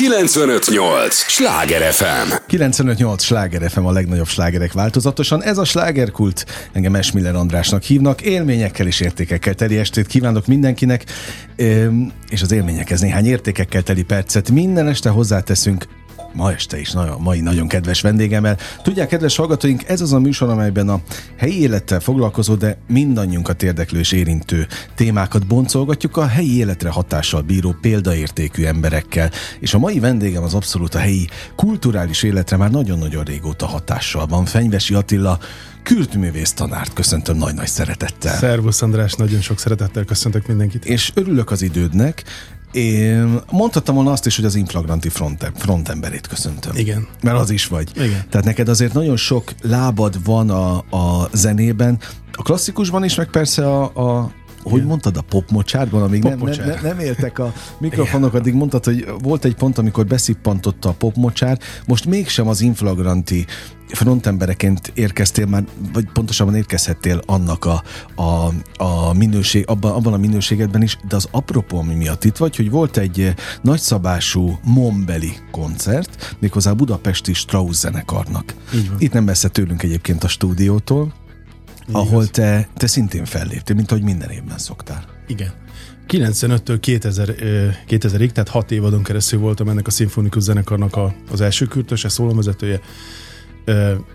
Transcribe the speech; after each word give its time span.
958! 0.00 1.14
Sláger 1.14 1.92
FM! 1.92 2.32
958 2.46 3.22
Sláger 3.22 3.70
FM 3.70 3.84
a 3.84 3.92
legnagyobb 3.92 4.26
slágerek 4.26 4.72
változatosan. 4.72 5.42
Ez 5.42 5.58
a 5.58 5.64
slágerkult. 5.64 6.46
Engem 6.72 6.94
Esmiller 6.94 7.34
Andrásnak 7.34 7.82
hívnak. 7.82 8.20
Élményekkel 8.20 8.86
és 8.86 9.00
értékekkel 9.00 9.54
teli 9.54 9.78
estét 9.78 10.06
kívánok 10.06 10.46
mindenkinek, 10.46 11.04
és 12.28 12.42
az 12.42 12.52
élményekhez 12.52 13.00
néhány 13.00 13.26
értékekkel 13.26 13.82
teli 13.82 14.02
percet 14.02 14.50
minden 14.50 14.88
este 14.88 15.08
hozzáteszünk 15.08 15.86
ma 16.32 16.52
este 16.52 16.80
is 16.80 16.92
nagyon, 16.92 17.20
mai 17.20 17.40
nagyon 17.40 17.68
kedves 17.68 18.00
vendégemmel. 18.00 18.56
Tudják, 18.82 19.08
kedves 19.08 19.36
hallgatóink, 19.36 19.88
ez 19.88 20.00
az 20.00 20.12
a 20.12 20.18
műsor, 20.18 20.48
amelyben 20.48 20.88
a 20.88 21.00
helyi 21.36 21.60
élettel 21.60 22.00
foglalkozó, 22.00 22.54
de 22.54 22.76
mindannyiunkat 22.88 23.62
érdeklő 23.62 23.98
és 23.98 24.12
érintő 24.12 24.66
témákat 24.94 25.46
boncolgatjuk 25.46 26.16
a 26.16 26.26
helyi 26.26 26.56
életre 26.56 26.90
hatással 26.90 27.40
bíró 27.40 27.74
példaértékű 27.80 28.64
emberekkel. 28.64 29.30
És 29.60 29.74
a 29.74 29.78
mai 29.78 30.00
vendégem 30.00 30.42
az 30.42 30.54
abszolút 30.54 30.94
a 30.94 30.98
helyi 30.98 31.28
kulturális 31.56 32.22
életre 32.22 32.56
már 32.56 32.70
nagyon-nagyon 32.70 33.24
régóta 33.24 33.66
hatással 33.66 34.26
van. 34.26 34.44
Fenyvesi 34.44 34.94
Attila, 34.94 35.38
kültművész 35.82 36.52
tanárt 36.52 36.92
köszöntöm 36.92 37.36
nagy-nagy 37.36 37.68
szeretettel. 37.68 38.36
Szervusz 38.36 38.82
András, 38.82 39.12
nagyon 39.12 39.40
sok 39.40 39.58
szeretettel 39.58 40.04
köszöntök 40.04 40.46
mindenkit. 40.46 40.84
És 40.84 41.10
örülök 41.14 41.50
az 41.50 41.62
idődnek, 41.62 42.24
én 42.72 43.40
mondhattam 43.50 43.94
volna 43.94 44.12
azt 44.12 44.26
is, 44.26 44.36
hogy 44.36 44.44
az 44.44 44.54
inflagranti 44.54 45.08
front, 45.08 45.52
frontemberét 45.56 46.26
köszöntöm. 46.26 46.76
Igen. 46.76 47.08
Mert 47.22 47.38
az 47.38 47.50
is 47.50 47.66
vagy. 47.66 47.90
Igen. 47.94 48.24
Tehát 48.30 48.46
neked 48.46 48.68
azért 48.68 48.92
nagyon 48.92 49.16
sok 49.16 49.52
lábad 49.62 50.24
van 50.24 50.50
a, 50.50 50.76
a 50.76 51.28
zenében, 51.32 51.98
a 52.32 52.42
klasszikusban 52.42 53.04
is, 53.04 53.14
meg 53.14 53.30
persze 53.30 53.66
a, 53.66 53.82
a 53.82 54.30
hogy 54.62 54.84
mondtad, 54.84 55.16
a 55.16 55.22
popmocsárban, 55.22 56.02
amíg 56.02 56.22
nem, 56.22 56.38
nem, 56.38 56.66
nem, 56.66 56.78
nem 56.82 56.98
éltek 56.98 57.38
a 57.38 57.52
mikrofonok, 57.78 58.34
addig 58.34 58.54
mondtad, 58.54 58.84
hogy 58.84 59.08
volt 59.22 59.44
egy 59.44 59.54
pont, 59.54 59.78
amikor 59.78 60.06
beszippantotta 60.06 60.88
a 60.88 60.92
popmocsár, 60.92 61.58
most 61.86 62.06
mégsem 62.06 62.48
az 62.48 62.60
inflagranti 62.60 63.46
frontembereként 63.92 64.92
érkeztél 64.94 65.46
már, 65.46 65.64
vagy 65.92 66.04
pontosabban 66.12 66.54
érkezhettél 66.54 67.22
annak 67.26 67.64
a, 67.64 67.82
a, 68.14 68.52
a 68.84 69.12
minőség, 69.12 69.64
abban, 69.66 69.92
abban 69.92 70.12
a 70.12 70.16
minőségedben 70.16 70.82
is, 70.82 70.96
de 71.08 71.16
az 71.16 71.28
apropó, 71.30 71.78
ami 71.78 71.94
miatt 71.94 72.24
itt 72.24 72.36
vagy, 72.36 72.56
hogy 72.56 72.70
volt 72.70 72.96
egy 72.96 73.34
nagyszabású 73.62 74.58
Mombeli 74.64 75.32
koncert, 75.50 76.36
méghozzá 76.38 76.70
a 76.70 76.74
Budapesti 76.74 77.32
Strauss 77.32 77.76
zenekarnak. 77.76 78.54
Itt 78.98 79.12
nem 79.12 79.24
messze 79.24 79.48
tőlünk 79.48 79.82
egyébként 79.82 80.24
a 80.24 80.28
stúdiótól, 80.28 81.12
Igaz. 81.90 82.06
ahol 82.06 82.26
te, 82.26 82.68
te 82.76 82.86
szintén 82.86 83.24
felléptél, 83.24 83.76
mint 83.76 83.90
ahogy 83.90 84.02
minden 84.04 84.30
évben 84.30 84.58
szoktál. 84.58 85.04
Igen. 85.26 85.52
95-től 86.08 86.76
2000, 86.80 87.34
2000-ig, 87.88 88.30
tehát 88.32 88.48
hat 88.48 88.70
évadon 88.70 89.02
keresztül 89.02 89.38
voltam 89.38 89.68
ennek 89.68 89.86
a 89.86 89.90
szimfonikus 89.90 90.42
zenekarnak 90.42 90.96
a, 90.96 91.14
az 91.30 91.40
első 91.40 91.66
kürtöse, 91.66 92.08
szólóvezetője, 92.08 92.80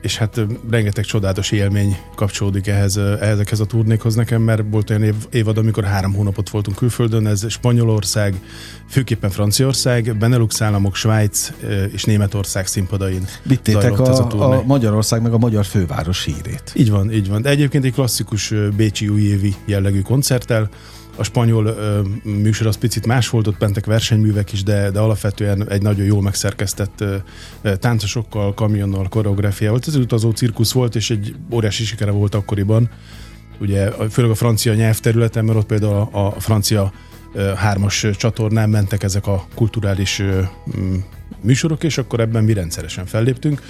és 0.02 0.18
hát 0.18 0.42
rengeteg 0.70 1.06
csodálatos 1.06 1.52
élmény 1.52 1.98
kapcsolódik 2.16 2.68
ehhez, 2.68 2.98
ehhez 2.98 3.60
a 3.60 3.66
turnékhoz 3.66 4.16
nekem, 4.16 4.42
mert 4.42 4.64
volt 4.70 4.90
olyan 4.90 5.04
év, 5.04 5.16
évad, 5.32 5.58
amikor 5.58 5.84
három 5.84 6.14
hónapot 6.14 6.50
voltunk 6.50 6.78
külföldön, 6.78 7.28
ez 7.28 7.52
Spanyolország, 7.52 8.42
főképpen 8.90 9.30
Franciaország, 9.30 10.18
Benelux 10.18 10.62
államok, 10.62 10.96
Svájc 10.96 11.52
és 11.92 12.04
Németország 12.04 12.68
színpadain 12.68 13.28
Vittétek 13.44 14.00
a, 14.00 14.10
ez 14.10 14.20
a, 14.20 14.28
turné. 14.28 14.56
a 14.56 14.64
Magyarország 14.66 15.22
meg 15.22 15.34
a 15.34 15.38
magyar 15.38 15.66
főváros 15.66 16.24
hírét. 16.24 16.72
Így 16.76 16.90
van, 16.90 17.12
így 17.12 17.30
van. 17.30 17.42
De 17.42 17.50
egyébként 17.50 17.86
egy 17.86 17.94
klasszikus 17.94 18.54
bécsi 18.76 19.08
újévi 19.08 19.56
jellegű 19.66 20.02
koncerttel, 20.02 20.70
a 21.16 21.24
spanyol 21.24 21.66
ö, 21.66 22.02
műsor 22.24 22.68
az 22.68 22.78
picit 22.78 23.06
más 23.06 23.30
volt, 23.30 23.48
ott 23.48 23.60
mentek 23.60 23.86
versenyművek 23.86 24.54
is, 24.54 24.64
de, 24.64 24.92
de 24.92 25.00
alapvetően 25.00 25.70
egy 25.70 25.82
nagyon 25.82 26.06
jól 26.06 26.22
megszerkesztett 26.22 27.02
ö, 27.02 27.76
táncosokkal, 27.76 28.54
kamionnal, 28.54 29.08
koreográfia 29.10 29.70
volt. 29.70 29.88
Ez 29.88 29.96
egy 29.96 30.02
utazó 30.02 30.32
cirkusz 30.32 30.72
volt, 30.72 30.96
és 30.96 31.10
egy 31.10 31.36
óriási 31.52 31.84
sikere 31.84 32.12
volt 32.12 32.36
akkoriban. 32.36 32.90
Ugye 33.60 33.92
főleg 34.10 34.32
a 34.32 34.36
francia 34.36 34.74
nyelvterületen, 34.74 35.46
mert 35.46 35.58
ott 35.58 35.66
például 35.66 35.94
a, 35.94 36.26
a 36.26 36.40
francia 36.40 36.92
ö, 37.34 37.54
hármas 37.56 38.08
csatornán 38.18 38.70
mentek 38.70 39.04
ezek 39.04 39.28
a 39.28 39.46
kulturális 39.56 40.20
ö, 40.20 40.42
műsorok, 41.42 41.84
és 41.84 41.98
akkor 41.98 42.20
ebben 42.20 42.44
mi 42.44 42.54
rendszeresen 42.54 43.06
felléptünk. 43.06 43.62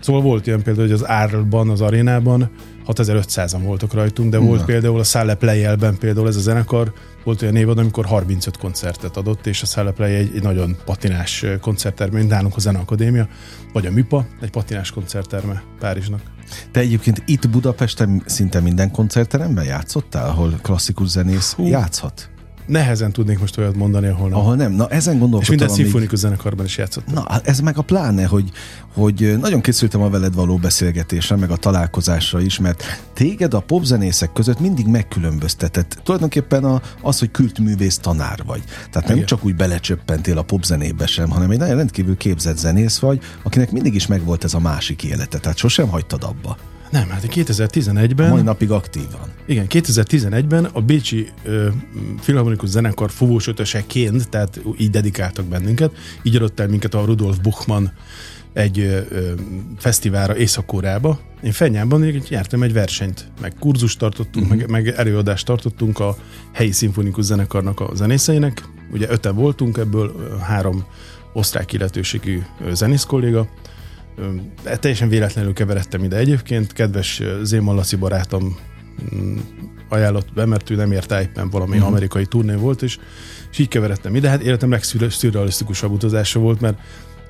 Szóval 0.00 0.22
volt 0.22 0.46
ilyen 0.46 0.62
például, 0.62 0.86
hogy 0.86 0.94
az 0.94 1.08
Árlban, 1.08 1.70
az 1.70 1.80
arénában 1.80 2.50
6500-an 2.86 3.60
voltak 3.62 3.92
rajtunk, 3.92 4.30
de 4.30 4.38
Na. 4.38 4.44
volt 4.44 4.64
például 4.64 4.98
a 4.98 5.04
Szálle 5.04 5.34
Plejjelben 5.34 5.98
például 5.98 6.28
ez 6.28 6.36
a 6.36 6.40
zenekar, 6.40 6.92
volt 7.24 7.42
olyan 7.42 7.56
évad, 7.56 7.78
amikor 7.78 8.04
35 8.06 8.56
koncertet 8.56 9.16
adott, 9.16 9.46
és 9.46 9.62
a 9.62 9.66
Szálle 9.66 9.90
Plejel 9.90 10.20
egy, 10.20 10.30
egy 10.34 10.42
nagyon 10.42 10.76
patinás 10.84 11.44
koncertterme, 11.60 12.18
mint 12.18 12.30
nálunk 12.30 12.56
a 12.56 12.60
Zeneakadémia, 12.60 13.28
vagy 13.72 13.86
a 13.86 13.90
MIPA, 13.90 14.26
egy 14.40 14.50
patinás 14.50 14.90
koncertterme 14.90 15.62
Párizsnak. 15.78 16.20
Te 16.70 16.80
egyébként 16.80 17.22
itt 17.26 17.48
Budapesten 17.48 18.22
szinte 18.26 18.60
minden 18.60 18.90
koncertteremben 18.90 19.64
játszottál, 19.64 20.28
ahol 20.28 20.58
klasszikus 20.62 21.08
zenész 21.08 21.52
Hú. 21.52 21.66
játszhat? 21.66 22.31
Nehezen 22.66 23.12
tudnék 23.12 23.38
most 23.38 23.58
olyat 23.58 23.76
mondani, 23.76 24.06
ahol 24.06 24.28
nem. 24.28 24.38
Ahol 24.38 24.56
nem. 24.56 24.72
Na 24.72 24.88
ezen 24.88 25.18
gondolkodtam. 25.18 25.54
És 25.54 25.60
minden 25.60 25.68
szimfonikus 25.68 26.18
zenekarban 26.18 26.64
is 26.64 26.76
játszottam. 26.76 27.14
Na, 27.14 27.40
ez 27.44 27.60
meg 27.60 27.78
a 27.78 27.82
pláne, 27.82 28.24
hogy, 28.26 28.50
hogy 28.94 29.38
nagyon 29.40 29.60
készültem 29.60 30.02
a 30.02 30.10
veled 30.10 30.34
való 30.34 30.56
beszélgetésre, 30.56 31.36
meg 31.36 31.50
a 31.50 31.56
találkozásra 31.56 32.40
is, 32.40 32.58
mert 32.58 32.84
téged 33.12 33.54
a 33.54 33.60
popzenészek 33.60 34.32
között 34.32 34.60
mindig 34.60 34.86
megkülönböztetett. 34.86 36.00
Tulajdonképpen 36.04 36.64
a, 36.64 36.82
az, 37.00 37.18
hogy 37.18 37.30
kültművész 37.30 37.98
tanár 37.98 38.42
vagy. 38.46 38.62
Tehát 38.90 39.08
nem 39.08 39.16
Igen. 39.16 39.28
csak 39.28 39.44
úgy 39.44 39.56
belecsöppentél 39.56 40.38
a 40.38 40.42
popzenébe 40.42 41.06
sem, 41.06 41.30
hanem 41.30 41.50
egy 41.50 41.58
nagyon 41.58 41.76
rendkívül 41.76 42.16
képzett 42.16 42.58
zenész 42.58 42.98
vagy, 42.98 43.20
akinek 43.42 43.70
mindig 43.70 43.94
is 43.94 44.06
megvolt 44.06 44.44
ez 44.44 44.54
a 44.54 44.60
másik 44.60 45.02
élete. 45.02 45.38
Tehát 45.38 45.58
sosem 45.58 45.88
hagytad 45.88 46.22
abba. 46.22 46.56
Nem, 46.92 47.08
hát 47.08 47.26
2011-ben... 47.26 48.30
A 48.30 48.32
mai 48.32 48.42
napig 48.42 48.70
aktívan. 48.70 49.32
Igen, 49.46 49.66
2011-ben 49.68 50.64
a 50.64 50.80
Bécsi 50.80 51.28
ö, 51.44 51.68
Filharmonikus 52.20 52.68
Zenekar 52.68 53.10
fuvós 53.10 53.46
ötöseként, 53.46 54.28
tehát 54.28 54.60
így 54.78 54.90
dedikáltak 54.90 55.44
bennünket, 55.44 55.92
így 56.22 56.36
adott 56.36 56.60
el 56.60 56.68
minket 56.68 56.94
a 56.94 57.04
Rudolf 57.04 57.38
Buchmann 57.38 57.84
egy 58.52 58.78
ö, 58.78 59.00
ö, 59.08 59.32
fesztiválra 59.78 60.36
Észak-Koreába. 60.36 61.20
Én 61.42 61.52
Fenyában 61.52 62.00
nyertem 62.28 62.62
egy 62.62 62.72
versenyt, 62.72 63.30
meg 63.40 63.54
kurzust 63.58 63.98
tartottunk, 63.98 64.46
uh-huh. 64.46 64.60
meg, 64.60 64.70
meg 64.70 64.94
előadást 64.96 65.46
tartottunk 65.46 65.98
a 65.98 66.16
helyi 66.52 66.72
szimfonikus 66.72 67.24
zenekarnak 67.24 67.80
a 67.80 67.90
zenészeinek. 67.94 68.62
Ugye 68.90 69.10
öten 69.10 69.34
voltunk, 69.34 69.78
ebből 69.78 70.38
három 70.40 70.84
osztrák 71.32 71.72
illetőségű 71.72 72.42
zenész 72.72 73.04
kolléga, 73.04 73.48
Teljesen 74.80 75.08
véletlenül 75.08 75.52
keveredtem 75.52 76.04
ide 76.04 76.16
egyébként. 76.16 76.72
Kedves 76.72 77.22
Zéman 77.42 77.74
Laci 77.74 77.96
barátom 77.96 78.56
mm, 79.14 79.38
ajánlott 79.88 80.32
be, 80.32 80.46
mert 80.46 80.70
ő 80.70 80.74
nem 80.74 80.92
érte 80.92 81.22
éppen 81.22 81.50
valami 81.50 81.72
uh-huh. 81.72 81.86
amerikai 81.86 82.26
turné 82.26 82.54
volt, 82.54 82.82
és, 82.82 82.98
és 83.50 83.58
így 83.58 83.68
keveredtem 83.68 84.14
ide. 84.14 84.28
Hát 84.28 84.42
életem 84.42 84.70
legszürrealisztikusabb 84.70 85.90
utazása 85.90 86.38
volt, 86.38 86.60
mert, 86.60 86.78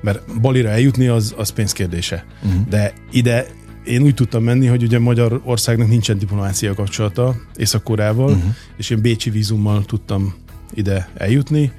mert 0.01 0.41
Balira 0.41 0.69
eljutni 0.69 1.07
az, 1.07 1.33
az 1.37 1.49
pénzkérdése. 1.49 2.25
Uh-huh. 2.43 2.67
De 2.67 2.93
ide 3.11 3.45
én 3.85 4.01
úgy 4.01 4.13
tudtam 4.13 4.43
menni, 4.43 4.65
hogy 4.65 4.83
ugye 4.83 4.99
Magyarországnak 4.99 5.87
nincsen 5.87 6.17
diplomácia 6.17 6.73
kapcsolata 6.73 7.35
Észak-Koreával, 7.55 8.29
uh-huh. 8.29 8.55
és 8.77 8.89
én 8.89 9.01
Bécsi 9.01 9.29
vízummal 9.29 9.85
tudtam 9.85 10.33
ide 10.73 11.09
eljutni. 11.17 11.71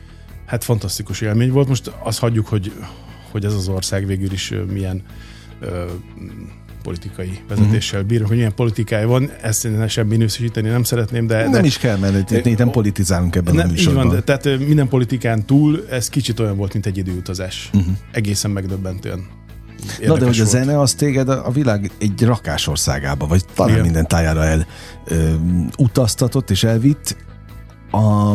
Hát 0.47 0.65
fantasztikus 0.65 1.21
élmény 1.21 1.51
volt. 1.51 1.69
Most 1.69 1.93
azt 2.03 2.19
hagyjuk, 2.19 2.47
hogy, 2.47 2.73
hogy 3.35 3.45
ez 3.45 3.55
az 3.55 3.69
ország 3.69 4.07
végül 4.07 4.33
is 4.33 4.53
milyen 4.73 5.03
ö, 5.61 5.85
politikai 6.83 7.41
vezetéssel 7.49 8.03
bír, 8.03 8.23
hogy 8.23 8.37
milyen 8.37 8.55
politikája 8.55 9.07
van, 9.07 9.31
ezt 9.43 9.65
én 9.65 9.89
sem 9.89 10.07
minősíteni 10.07 10.69
nem 10.69 10.83
szeretném, 10.83 11.27
de... 11.27 11.43
Nem 11.43 11.53
de, 11.53 11.67
is 11.67 11.79
kell, 11.79 11.97
mert 11.97 12.31
itt 12.31 12.59
nem 12.59 12.71
politizálunk 12.71 13.37
ebben 13.37 13.55
nem, 13.55 13.69
a 13.69 13.71
műsorban. 13.71 14.05
Így 14.05 14.11
van, 14.11 14.23
de, 14.25 14.37
tehát 14.37 14.59
minden 14.67 14.89
politikán 14.89 15.45
túl 15.45 15.87
ez 15.91 16.09
kicsit 16.09 16.41
olyan 16.41 16.57
volt, 16.57 16.73
mint 16.73 16.87
egy 16.87 16.99
időutazás. 16.99 17.71
Uh-huh. 17.73 17.95
Egészen 18.13 18.51
megdöbbentően. 18.51 19.27
Na 20.07 20.19
de 20.19 20.25
hogy 20.25 20.41
a 20.41 20.45
zene 20.45 20.81
az 20.81 20.95
téged 20.95 21.29
a 21.29 21.51
világ 21.51 21.91
egy 21.99 22.23
rakásországába, 22.23 23.27
vagy 23.27 23.45
talán 23.55 23.73
Igen. 23.73 23.85
minden 23.85 24.07
tájára 24.07 24.45
el 24.45 24.67
ö, 25.05 25.33
utaztatott 25.79 26.51
és 26.51 26.65
elvitt. 26.65 27.17
A, 27.91 28.35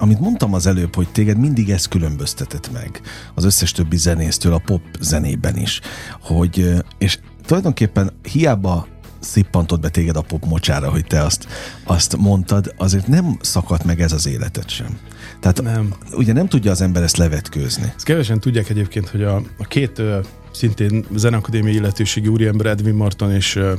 amit 0.00 0.20
mondtam 0.20 0.54
az 0.54 0.66
előbb, 0.66 0.94
hogy 0.94 1.08
téged 1.08 1.38
mindig 1.38 1.70
ez 1.70 1.86
különböztetett 1.86 2.72
meg 2.72 3.00
az 3.34 3.44
összes 3.44 3.72
többi 3.72 3.96
zenésztől 3.96 4.52
a 4.52 4.62
pop 4.64 4.82
zenében 5.00 5.56
is, 5.56 5.80
hogy, 6.20 6.74
és 6.98 7.18
tulajdonképpen 7.46 8.12
hiába 8.22 8.86
szippantott 9.18 9.80
be 9.80 9.88
téged 9.88 10.16
a 10.16 10.20
pop 10.20 10.44
mocsára, 10.44 10.90
hogy 10.90 11.04
te 11.04 11.22
azt, 11.22 11.48
azt 11.84 12.16
mondtad, 12.16 12.74
azért 12.76 13.06
nem 13.06 13.36
szakadt 13.40 13.84
meg 13.84 14.00
ez 14.00 14.12
az 14.12 14.26
életet 14.26 14.68
sem. 14.68 14.98
Tehát 15.40 15.62
nem. 15.62 15.94
ugye 16.12 16.32
nem 16.32 16.48
tudja 16.48 16.70
az 16.70 16.80
ember 16.80 17.02
ezt 17.02 17.16
levetkőzni. 17.16 17.92
Ezt 17.96 18.04
kevesen 18.04 18.40
tudják 18.40 18.68
egyébként, 18.68 19.08
hogy 19.08 19.22
a, 19.22 19.42
a 19.58 19.64
két 19.64 19.98
ö, 19.98 20.18
szintén 20.52 21.04
zeneakadémiai 21.14 21.74
illetőségi 21.74 22.28
úriember 22.28 22.66
Edwin 22.66 22.94
Marton 22.94 23.32
és, 23.32 23.56
ö, 23.56 23.72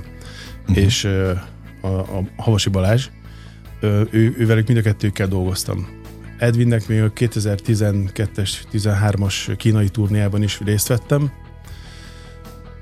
uh-huh. 0.61 0.77
és 0.77 1.03
ö, 1.03 1.31
a, 1.81 1.87
a 1.87 2.23
Havasi 2.35 2.69
Balázs, 2.69 3.09
ő, 4.11 4.35
ővelük 4.37 4.67
mind 4.67 4.79
a 4.79 4.81
kettőkkel 4.81 5.27
dolgoztam 5.27 5.87
Edwinnek 6.41 6.87
még 6.87 7.01
a 7.01 7.11
2012-es, 7.11 8.51
13-as 8.71 9.53
kínai 9.57 9.89
turnéjában 9.89 10.43
is 10.43 10.59
részt 10.65 10.87
vettem. 10.87 11.31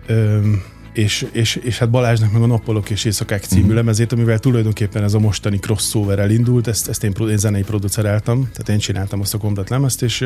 Öm, 0.08 0.64
és, 0.94 1.26
és, 1.32 1.56
és 1.56 1.78
hát 1.78 1.90
Balázsnak 1.90 2.32
meg 2.32 2.42
a 2.42 2.46
Nappalok 2.46 2.90
és 2.90 3.06
Éjszakák 3.06 3.44
című 3.44 3.72
mm. 3.72 3.76
lemezét, 3.76 4.12
amivel 4.12 4.40
tulajdonképpen 4.40 5.04
ez 5.04 5.14
a 5.14 5.20
mostani 5.20 5.58
crossover 5.60 6.20
elindult, 6.20 6.68
ezt, 6.68 6.90
ezt 6.90 7.04
én, 7.04 7.14
én 7.30 7.38
zenei 7.38 7.64
produceráltam, 7.64 8.40
tehát 8.40 8.70
én 8.70 8.78
csináltam 8.78 9.20
azt 9.20 9.34
a 9.34 9.38
komplet 9.38 9.70
lemezt, 9.70 10.02
és, 10.02 10.26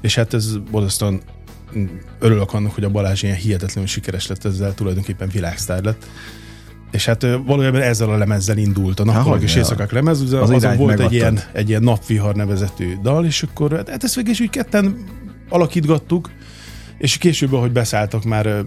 és 0.00 0.14
hát 0.14 0.34
ez 0.34 0.56
borzasztóan 0.70 1.20
örülök 2.18 2.52
annak, 2.52 2.74
hogy 2.74 2.84
a 2.84 2.90
Balázs 2.90 3.22
ilyen 3.22 3.36
hihetetlenül 3.36 3.88
sikeres 3.88 4.26
lett, 4.26 4.44
ezzel 4.44 4.74
tulajdonképpen 4.74 5.28
világsztár 5.28 5.82
lett. 5.82 6.06
És 6.94 7.04
hát 7.04 7.26
valójában 7.46 7.80
ezzel 7.80 8.10
a 8.10 8.16
lemezzel 8.16 8.58
indult 8.58 9.00
a 9.00 9.04
Nappalok 9.04 9.42
és 9.42 9.54
Éjszakák 9.54 9.92
lemez, 9.92 10.20
az, 10.20 10.32
az 10.32 10.50
azon 10.50 10.76
volt 10.76 11.00
egy 11.00 11.12
ilyen, 11.12 11.40
egy 11.52 11.68
ilyen 11.68 11.82
napvihar 11.82 12.34
nevezetű 12.34 12.96
dal, 13.02 13.24
és 13.24 13.42
akkor 13.42 13.72
hát 13.86 14.04
ezt 14.04 14.14
végig 14.14 14.30
is 14.30 14.40
úgy 14.40 14.50
ketten 14.50 15.04
alakítgattuk, 15.48 16.30
és 16.98 17.18
később, 17.18 17.52
ahogy 17.52 17.72
beszálltak 17.72 18.24
már, 18.24 18.64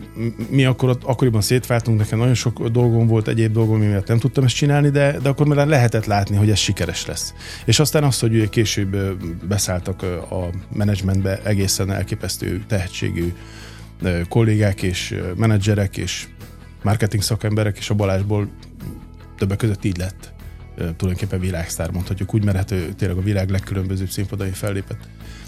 mi 0.50 0.66
akkor 0.66 0.98
akkoriban 1.04 1.42
szétváltunk, 1.42 1.98
nekem 2.00 2.20
nagyon 2.20 2.34
sok 2.34 2.68
dolgom 2.68 3.08
volt, 3.08 3.28
egyéb 3.28 3.54
dolgom, 3.54 3.80
miatt 3.80 4.08
nem 4.08 4.20
tudtam 4.20 4.44
ezt 4.44 4.56
csinálni, 4.56 4.90
de, 4.90 5.18
de 5.22 5.30
akkor 5.30 5.48
már 5.48 5.68
lehetett 5.68 6.06
látni, 6.06 6.36
hogy 6.36 6.50
ez 6.50 6.58
sikeres 6.58 7.06
lesz. 7.06 7.34
És 7.66 7.80
aztán 7.80 8.04
azt, 8.04 8.22
hogy 8.22 8.50
később 8.50 8.98
beszálltak 9.48 10.02
a 10.32 10.50
menedzsmentbe 10.74 11.40
egészen 11.44 11.92
elképesztő 11.92 12.64
tehetségű 12.68 13.34
kollégák 14.30 14.82
és 14.82 15.16
menedzserek 15.36 15.98
és 15.98 16.28
marketing 16.84 17.24
szakemberek, 17.24 17.78
és 17.78 17.90
a 17.90 17.94
Balázsból 17.94 18.50
többek 19.38 19.58
között 19.58 19.86
így 19.86 19.98
lett 19.98 20.36
tulajdonképpen 20.78 21.40
világsztár, 21.40 21.92
mondhatjuk 21.92 22.34
úgy, 22.34 22.44
mert 22.44 22.58
hát 22.58 22.72
ő 22.72 22.94
tényleg 22.98 23.18
a 23.18 23.22
világ 23.22 23.50
legkülönbözőbb 23.50 24.10
színpadain 24.10 24.54
fellépett. 24.54 25.00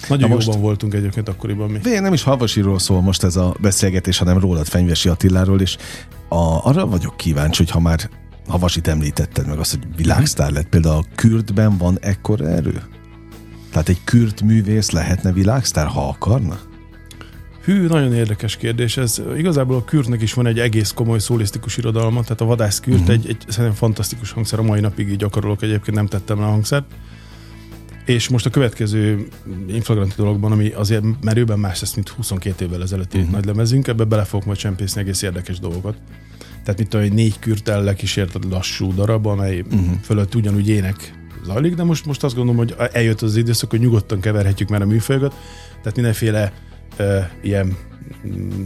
Nagyon 0.07 0.29
Na 0.29 0.35
jóban 0.35 0.45
most, 0.45 0.59
voltunk 0.59 0.93
egyébként 0.93 1.29
akkoriban 1.29 1.69
mi. 1.69 1.79
Én 1.83 2.01
nem 2.01 2.13
is 2.13 2.23
Havasiról 2.23 2.79
szól 2.79 3.01
most 3.01 3.23
ez 3.23 3.35
a 3.35 3.55
beszélgetés, 3.61 4.17
hanem 4.17 4.39
rólad 4.39 4.67
Fenyvesi 4.67 5.09
Attiláról, 5.09 5.61
és 5.61 5.77
a, 6.29 6.67
arra 6.67 6.85
vagyok 6.85 7.17
kíváncsi, 7.17 7.63
hogy 7.63 7.71
ha 7.71 7.79
már 7.79 8.09
Havasit 8.47 8.87
említetted 8.87 9.47
meg 9.47 9.59
azt, 9.59 9.71
hogy 9.71 9.95
világsztár 9.95 10.51
lett, 10.51 10.69
például 10.69 10.95
a 10.95 11.05
Kürtben 11.15 11.77
van 11.77 11.97
ekkor 12.01 12.41
erő? 12.41 12.83
Tehát 13.71 13.89
egy 13.89 14.03
kürt 14.03 14.41
művész 14.41 14.91
lehetne 14.91 15.31
világsztár, 15.31 15.87
ha 15.87 16.07
akarna? 16.07 16.59
Hű, 17.63 17.87
nagyon 17.87 18.13
érdekes 18.13 18.57
kérdés. 18.57 18.97
Ez 18.97 19.21
igazából 19.37 19.75
a 19.75 19.83
kürtnek 19.83 20.21
is 20.21 20.33
van 20.33 20.47
egy 20.47 20.59
egész 20.59 20.91
komoly 20.91 21.19
szólisztikus 21.19 21.77
irodalma, 21.77 22.21
tehát 22.21 22.41
a 22.41 22.45
vadász 22.45 22.79
kürt 22.79 22.99
uh-huh. 22.99 23.13
egy, 23.13 23.27
egy 23.27 23.37
szerintem 23.47 23.77
fantasztikus 23.77 24.31
hangszer. 24.31 24.59
A 24.59 24.63
mai 24.63 24.79
napig 24.79 25.09
így 25.09 25.17
gyakorolok, 25.17 25.61
egyébként 25.61 25.97
nem 25.97 26.07
tettem 26.07 26.39
le 26.39 26.45
a 26.45 26.49
hangszert. 26.49 26.85
És 28.05 28.29
most 28.29 28.45
a 28.45 28.49
következő 28.49 29.27
inflagranti 29.67 30.13
dologban, 30.17 30.51
ami 30.51 30.69
azért 30.69 31.03
merőben 31.21 31.59
más 31.59 31.81
lesz, 31.81 31.93
mint 31.93 32.09
22 32.09 32.65
évvel 32.65 32.81
ezelőtti 32.81 33.17
uh-huh. 33.17 33.33
nagy 33.33 33.45
lemezünk, 33.45 33.87
ebbe 33.87 34.03
bele 34.03 34.23
fogok 34.23 34.45
majd 34.45 34.57
csempészni 34.57 35.01
egész 35.01 35.21
érdekes 35.21 35.59
dolgokat. 35.59 35.97
Tehát 36.63 36.77
mint 36.77 36.93
egy 36.93 37.13
négy 37.13 37.39
kürtellel 37.39 37.95
kísért 37.95 38.45
lassú 38.49 38.93
darab, 38.93 39.25
amely 39.25 39.59
uh-huh. 39.59 39.99
fölött 40.01 40.35
ugyanúgy 40.35 40.69
ének 40.69 41.13
zajlik, 41.45 41.75
de 41.75 41.83
most, 41.83 42.05
most 42.05 42.23
azt 42.23 42.35
gondolom, 42.35 42.59
hogy 42.59 42.75
eljött 42.93 43.21
az 43.21 43.35
időszak, 43.35 43.69
hogy 43.69 43.79
nyugodtan 43.79 44.19
keverhetjük 44.19 44.69
már 44.69 44.81
a 44.81 44.85
műfajokat, 44.85 45.35
tehát 45.69 45.95
mindenféle 45.95 46.53
ilyen 47.41 47.77
mm, 48.27 48.63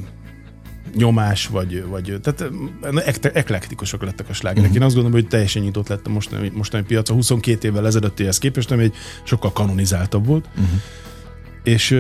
nyomás, 0.96 1.48
vagy, 1.48 1.86
vagy 1.86 2.20
tehát 2.22 3.26
eklektikusok 3.36 4.04
lettek 4.04 4.30
a 4.30 4.34
slágerek. 4.34 4.64
Uh-huh. 4.64 4.82
Én 4.82 4.86
azt 4.86 4.96
gondolom, 4.96 5.20
hogy 5.20 5.28
teljesen 5.30 5.62
nyitott 5.62 5.88
lett 5.88 6.08
a 6.08 6.10
mostani, 6.10 6.52
mostani 6.56 6.84
piac. 6.84 7.10
A 7.10 7.14
22 7.14 7.68
évvel 7.68 7.86
ezelőttihez 7.86 8.38
képest, 8.38 8.72
ami 8.72 8.84
egy 8.84 8.94
sokkal 9.24 9.52
kanonizáltabb 9.52 10.26
volt. 10.26 10.50
Uh-huh. 10.50 10.82
És, 11.64 12.00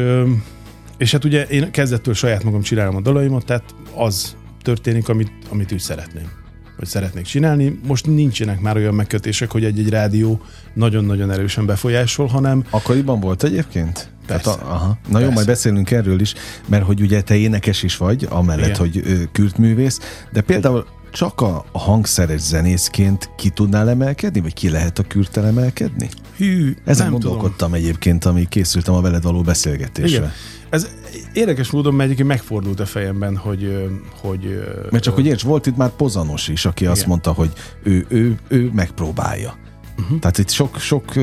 és 0.97 1.12
hát 1.12 1.24
ugye 1.24 1.45
én 1.45 1.71
kezdettől 1.71 2.13
saját 2.13 2.44
magam 2.44 2.62
csinálom 2.62 2.95
a 2.95 3.01
dalaimat, 3.01 3.45
tehát 3.45 3.75
az 3.95 4.35
történik, 4.62 5.09
amit, 5.09 5.31
amit 5.50 5.71
úgy 5.71 5.80
szeretném 5.80 6.41
vagy 6.77 6.88
szeretnék 6.88 7.25
csinálni. 7.25 7.80
Most 7.88 8.07
nincsenek 8.07 8.59
már 8.59 8.75
olyan 8.75 8.94
megkötések, 8.94 9.51
hogy 9.51 9.63
egy-egy 9.63 9.89
rádió 9.89 10.41
nagyon-nagyon 10.74 11.31
erősen 11.31 11.65
befolyásol, 11.65 12.27
hanem... 12.27 12.63
Akkoriban 12.69 13.19
volt 13.19 13.44
egyébként? 13.44 14.12
Tehát 14.25 14.45
a, 14.45 14.51
aha. 14.51 14.97
Na 15.09 15.19
jó, 15.19 15.29
majd 15.31 15.45
beszélünk 15.45 15.91
erről 15.91 16.19
is, 16.19 16.33
mert 16.67 16.83
hogy 16.83 17.01
ugye 17.01 17.21
te 17.21 17.35
énekes 17.35 17.83
is 17.83 17.97
vagy, 17.97 18.27
amellett, 18.29 18.65
Igen. 18.65 18.77
hogy 18.77 19.01
ö, 19.05 19.13
kürtművész, 19.31 19.99
de 20.31 20.41
például 20.41 20.85
csak 21.13 21.41
a, 21.41 21.65
hangszeres 21.71 22.41
zenészként 22.41 23.29
ki 23.35 23.49
tudnál 23.49 23.89
emelkedni, 23.89 24.39
vagy 24.39 24.53
ki 24.53 24.69
lehet 24.69 24.99
a 24.99 25.03
kürtel 25.03 25.45
emelkedni? 25.45 26.09
Hű, 26.37 26.75
Ezen 26.85 27.03
nem 27.03 27.11
gondolkodtam 27.11 27.69
tudom. 27.69 27.73
egyébként, 27.73 28.25
ami 28.25 28.47
készültem 28.49 28.93
a 28.93 29.01
veled 29.01 29.23
való 29.23 29.41
beszélgetésre. 29.41 30.17
Igen. 30.17 30.31
Ez 30.69 30.87
érdekes 31.33 31.69
módon 31.71 32.01
egyébként 32.01 32.27
megfordult 32.27 32.79
a 32.79 32.85
fejemben, 32.85 33.37
hogy... 33.37 33.89
hogy 34.21 34.63
Mert 34.91 35.03
csak, 35.03 35.13
hogy 35.13 35.25
érts, 35.25 35.41
volt 35.41 35.65
itt 35.65 35.77
már 35.77 35.89
Pozanos 35.89 36.47
is, 36.47 36.65
aki 36.65 36.81
igen. 36.81 36.93
azt 36.95 37.05
mondta, 37.05 37.31
hogy 37.31 37.51
ő, 37.83 38.05
ő, 38.09 38.37
ő 38.47 38.71
megpróbálja. 38.73 39.57
Uh-huh. 39.97 40.19
Tehát 40.19 40.37
itt 40.37 40.49
sok, 40.49 40.79
sok 40.79 41.13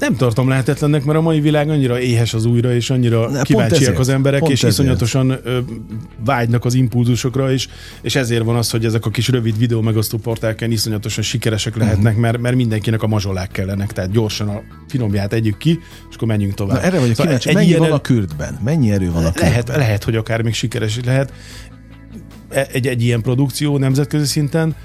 nem 0.00 0.16
tartom 0.16 0.48
lehetetlennek, 0.48 1.04
mert 1.04 1.18
a 1.18 1.20
mai 1.20 1.40
világ 1.40 1.68
annyira 1.68 2.00
éhes 2.00 2.34
az 2.34 2.44
újra, 2.44 2.74
és 2.74 2.90
annyira 2.90 3.30
ne, 3.30 3.42
kíváncsiak 3.42 3.80
ezért, 3.80 3.98
az 3.98 4.08
emberek, 4.08 4.42
és 4.42 4.52
ezért. 4.52 4.72
iszonyatosan 4.72 5.38
ö, 5.42 5.58
vágynak 6.24 6.64
az 6.64 6.74
impulzusokra, 6.74 7.52
és, 7.52 7.68
és 8.02 8.14
ezért 8.14 8.44
van 8.44 8.56
az, 8.56 8.70
hogy 8.70 8.84
ezek 8.84 9.06
a 9.06 9.10
kis 9.10 9.28
rövid 9.28 9.58
videó 9.58 9.80
megosztó 9.80 10.18
portálken 10.18 10.70
iszonyatosan 10.70 11.24
sikeresek 11.24 11.76
lehetnek, 11.76 12.06
uh-huh. 12.06 12.20
mert, 12.20 12.38
mert 12.38 12.56
mindenkinek 12.56 13.02
a 13.02 13.06
mazsolák 13.06 13.50
kellenek, 13.50 13.92
tehát 13.92 14.10
gyorsan 14.10 14.48
a 14.48 14.62
finomját 14.88 15.32
együk 15.32 15.58
ki, 15.58 15.78
és 16.10 16.16
akkor 16.16 16.28
menjünk 16.28 16.54
tovább. 16.54 16.76
Na, 16.76 16.82
erre 16.82 16.98
vagyok 16.98 17.14
szóval 17.14 17.38
kíváncsi, 17.38 17.52
mennyi 17.52 17.88
van 17.88 17.92
a 17.92 18.00
kürdben? 18.00 18.58
Mennyi 18.64 18.90
erő 18.90 19.12
van 19.12 19.24
a 19.24 19.32
kürdben? 19.32 19.48
Lehet, 19.48 19.68
lehet 19.68 20.04
hogy 20.04 20.16
akár 20.16 20.42
még 20.42 20.54
sikeres 20.54 20.98
lehet. 21.04 21.32
E, 22.48 22.68
egy, 22.72 22.86
egy 22.86 23.02
ilyen 23.02 23.22
produkció 23.22 23.78
nemzetközi 23.78 24.26
szinten, 24.26 24.76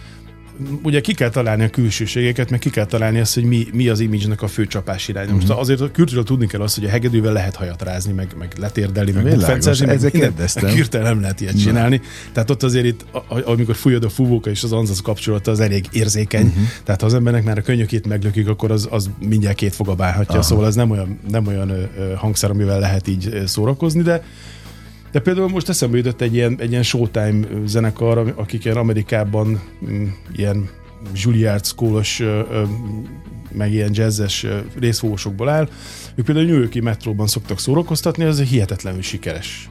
ugye 0.83 1.01
ki 1.01 1.13
kell 1.13 1.29
találni 1.29 1.63
a 1.63 1.69
külsőségeket, 1.69 2.49
meg 2.49 2.59
ki 2.59 2.69
kell 2.69 2.85
találni 2.85 3.19
azt, 3.19 3.33
hogy 3.33 3.43
mi, 3.43 3.67
mi 3.73 3.87
az 3.87 3.99
image 3.99 4.35
a 4.37 4.47
fő 4.47 4.67
csapás 4.67 5.07
irány. 5.07 5.29
Most 5.29 5.43
uh-huh. 5.43 5.59
azért 5.59 5.81
a 5.81 5.91
kürtről 5.91 6.23
tudni 6.23 6.47
kell 6.47 6.61
azt, 6.61 6.75
hogy 6.75 6.85
a 6.85 6.89
hegedűvel 6.89 7.33
lehet 7.33 7.55
hajat 7.55 7.81
rázni, 7.81 8.13
meg, 8.13 8.35
meg 8.37 8.53
letérdelni, 8.57 9.11
meg 9.11 9.23
bukfencezni, 9.23 9.85
meg 9.85 10.11
kérdeztem. 10.11 10.73
Kürtel 10.73 11.01
nem 11.11 11.21
lehet 11.21 11.41
ilyet 11.41 11.59
csinálni. 11.61 11.95
Na. 11.95 12.31
Tehát 12.33 12.49
ott 12.49 12.63
azért 12.63 12.85
itt, 12.85 13.05
amikor 13.45 13.75
fújod 13.75 14.03
a 14.03 14.09
fúvóka 14.09 14.49
és 14.49 14.63
az 14.63 14.71
anzasz 14.71 15.01
kapcsolata, 15.01 15.51
az 15.51 15.59
elég 15.59 15.85
érzékeny. 15.91 16.45
Uh-huh. 16.45 16.63
Tehát 16.83 17.01
ha 17.01 17.07
az 17.07 17.13
embernek 17.13 17.43
már 17.43 17.57
a 17.57 17.61
könyökét 17.61 18.07
meglökik, 18.07 18.47
akkor 18.47 18.71
az, 18.71 18.87
az 18.91 19.09
mindjárt 19.19 19.55
két 19.55 19.75
foga 19.75 19.95
Aha. 19.95 20.41
Szóval 20.41 20.65
ez 20.65 20.75
nem 20.75 20.89
olyan, 20.89 21.19
nem 21.29 21.47
olyan 21.47 21.89
hangszer, 22.15 22.49
amivel 22.49 22.79
lehet 22.79 23.07
így 23.07 23.41
szórakozni, 23.45 24.01
de 24.01 24.23
de 25.15 25.21
például 25.21 25.49
most 25.49 25.69
eszembe 25.69 25.97
jutott 25.97 26.21
egy 26.21 26.33
ilyen, 26.33 26.55
egy 26.59 26.69
ilyen 26.69 26.83
Showtime 26.83 27.47
zenekar, 27.65 28.33
akik 28.35 28.65
ilyen 28.65 28.77
Amerikában 28.77 29.61
mm, 29.85 30.05
ilyen 30.35 30.69
Juilliard 31.13 31.65
school 31.65 32.03
meg 33.51 33.73
ilyen 33.73 33.89
jazzes 33.93 34.45
részfogósokból 34.79 35.49
áll. 35.49 35.69
Ők 36.15 36.25
például 36.25 36.47
a 36.47 36.49
New 36.49 36.59
Yorki 36.59 36.79
metróban 36.79 37.27
szoktak 37.27 37.59
szórakoztatni, 37.59 38.23
ez 38.23 38.41
hihetetlenül 38.41 39.01
sikeres. 39.01 39.69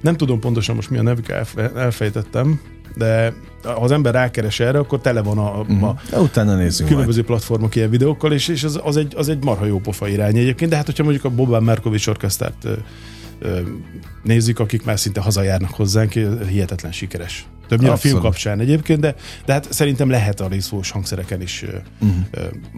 Nem 0.00 0.16
tudom 0.16 0.40
pontosan 0.40 0.74
most 0.74 0.90
mi 0.90 0.98
a 0.98 1.02
nevük, 1.02 1.28
elfejtettem, 1.74 2.60
de 2.96 3.34
ha 3.62 3.70
az 3.70 3.90
ember 3.90 4.14
rákeres 4.14 4.60
erre, 4.60 4.78
akkor 4.78 5.00
tele 5.00 5.22
van 5.22 5.38
a, 5.38 5.58
uh-huh. 5.58 5.82
a 5.84 6.00
de 6.10 6.20
utána 6.20 6.56
nézzük 6.56 6.86
különböző 6.86 7.18
majd. 7.18 7.26
platformok 7.26 7.74
ilyen 7.74 7.90
videókkal, 7.90 8.32
és, 8.32 8.48
és 8.48 8.64
az, 8.64 8.80
az, 8.82 8.96
egy, 8.96 9.14
az 9.16 9.28
egy 9.28 9.44
marha 9.44 9.64
jó 9.64 9.78
pofa 9.78 10.08
irány 10.08 10.36
egyébként, 10.36 10.70
de 10.70 10.76
hát 10.76 10.86
hogyha 10.86 11.02
mondjuk 11.02 11.24
a 11.24 11.30
Boban 11.30 11.62
Markovics 11.62 12.06
orkesztárt 12.06 12.66
nézzük, 14.22 14.58
akik 14.58 14.84
már 14.84 14.98
szinte 14.98 15.20
hazajárnak 15.20 15.70
hozzánk, 15.70 16.12
hihetetlen 16.48 16.92
sikeres. 16.92 17.46
Többnyire 17.68 17.92
Abszolút. 17.92 18.16
a 18.16 18.20
film 18.20 18.30
kapcsán 18.30 18.60
egyébként, 18.60 19.00
de, 19.00 19.14
de 19.44 19.52
hát 19.52 19.72
szerintem 19.72 20.10
lehet 20.10 20.40
a 20.40 20.48
részfós 20.48 20.90
hangszereken 20.90 21.40
is, 21.40 21.64
uh-huh. 22.00 22.16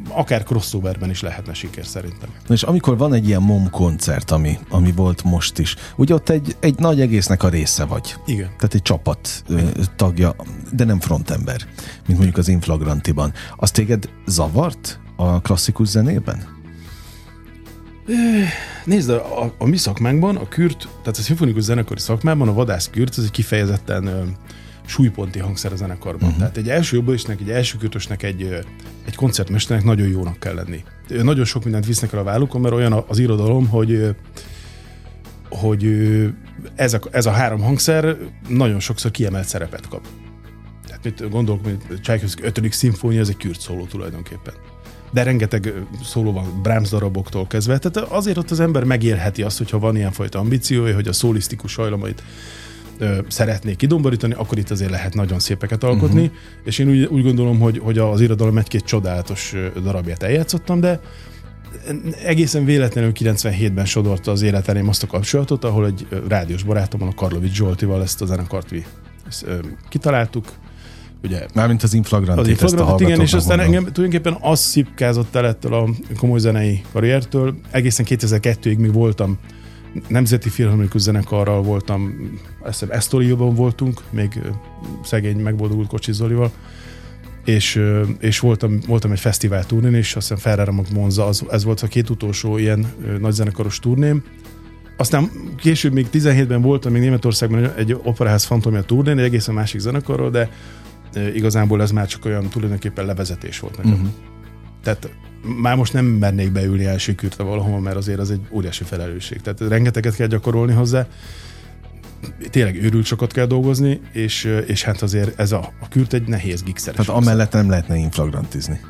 akár 0.09 0.43
crossoverben 0.43 1.11
is 1.11 1.21
lehetne 1.21 1.55
siker 1.55 1.87
szerintem. 1.87 2.29
Na 2.47 2.55
és 2.55 2.63
amikor 2.63 2.99
van 2.99 3.15
egy 3.15 3.27
ilyen 3.27 3.43
MOM 3.43 3.71
koncert, 3.71 4.31
ami, 4.31 4.59
ami 4.69 4.93
volt 4.93 5.23
most 5.23 5.59
is, 5.59 5.75
ugye 5.97 6.15
ott 6.15 6.29
egy, 6.29 6.57
egy 6.61 6.79
nagy 6.79 7.01
egésznek 7.01 7.43
a 7.43 7.49
része 7.49 7.85
vagy. 7.85 8.15
Igen. 8.27 8.47
Tehát 8.47 8.75
egy 8.75 8.83
csapat 8.83 9.43
Igen. 9.49 9.73
tagja, 9.97 10.37
de 10.73 10.85
nem 10.85 11.01
frontember, 11.01 11.61
mint 12.07 12.19
mondjuk 12.19 12.37
az 12.37 12.49
Inflagrantiban. 12.49 13.33
Az 13.57 13.71
téged 13.71 14.09
zavart 14.27 15.01
a 15.17 15.41
klasszikus 15.41 15.89
zenében? 15.89 16.56
Nézd, 18.85 19.11
a, 19.11 19.43
a, 19.43 19.55
a 19.59 19.67
mi 19.67 19.77
szakmánkban 19.77 20.37
a 20.37 20.49
kürt, 20.49 20.89
tehát 21.03 21.19
a 21.19 21.23
szimfonikus 21.23 21.63
zenekari 21.63 22.01
szakmában 22.01 22.49
a 22.49 22.53
vadász 22.53 22.91
kürt, 22.91 23.19
ez 23.19 23.25
egy 23.25 23.31
kifejezetten 23.31 24.07
ö, 24.07 24.23
súlyponti 24.87 25.39
hangszer 25.39 25.73
a 25.73 25.77
zenekarban. 25.77 26.23
Uh-huh. 26.23 26.39
Tehát 26.39 26.57
egy 26.57 26.69
első 26.69 26.97
jobbolisnek, 26.97 27.41
egy 27.41 27.51
első 27.51 27.79
kürtösnek, 27.79 28.23
egy, 28.23 28.59
egy 29.07 29.15
koncertmesternek 29.15 29.85
nagyon 29.85 30.09
jónak 30.09 30.39
kell 30.39 30.55
lenni. 30.55 30.85
Nagyon 31.09 31.45
sok 31.45 31.65
mindent 31.65 31.87
visznek 31.87 32.13
el 32.13 32.19
a 32.19 32.23
vállukon, 32.23 32.61
mert 32.61 32.75
olyan 32.75 33.05
az 33.07 33.19
irodalom, 33.19 33.69
hogy 33.69 34.15
hogy 35.51 35.87
ez 36.75 36.95
a, 36.95 37.01
ez 37.11 37.27
a 37.27 37.31
három 37.31 37.61
hangszer 37.61 38.17
nagyon 38.49 38.81
sokszor 38.81 39.11
kiemelt 39.11 39.49
szerepet 39.49 39.89
kap. 39.89 40.07
Tehát 40.87 41.05
mit 41.05 41.31
gondolok, 41.31 41.65
hogy 41.65 42.01
Csajkovszki 42.01 42.43
5. 42.43 42.73
szimfónia, 42.73 43.21
ez 43.21 43.29
egy 43.29 43.37
kürt 43.37 43.61
szóló 43.61 43.85
tulajdonképpen 43.85 44.55
de 45.17 45.23
rengeteg 45.23 45.75
szóló 46.05 46.33
van 46.33 46.61
Brahms 46.63 46.89
daraboktól 46.89 47.47
kezdve. 47.47 47.79
Tehát 47.79 48.11
azért 48.11 48.37
ott 48.37 48.51
az 48.51 48.61
ember 48.61 48.85
megélheti 48.85 49.43
azt, 49.43 49.59
hogyha 49.59 49.79
van 49.79 49.97
ilyenfajta 49.97 50.39
ambíciója, 50.39 50.95
hogy 50.95 51.09
a 51.09 51.13
szólisztikus 51.13 51.75
hajlamait 51.75 52.23
ö, 52.99 53.19
szeretnék 53.29 53.77
kidomborítani, 53.77 54.35
akkor 54.35 54.59
itt 54.59 54.71
azért 54.71 54.91
lehet 54.91 55.15
nagyon 55.15 55.39
szépeket 55.39 55.85
alkotni, 55.85 56.21
uh-huh. 56.21 56.37
és 56.65 56.79
én 56.79 56.89
úgy, 56.89 57.05
úgy 57.05 57.23
gondolom, 57.23 57.59
hogy, 57.59 57.79
hogy 57.79 57.99
az 57.99 58.21
irodalom 58.21 58.59
egy-két 58.59 58.85
csodálatos 58.85 59.55
darabját 59.83 60.23
eljátszottam, 60.23 60.81
de 60.81 61.01
egészen 62.25 62.65
véletlenül 62.65 63.13
97-ben 63.15 63.87
sodorta 63.87 64.31
az 64.31 64.43
életelém 64.43 64.89
azt 64.89 65.03
a 65.03 65.07
kapcsolatot, 65.07 65.65
ahol 65.65 65.87
egy 65.87 66.07
rádiós 66.29 66.63
barátommal, 66.63 67.09
a 67.09 67.15
Karlovics 67.15 67.55
Zsoltival 67.55 68.03
ezt 68.03 68.23
a 68.23 68.27
zenekart 68.27 68.73
ezt, 69.29 69.47
ö, 69.47 69.59
kitaláltuk, 69.89 70.47
ugye. 71.23 71.47
Mármint 71.55 71.83
az 71.83 71.95
inflagrantit, 71.95 72.63
az 72.63 72.73
inflagrantit 72.73 73.09
igen, 73.09 73.21
és 73.21 73.33
aztán 73.33 73.61
engem 73.61 73.85
tulajdonképpen 73.85 74.39
az 74.41 74.61
szipkázott 74.61 75.35
el 75.35 75.47
ettől 75.47 75.75
a 75.75 75.89
komoly 76.19 76.39
zenei 76.39 76.83
karriertől. 76.93 77.55
Egészen 77.71 78.07
2002-ig 78.09 78.79
még 78.79 78.93
voltam 78.93 79.39
Nemzeti 80.09 80.49
Filharmonikus 80.49 81.01
Zenekarral 81.01 81.63
voltam, 81.63 82.31
azt 82.61 82.79
hiszem 82.79 82.97
Estoril-ban 82.97 83.55
voltunk, 83.55 84.01
még 84.11 84.41
szegény 85.05 85.39
megboldogult 85.39 85.89
Kocsi 85.89 86.13
Zolival, 86.13 86.51
és, 87.45 87.83
és 88.19 88.41
voltam, 88.41 88.79
voltam 88.87 89.13
egy 89.13 89.21
fesztivál 89.21 89.65
turnén, 89.65 89.95
és 89.95 90.17
azt 90.17 90.29
hiszem 90.29 90.43
Ferrara 90.43 90.83
Monza, 90.93 91.27
az, 91.27 91.45
ez 91.51 91.65
volt 91.65 91.81
a 91.81 91.87
két 91.87 92.11
utolsó 92.11 92.59
ilyen 92.59 92.87
nagyzenekaros 93.21 93.79
turném. 93.79 94.23
Aztán 94.97 95.31
később 95.57 95.93
még 95.93 96.07
17-ben 96.13 96.63
voltam 96.63 96.93
még 96.93 97.01
Németországban 97.01 97.73
egy 97.77 97.97
operaház 98.03 98.45
fantomja 98.45 98.83
turnén, 98.83 99.19
egy 99.19 99.25
egészen 99.25 99.55
másik 99.55 99.81
zenekarról, 99.81 100.31
de 100.31 100.51
igazából 101.35 101.83
ez 101.83 101.91
már 101.91 102.07
csak 102.07 102.25
olyan 102.25 102.49
tulajdonképpen 102.49 103.07
levezetés 103.07 103.59
volt 103.59 103.77
nekem. 103.77 103.93
Uh-huh. 103.93 104.09
Tehát 104.83 105.11
már 105.63 105.77
most 105.77 105.93
nem 105.93 106.05
mernék 106.05 106.53
beülni 106.53 106.85
első 106.85 107.15
kürtre 107.15 107.45
valahol, 107.45 107.81
mert 107.81 107.97
azért 107.97 108.19
az 108.19 108.31
egy 108.31 108.41
óriási 108.51 108.85
felelősség. 108.85 109.41
Tehát 109.41 109.61
rengeteget 109.61 110.15
kell 110.15 110.27
gyakorolni 110.27 110.73
hozzá, 110.73 111.07
tényleg 112.51 112.83
őrült 112.83 113.05
sokat 113.05 113.33
kell 113.33 113.47
dolgozni, 113.47 114.01
és, 114.13 114.45
és 114.67 114.83
hát 114.83 115.03
azért 115.03 115.41
ez 115.41 115.53
a, 115.53 115.73
a 115.81 115.89
kürt 115.89 116.13
egy 116.13 116.29
nehéz 116.29 116.63
gigszeres. 116.63 117.07
Tehát 117.07 117.23
amellett 117.23 117.53
nem 117.53 117.69
lehetne 117.69 117.97
inflagrantizni. 117.97 118.81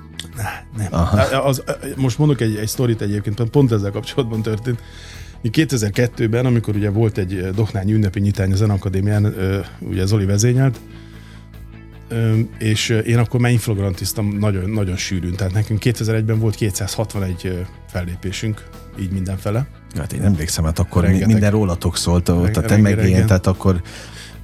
Nem. 0.77 0.89
Aha. 0.91 1.39
Az, 1.39 1.63
most 1.97 2.19
mondok 2.19 2.41
egy, 2.41 2.57
egy 2.57 2.69
sztorit 2.69 3.01
egyébként, 3.01 3.43
pont 3.43 3.73
ezzel 3.73 3.91
kapcsolatban 3.91 4.43
történt. 4.43 4.83
2002-ben, 5.45 6.47
amikor 6.47 6.77
ugye 6.77 6.91
volt 6.91 7.19
egy 7.19 7.51
Dohnány 7.55 7.91
ünnepi 7.91 8.21
nyitány 8.21 8.53
a 8.53 8.57
Zenakadémián, 8.57 9.35
ugye 9.79 10.07
Zoli 10.07 10.25
vezényelt, 10.25 10.81
és 12.59 12.89
én 12.89 13.19
akkor 13.19 13.41
már 13.41 13.53
inflagrantiztam 13.53 14.39
nagyon, 14.39 14.71
nagyon 14.71 14.97
sűrűn. 14.97 15.35
Tehát 15.35 15.53
nekünk 15.53 15.81
2001-ben 15.85 16.39
volt 16.39 16.55
261 16.55 17.67
fellépésünk, 17.89 18.69
így 19.01 19.11
mindenfele. 19.11 19.67
Hát 19.97 20.13
én 20.13 20.23
emlékszem, 20.23 20.65
hát 20.65 20.79
akkor 20.79 21.03
rengeteg, 21.03 21.29
minden 21.29 21.51
rólatok 21.51 21.97
szólt, 21.97 22.29
ott 22.29 22.57
a 22.57 22.61
temegén, 22.61 23.27
tehát 23.27 23.47
akkor 23.47 23.83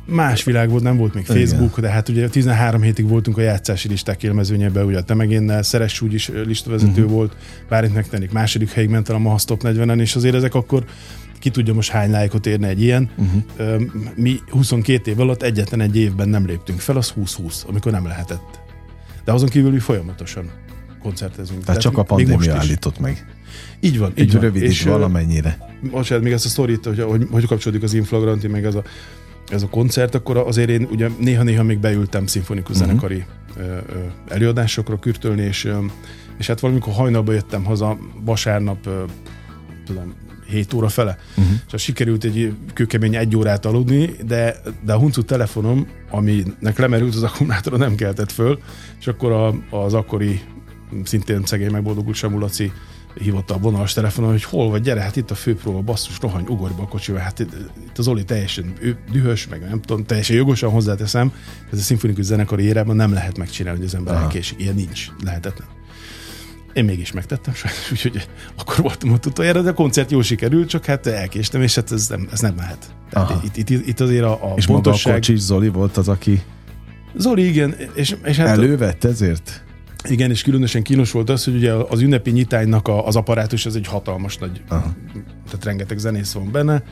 Más 0.07 0.45
világ 0.45 0.71
volt, 0.71 0.83
nem 0.83 0.97
volt 0.97 1.14
még 1.14 1.25
Facebook, 1.25 1.71
Igen. 1.71 1.81
de 1.81 1.88
hát 1.88 2.09
ugye 2.09 2.28
13 2.28 2.83
hétig 2.83 3.09
voltunk 3.09 3.38
a 3.38 3.40
játszási 3.40 3.88
listák 3.88 4.23
élmezőnyében, 4.23 4.85
ugye 4.85 4.99
a 4.99 5.02
Temegénnel, 5.02 5.62
Szeres 5.62 6.00
úgy 6.00 6.14
is 6.14 6.31
listavezető 6.47 6.90
uh-huh. 6.90 7.11
volt, 7.11 7.37
Bárint 7.69 7.95
megtennék 7.95 8.33
második 8.33 8.71
helyig 8.71 8.90
ment 8.90 9.09
el 9.09 9.14
a 9.14 9.19
Mahas 9.19 9.45
Top 9.45 9.61
40-en, 9.64 10.00
és 10.00 10.14
azért 10.14 10.35
ezek 10.35 10.54
akkor 10.54 10.85
ki 11.43 11.51
tudja 11.51 11.75
most 11.75 11.91
hány 11.91 12.11
lájkot 12.11 12.47
érne 12.47 12.69
egy 12.69 12.83
ilyen. 12.83 13.11
Uh-huh. 13.17 13.83
Mi 14.15 14.41
22 14.49 15.11
év 15.11 15.21
alatt 15.21 15.43
egyetlen 15.43 15.81
egy 15.81 15.97
évben 15.97 16.29
nem 16.29 16.47
léptünk 16.47 16.81
fel, 16.81 16.97
az 16.97 17.13
20-20, 17.21 17.67
amikor 17.67 17.93
nem 17.93 18.07
lehetett. 18.07 18.61
De 19.25 19.33
azon 19.33 19.49
kívül 19.49 19.71
mi 19.71 19.79
folyamatosan 19.79 20.51
koncertezünk. 21.03 21.49
Tehát, 21.49 21.65
Tehát 21.65 21.81
csak 21.81 21.99
a 21.99 22.03
pandémia 22.03 22.57
állított 22.57 22.99
meg. 22.99 23.27
Így 23.81 23.99
van. 23.99 24.13
Egy 24.15 24.25
így 24.25 24.33
rövid 24.33 24.61
van. 24.61 24.71
és 24.71 24.83
valamennyire. 24.83 25.59
Most 25.91 26.11
hát 26.11 26.21
még 26.21 26.33
ezt 26.33 26.45
a 26.45 26.49
sztorit, 26.49 26.85
hogy, 26.85 27.01
hogy, 27.01 27.27
hogy 27.31 27.47
kapcsolódik 27.47 27.83
az 27.83 27.95
inflagranti, 27.95 28.47
meg 28.47 28.65
ez 28.65 28.75
a, 28.75 28.83
ez 29.49 29.63
a 29.63 29.69
koncert, 29.69 30.15
akkor 30.15 30.37
azért 30.37 30.69
én 30.69 30.89
ugye 30.91 31.09
néha-néha 31.19 31.63
még 31.63 31.79
beültem 31.79 32.27
szimfonikus 32.27 32.75
uh-huh. 32.75 32.87
zenekari 32.89 33.25
ö, 33.57 33.63
ö, 33.63 33.79
előadásokra 34.29 34.99
kürtölni, 34.99 35.43
és, 35.43 35.65
ö, 35.65 35.79
és 36.39 36.47
hát 36.47 36.61
valamikor 36.61 36.93
hajnalba 36.93 37.33
jöttem 37.33 37.65
haza, 37.65 37.99
vasárnap, 38.25 38.87
ö, 38.87 39.05
tudom, 39.87 40.15
7 40.53 40.75
óra 40.75 40.89
fele. 40.89 41.19
Uh-huh. 41.37 41.55
És 41.73 41.83
sikerült 41.83 42.25
egy 42.25 42.53
kőkemény 42.75 43.17
egy 43.17 43.37
órát 43.37 43.67
aludni, 43.67 44.11
de, 44.27 44.57
de 44.85 44.93
a 44.93 44.99
huncut 44.99 45.27
telefonom, 45.27 45.87
aminek 46.11 46.79
lemerült 46.79 47.15
az 47.15 47.23
akkumulátora, 47.23 47.77
nem 47.77 47.95
keltett 47.95 48.33
föl, 48.33 48.59
és 49.01 49.07
akkor 49.07 49.33
a, 49.33 49.77
az 49.77 49.95
akkori 49.95 50.41
szintén 51.05 51.45
szegény 51.45 51.71
megboldogult 51.71 52.17
Samu 52.17 52.39
Laci 52.39 52.73
hívott 53.15 53.51
a 53.51 53.59
vonalas 53.59 53.93
telefonon, 53.93 54.31
hogy 54.31 54.45
hol 54.45 54.71
vagy, 54.71 54.83
gyere, 54.83 55.01
hát 55.01 55.17
itt 55.17 55.31
a 55.31 55.35
főpróba, 55.35 55.81
basszus, 55.81 56.19
rohanj, 56.21 56.45
ugorj 56.49 56.75
be 56.75 56.83
a 56.83 56.89
kocsiba, 56.89 57.19
hát 57.19 57.39
itt 57.39 57.99
az 57.99 58.09
Oli 58.09 58.25
teljesen 58.25 58.73
ő, 58.81 58.97
dühös, 59.13 59.49
meg 59.49 59.61
nem 59.61 59.81
tudom, 59.81 60.05
teljesen 60.05 60.37
jogosan 60.37 60.71
hozzáteszem, 60.71 61.33
ez 61.73 61.79
a 61.79 61.83
szimfonikus 61.83 62.25
zenekari 62.25 62.65
érában 62.65 62.97
nem 62.97 63.13
lehet 63.13 63.39
megcsinálni, 63.39 63.79
hogy 63.79 63.89
az 63.89 63.95
ember 63.95 64.15
elkésik, 64.15 64.61
ilyen 64.61 64.75
nincs, 64.75 65.07
lehetetlen. 65.25 65.67
Én 66.73 66.85
mégis 66.85 67.12
megtettem 67.12 67.55
sajnos, 67.55 67.93
úgyhogy 67.93 68.29
akkor 68.59 68.76
voltam 68.76 69.11
ott 69.12 69.26
utoljára, 69.26 69.62
de 69.62 69.71
a 69.71 69.75
koncert 69.75 70.11
jól 70.11 70.23
sikerült, 70.23 70.69
csak 70.69 70.85
hát 70.85 71.07
elkéstem, 71.07 71.62
és 71.62 71.75
hát 71.75 71.93
ez 71.93 72.09
nem, 72.09 72.29
ez 72.33 72.41
nem 72.41 72.55
mehet. 72.55 72.95
itt, 73.45 73.57
itt, 73.57 73.87
itt, 73.87 74.00
azért 74.00 74.25
a, 74.25 74.33
a 74.33 74.52
És 74.57 74.67
pontosság... 74.67 75.05
maga 75.05 75.17
a 75.17 75.21
Kocsis 75.21 75.41
Zoli 75.41 75.69
volt 75.69 75.97
az, 75.97 76.09
aki 76.09 76.43
Zoli, 77.17 77.49
igen. 77.49 77.75
És, 77.95 78.17
és 78.25 78.37
hát 78.37 78.49
Elővett 78.49 79.05
ezért? 79.05 79.64
Igen, 80.09 80.31
és 80.31 80.43
különösen 80.43 80.83
kínos 80.83 81.11
volt 81.11 81.31
az, 81.31 81.45
hogy 81.45 81.55
ugye 81.55 81.73
az 81.73 82.00
ünnepi 82.00 82.31
nyitánynak 82.31 82.88
a, 82.88 83.07
az 83.07 83.17
apparátus 83.17 83.67
az 83.67 83.76
egy 83.76 83.87
hatalmas 83.87 84.37
nagy, 84.37 84.62
Aha. 84.69 84.95
tehát 85.45 85.64
rengeteg 85.64 85.99
zenész 85.99 86.33
van 86.33 86.50
benne, 86.52 86.83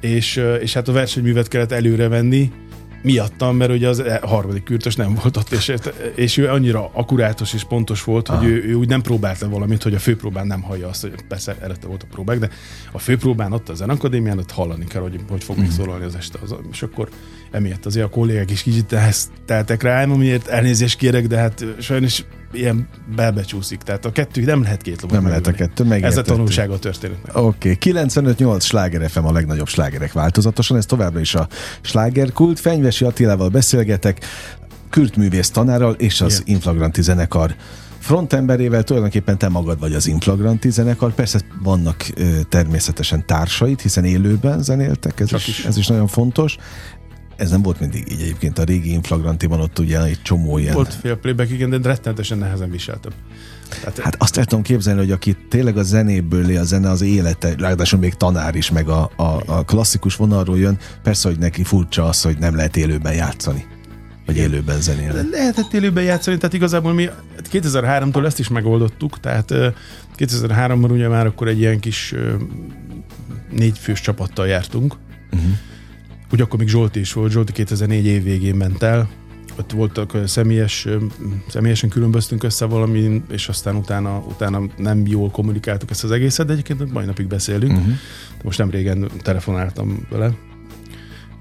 és, 0.00 0.42
és 0.60 0.72
hát 0.72 0.88
a 0.88 0.92
versenyművet 0.92 1.48
kellett 1.48 1.72
előre 1.72 2.08
venni, 2.08 2.52
miattam, 3.06 3.56
mert 3.56 3.70
ugye 3.70 3.88
az 3.88 4.02
harmadik 4.22 4.62
kürtös 4.62 4.96
nem 4.96 5.14
volt 5.22 5.36
ott, 5.36 5.50
és, 5.50 5.72
és 6.14 6.36
ő 6.36 6.48
annyira 6.48 6.90
akurátus 6.92 7.54
és 7.54 7.64
pontos 7.64 8.04
volt, 8.04 8.28
Aha. 8.28 8.38
hogy 8.38 8.48
ő, 8.48 8.64
ő, 8.64 8.74
úgy 8.74 8.88
nem 8.88 9.02
próbált 9.02 9.40
le 9.40 9.46
valamit, 9.46 9.82
hogy 9.82 9.94
a 9.94 9.98
főpróbán 9.98 10.46
nem 10.46 10.62
hallja 10.62 10.88
azt, 10.88 11.00
hogy 11.00 11.12
persze 11.28 11.56
előtte 11.60 11.86
volt 11.86 12.02
a 12.02 12.06
próbák, 12.10 12.38
de 12.38 12.50
a 12.92 12.98
főpróbán 12.98 13.52
ott 13.52 13.68
a 13.68 13.74
zenakadémián 13.74 14.38
ott 14.38 14.50
hallani 14.50 14.84
kell, 14.84 15.02
hogy 15.02 15.20
hogy 15.28 15.44
fog 15.44 15.56
még 15.56 15.66
mhm. 15.66 15.74
szólalni 15.74 16.04
az 16.04 16.14
este. 16.14 16.38
Az, 16.42 16.54
és 16.72 16.82
akkor 16.82 17.08
emiatt 17.50 17.86
azért 17.86 18.06
a 18.06 18.08
kollégák 18.08 18.50
is 18.50 18.62
kicsit 18.62 18.92
ehhez 18.92 19.30
teltek 19.44 19.82
rá, 19.82 20.02
amiért 20.02 20.46
elnézést 20.46 20.98
kérek, 20.98 21.26
de 21.26 21.36
hát 21.36 21.64
sajnos 21.80 22.24
ilyen 22.52 22.88
belbecsúszik. 23.16 23.78
Tehát 23.78 24.04
a 24.04 24.12
kettő 24.12 24.42
nem 24.44 24.62
lehet 24.62 24.82
két 24.82 25.02
lovat 25.02 25.20
Nem 25.20 25.28
lehet 25.28 25.46
a 25.46 25.52
kettő, 25.52 25.84
meg 25.84 26.02
Ez 26.02 26.16
a 26.16 26.22
tanulság 26.22 26.70
a 26.70 26.78
történetnek. 26.78 27.36
Oké, 27.36 27.70
okay. 27.70 27.92
95-8 27.92 28.60
sláger 28.60 29.10
FM 29.10 29.24
a 29.24 29.32
legnagyobb 29.32 29.68
slágerek 29.68 30.12
változatosan, 30.12 30.76
ez 30.76 30.86
továbbra 30.86 31.20
is 31.20 31.34
a 31.34 31.48
slágerkult. 31.80 32.60
Fenyvesi 32.60 33.04
Attilával 33.04 33.48
beszélgetek, 33.48 34.24
Kürtművész 34.90 35.50
tanárral 35.50 35.92
és 35.92 36.20
az 36.20 36.32
Igen. 36.32 36.54
Inflagranti 36.54 37.02
zenekar 37.02 37.54
frontemberével 37.98 38.82
tulajdonképpen 38.82 39.38
te 39.38 39.48
magad 39.48 39.78
vagy 39.78 39.94
az 39.94 40.06
Inflagranti 40.06 40.70
zenekar. 40.70 41.14
Persze 41.14 41.40
vannak 41.62 42.06
ö, 42.14 42.40
természetesen 42.48 43.26
társait, 43.26 43.80
hiszen 43.80 44.04
élőben 44.04 44.62
zenéltek, 44.62 45.20
ez 45.20 45.32
is, 45.32 45.48
is. 45.48 45.64
ez 45.64 45.76
is 45.76 45.86
nagyon 45.86 46.06
fontos 46.06 46.56
ez 47.36 47.50
nem 47.50 47.62
volt 47.62 47.80
mindig 47.80 48.12
így 48.12 48.20
egyébként 48.20 48.58
a 48.58 48.64
régi 48.64 48.92
inflagrantiban 48.92 49.60
ott 49.60 49.78
ugye 49.78 50.02
egy 50.02 50.22
csomó 50.22 50.58
ilyen... 50.58 50.74
Volt 50.74 50.94
fél 50.94 51.16
playback, 51.16 51.50
igen, 51.50 51.70
de 51.70 51.78
rettenetesen 51.82 52.38
nehezen 52.38 52.70
viseltem. 52.70 53.12
Tehát, 53.80 53.98
hát 53.98 54.16
azt 54.18 54.38
el 54.38 54.44
tudom 54.44 54.64
képzelni, 54.64 55.00
hogy 55.00 55.10
aki 55.10 55.36
tényleg 55.48 55.76
a 55.76 55.82
zenéből 55.82 56.50
él, 56.50 56.60
a 56.60 56.64
zene 56.64 56.90
az 56.90 57.00
élete, 57.00 57.54
ráadásul 57.58 57.98
még 57.98 58.14
tanár 58.14 58.54
is, 58.54 58.70
meg 58.70 58.88
a, 58.88 59.10
a, 59.16 59.42
a 59.46 59.64
klasszikus 59.64 60.16
vonalról 60.16 60.58
jön, 60.58 60.78
persze, 61.02 61.28
hogy 61.28 61.38
neki 61.38 61.64
furcsa 61.64 62.04
az, 62.04 62.22
hogy 62.22 62.38
nem 62.38 62.56
lehet 62.56 62.76
élőben 62.76 63.14
játszani. 63.14 63.66
Vagy 64.26 64.36
élőben 64.36 64.80
zenélni. 64.80 65.30
Lehetett 65.30 65.72
élőben 65.72 66.04
játszani, 66.04 66.36
tehát 66.36 66.54
igazából 66.54 66.92
mi 66.92 67.08
2003-tól 67.52 68.26
ezt 68.26 68.38
is 68.38 68.48
megoldottuk, 68.48 69.20
tehát 69.20 69.52
2003-ban 70.18 70.90
ugye 70.90 71.08
már 71.08 71.26
akkor 71.26 71.48
egy 71.48 71.58
ilyen 71.58 71.80
kis 71.80 72.14
négyfős 73.50 74.00
csapattal 74.00 74.46
jártunk, 74.46 74.96
uh-huh 75.32 75.50
úgy 76.32 76.40
akkor 76.40 76.58
még 76.58 76.68
Zsolti 76.68 77.00
is 77.00 77.12
volt, 77.12 77.32
Zsolti 77.32 77.52
2004 77.52 78.06
év 78.06 78.22
végén 78.22 78.54
ment 78.54 78.82
el, 78.82 79.08
ott 79.58 79.72
voltak 79.72 80.16
személyes, 80.26 80.88
személyesen 81.48 81.88
különböztünk 81.88 82.42
össze 82.42 82.64
valami, 82.64 83.22
és 83.30 83.48
aztán 83.48 83.76
utána, 83.76 84.24
utána 84.28 84.62
nem 84.76 85.06
jól 85.06 85.30
kommunikáltuk 85.30 85.90
ezt 85.90 86.04
az 86.04 86.10
egészet, 86.10 86.46
de 86.46 86.52
egyébként 86.52 86.92
mai 86.92 87.04
napig 87.04 87.26
beszélünk. 87.26 87.72
Uh-huh. 87.72 87.94
Most 88.42 88.58
nem 88.58 88.70
régen 88.70 89.10
telefonáltam 89.22 90.06
vele. 90.10 90.32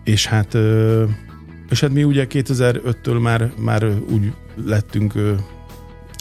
És 0.03 0.25
hát, 0.25 0.57
és 1.69 1.79
hát 1.79 1.91
mi 1.91 2.03
ugye 2.03 2.27
2005-től 2.29 3.21
már, 3.21 3.51
már 3.57 3.85
úgy 4.09 4.33
lettünk 4.65 5.13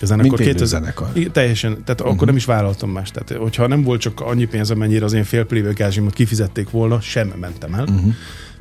zenekar. 0.02 0.38
Mint 0.38 0.50
2000, 0.50 0.66
zenekar. 0.66 1.08
Teljesen, 1.32 1.72
tehát 1.72 2.00
uh-huh. 2.00 2.14
akkor 2.14 2.26
nem 2.26 2.36
is 2.36 2.44
vállaltam 2.44 2.90
más. 2.90 3.10
Tehát, 3.10 3.42
hogyha 3.42 3.66
nem 3.66 3.82
volt 3.82 4.00
csak 4.00 4.20
annyi 4.20 4.44
pénz, 4.44 4.70
amennyire 4.70 5.04
az 5.04 5.12
én 5.12 5.24
fél 5.24 5.46
kifizették 6.10 6.70
volna, 6.70 7.00
sem 7.00 7.28
mentem 7.28 7.74
el. 7.74 7.84
Uh-huh 7.88 8.14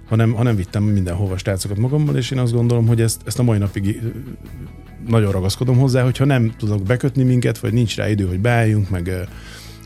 hanem, 0.07 0.33
hanem 0.33 0.55
vittem 0.55 0.83
mindenhova 0.83 1.38
srácokat 1.38 1.77
magammal, 1.77 2.15
és 2.15 2.31
én 2.31 2.39
azt 2.39 2.53
gondolom, 2.53 2.88
hogy 2.88 3.01
ezt, 3.01 3.22
ezt 3.25 3.39
a 3.39 3.43
mai 3.43 3.57
napig 3.57 4.01
nagyon 5.07 5.31
ragaszkodom 5.31 5.77
hozzá, 5.77 6.03
hogyha 6.03 6.25
nem 6.25 6.53
tudok 6.57 6.83
bekötni 6.83 7.24
minket, 7.24 7.57
vagy 7.57 7.74
nincs 7.74 7.95
rá 7.95 8.10
idő, 8.10 8.27
hogy 8.27 8.39
beálljunk, 8.39 8.89
meg 8.89 9.27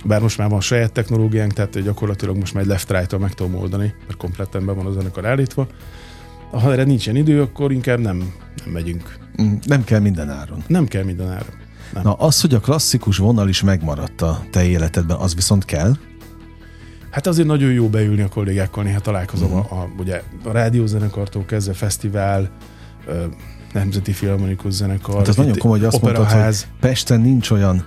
bár 0.06 0.22
most 0.22 0.38
már 0.38 0.50
van 0.50 0.62
saját 0.62 0.92
technológiánk, 0.92 1.54
tehát 1.54 1.84
gyakorlatilag 1.84 2.38
most 2.38 2.54
már 2.54 2.64
egy 2.64 2.70
left 2.70 2.92
right 2.92 3.20
meg 3.20 3.34
tudom 3.34 3.56
oldani, 3.56 3.94
mert 4.08 4.18
kompletten 4.18 4.66
be 4.66 4.72
van 4.72 4.86
a 4.86 4.92
zenekar 4.92 5.26
állítva. 5.26 5.68
Ha 6.52 6.72
erre 6.72 6.84
nincsen 6.84 7.16
idő, 7.16 7.42
akkor 7.42 7.72
inkább 7.72 8.00
nem, 8.00 8.18
nem 8.64 8.74
megyünk. 8.74 9.18
Mm, 9.42 9.54
nem 9.66 9.84
kell 9.84 10.00
minden 10.00 10.30
áron. 10.30 10.64
Nem 10.68 10.86
kell 10.86 11.04
minden 11.04 11.28
áron. 11.32 11.56
Nem. 11.94 12.04
Na, 12.04 12.14
az, 12.14 12.42
hogy 12.42 12.54
a 12.54 12.60
klasszikus 12.60 13.18
vonal 13.18 13.50
is 13.50 13.62
megmaradt 13.62 14.22
a 14.22 14.44
te 14.52 14.66
életedben, 14.66 15.18
az 15.18 15.36
viszont 15.36 15.66
kell? 15.66 15.94
Hát 17.18 17.28
azért 17.28 17.48
nagyon 17.48 17.72
jó 17.72 17.90
beülni 17.90 18.22
a 18.22 18.28
kollégákkal, 18.28 18.84
néha 18.84 19.00
találkozom 19.00 19.54
uh-huh. 19.54 19.74
a, 19.74 19.82
a, 19.82 19.90
ugye, 20.00 20.22
a 20.44 20.52
rádiózenekartól 20.52 21.46
kezdve 21.46 21.74
fesztivál, 21.74 22.50
ö, 23.08 23.24
Nemzeti 23.74 24.12
Filharmonikus 24.12 24.74
Zenekar. 24.74 25.16
Hát 25.16 25.28
az 25.28 25.36
nagyon 25.36 25.58
komoly, 25.58 25.78
hogy 25.78 25.88
azt 25.88 26.02
mondtad, 26.02 26.32
hogy 26.32 26.66
Pesten 26.80 27.22
nincs 27.22 27.50
olyan 27.50 27.86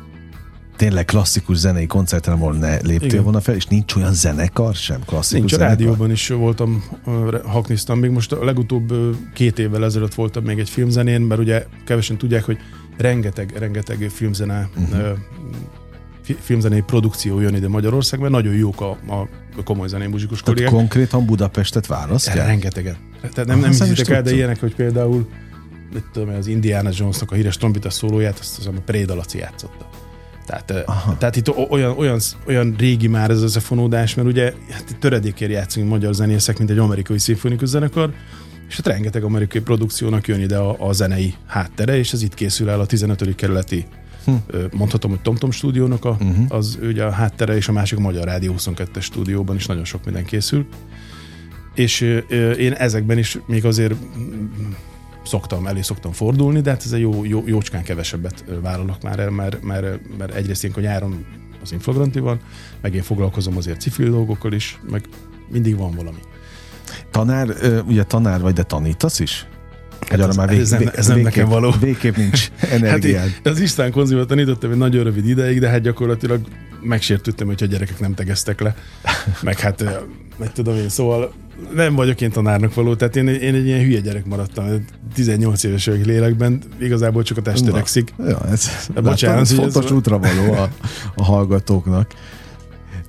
tényleg 0.77 1.05
klasszikus 1.05 1.57
zenei 1.57 1.87
koncerten, 1.87 2.33
ahol 2.33 2.53
ne 2.53 2.77
léptél 2.77 3.09
Igen. 3.09 3.23
volna 3.23 3.41
fel, 3.41 3.55
és 3.55 3.67
nincs 3.67 3.95
olyan 3.95 4.13
zenekar 4.13 4.75
sem, 4.75 5.01
klasszikus 5.05 5.39
Nincs, 5.39 5.51
zenekar? 5.51 5.73
a 5.73 5.79
rádióban 5.79 6.11
is 6.11 6.29
voltam, 6.29 6.85
hakniztam, 7.45 7.99
még 7.99 8.11
most 8.11 8.33
a 8.33 8.45
legutóbb 8.45 8.93
két 9.35 9.59
évvel 9.59 9.85
ezelőtt 9.85 10.15
voltam 10.15 10.45
még 10.45 10.59
egy 10.59 10.71
filmzenén, 10.71 11.21
mert 11.21 11.41
ugye 11.41 11.67
kevesen 11.85 12.17
tudják, 12.17 12.45
hogy 12.45 12.59
rengeteg, 12.97 13.55
rengeteg 13.59 14.11
filmzene 14.13 14.69
uh-huh 14.77 15.19
filmzenei 16.41 16.81
produkció 16.81 17.41
jön 17.41 17.55
ide 17.55 17.69
Magyarországban, 17.69 18.31
nagyon 18.31 18.55
jók 18.55 18.81
a, 18.81 18.91
a 19.09 19.29
komoly 19.65 19.89
zenei 19.89 20.07
muzsikus 20.07 20.43
kollégák. 20.43 20.69
Tehát 20.69 20.81
konkrétan 20.81 21.27
Budapestet 21.27 21.87
választják? 21.87 22.47
Rengetegen. 22.47 22.97
Tehát 23.21 23.47
nem, 23.47 23.59
nem 23.59 23.71
hiszitek 23.71 24.09
el, 24.09 24.23
de 24.23 24.35
ilyenek, 24.35 24.61
hogy 24.61 24.75
például 24.75 25.29
mit 25.93 26.05
tudom, 26.13 26.29
az 26.29 26.47
Indiana 26.47 26.91
Jonesnak 26.93 27.31
a 27.31 27.35
híres 27.35 27.57
trombita 27.57 27.91
szólóját, 27.91 28.39
azt 28.39 28.59
az 28.59 28.67
a 28.67 28.71
Préda 28.85 29.15
Laci 29.15 29.39
játszotta. 29.39 29.89
Tehát, 30.47 30.85
tehát 31.19 31.37
itt 31.37 31.49
olyan, 31.71 31.99
olyan, 31.99 32.19
olyan 32.47 32.75
régi 32.79 33.07
már 33.07 33.31
ez 33.31 33.37
az 33.37 33.43
összefonódás, 33.43 34.15
mert 34.15 34.29
ugye 34.29 34.53
hát 34.71 34.97
töredékért 35.01 35.51
játszunk 35.51 35.89
magyar 35.89 36.15
zenészek, 36.15 36.59
mint 36.59 36.71
egy 36.71 36.79
amerikai 36.79 37.19
szimfonikus 37.19 37.69
zenekar, 37.69 38.13
és 38.69 38.77
hát 38.77 38.87
rengeteg 38.87 39.23
amerikai 39.23 39.61
produkciónak 39.61 40.29
jön 40.29 40.41
ide 40.41 40.57
a, 40.57 40.89
a 40.89 40.93
zenei 40.93 41.35
háttere, 41.47 41.97
és 41.97 42.13
ez 42.13 42.23
itt 42.23 42.35
készül 42.35 42.71
el 42.71 42.81
a 42.81 42.87
15. 42.87 43.35
kerületi 43.35 43.87
Hm. 44.25 44.33
Mondhatom, 44.73 45.11
hogy 45.11 45.21
TomTom 45.21 45.51
stúdiónak 45.51 46.05
a, 46.05 46.11
uh-huh. 46.11 46.45
az 46.49 46.79
ugye 46.83 47.05
a 47.05 47.11
háttere, 47.11 47.57
és 47.57 47.69
a 47.69 47.73
másik 47.73 47.99
a 47.99 48.01
Magyar 48.01 48.25
Rádió 48.25 48.55
22-es 48.59 49.03
stúdióban 49.03 49.57
is 49.57 49.67
nagyon 49.67 49.85
sok 49.85 50.05
minden 50.05 50.25
készül. 50.25 50.67
És 51.75 52.01
én 52.59 52.73
ezekben 52.73 53.19
is 53.19 53.39
még 53.47 53.65
azért 53.65 53.95
szoktam, 55.25 55.67
elé 55.67 55.81
szoktam 55.83 56.13
fordulni, 56.13 56.61
de 56.61 56.71
hát 56.71 56.83
ez 56.85 56.93
egy 56.93 57.01
jó, 57.01 57.25
jó, 57.25 57.43
jócskán 57.47 57.83
kevesebbet 57.83 58.45
vállalok 58.63 59.03
már 59.03 59.19
el, 59.19 59.31
mert, 59.31 59.63
mert, 59.63 60.17
mert 60.19 60.35
egyrészt 60.35 60.63
ilyenkor 60.63 60.83
nyáron 60.83 61.25
az 61.63 61.73
inflagranti 61.73 62.19
van, 62.19 62.41
meg 62.81 62.95
én 62.95 63.03
foglalkozom 63.03 63.57
azért 63.57 63.81
civil 63.81 64.11
dolgokkal 64.11 64.53
is, 64.53 64.81
meg 64.91 65.05
mindig 65.51 65.77
van 65.77 65.95
valami. 65.95 66.19
Tanár, 67.11 67.55
ugye 67.87 68.03
tanár 68.03 68.41
vagy, 68.41 68.53
de 68.53 68.63
tanítasz 68.63 69.21
is? 69.21 69.47
Hát 70.09 70.21
az, 70.21 70.37
már 70.37 70.49
vég, 70.49 70.59
ez, 70.59 70.71
nem, 70.71 70.91
ez 70.95 71.07
nem 71.07 71.21
nekem 71.21 71.49
való. 71.49 71.75
Végképp 71.81 72.17
nincs 72.17 72.51
energiád. 72.71 73.29
Hát 73.29 73.47
az 73.47 73.61
István 73.61 73.91
konzumot 73.91 74.29
tanítottam 74.29 74.71
egy 74.71 74.77
nagyon 74.77 75.05
rövid 75.05 75.29
ideig, 75.29 75.61
de 75.61 75.69
hát 75.69 75.81
gyakorlatilag 75.81 76.41
megsértődtem, 76.83 77.47
hogyha 77.47 77.67
a 77.67 77.69
gyerekek 77.69 78.01
nem 78.01 78.15
tegeztek 78.15 78.61
le. 78.61 78.75
Meg 79.43 79.59
hát, 79.59 79.85
meg 80.39 80.53
tudom 80.53 80.77
én, 80.77 80.89
szóval 80.89 81.33
nem 81.75 81.95
vagyok 81.95 82.21
én 82.21 82.31
tanárnak 82.31 82.75
való, 82.75 82.95
tehát 82.95 83.17
én, 83.17 83.29
én 83.29 83.55
egy 83.55 83.67
ilyen 83.67 83.81
hülye 83.81 84.01
gyerek 84.01 84.25
maradtam. 84.25 84.85
18 85.15 85.65
éves 85.65 85.87
vagyok 85.87 86.05
lélekben, 86.05 86.63
igazából 86.79 87.23
csak 87.23 87.37
a 87.37 87.43
test 87.43 87.65
törekszik. 87.65 88.15
Ja, 88.19 88.39
ez, 88.51 88.71
bocsánat, 89.03 89.41
ez 89.41 89.53
fontos 89.53 89.85
ez 89.85 89.91
útra 89.91 90.19
való 90.19 90.53
a, 90.53 90.69
a 91.15 91.25
hallgatóknak 91.25 92.15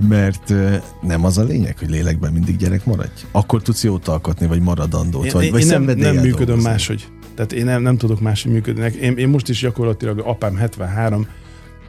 mert 0.08 0.54
nem 1.02 1.26
az 1.26 1.38
a 1.38 1.44
lényeg, 1.44 1.78
hogy 1.78 1.90
lélekben 1.90 2.34
mindig 2.34 2.58
gyerek 2.58 2.86
maradj. 2.86 3.26
Akkor 3.32 3.62
tudsz 3.62 3.84
jót 3.84 4.08
alkotni, 4.08 4.48
vagy 4.48 4.62
maradandót, 4.62 5.26
én, 5.26 5.32
vagy, 5.32 5.44
én, 5.44 5.52
vagy 5.52 5.66
nem, 5.66 5.84
nem 5.84 6.16
működöm 6.16 6.46
dolgozni. 6.46 6.70
máshogy. 6.70 7.08
Tehát 7.36 7.54
én 7.54 7.66
nem, 7.66 7.82
nem 7.82 7.98
tudok 7.98 8.22
máshogy 8.22 8.52
működni. 8.52 8.92
Én, 9.02 9.18
én 9.18 9.30
most 9.30 9.50
is 9.50 9.60
gyakorlatilag 9.60 10.20
apám 10.20 10.56
73, 10.56 11.28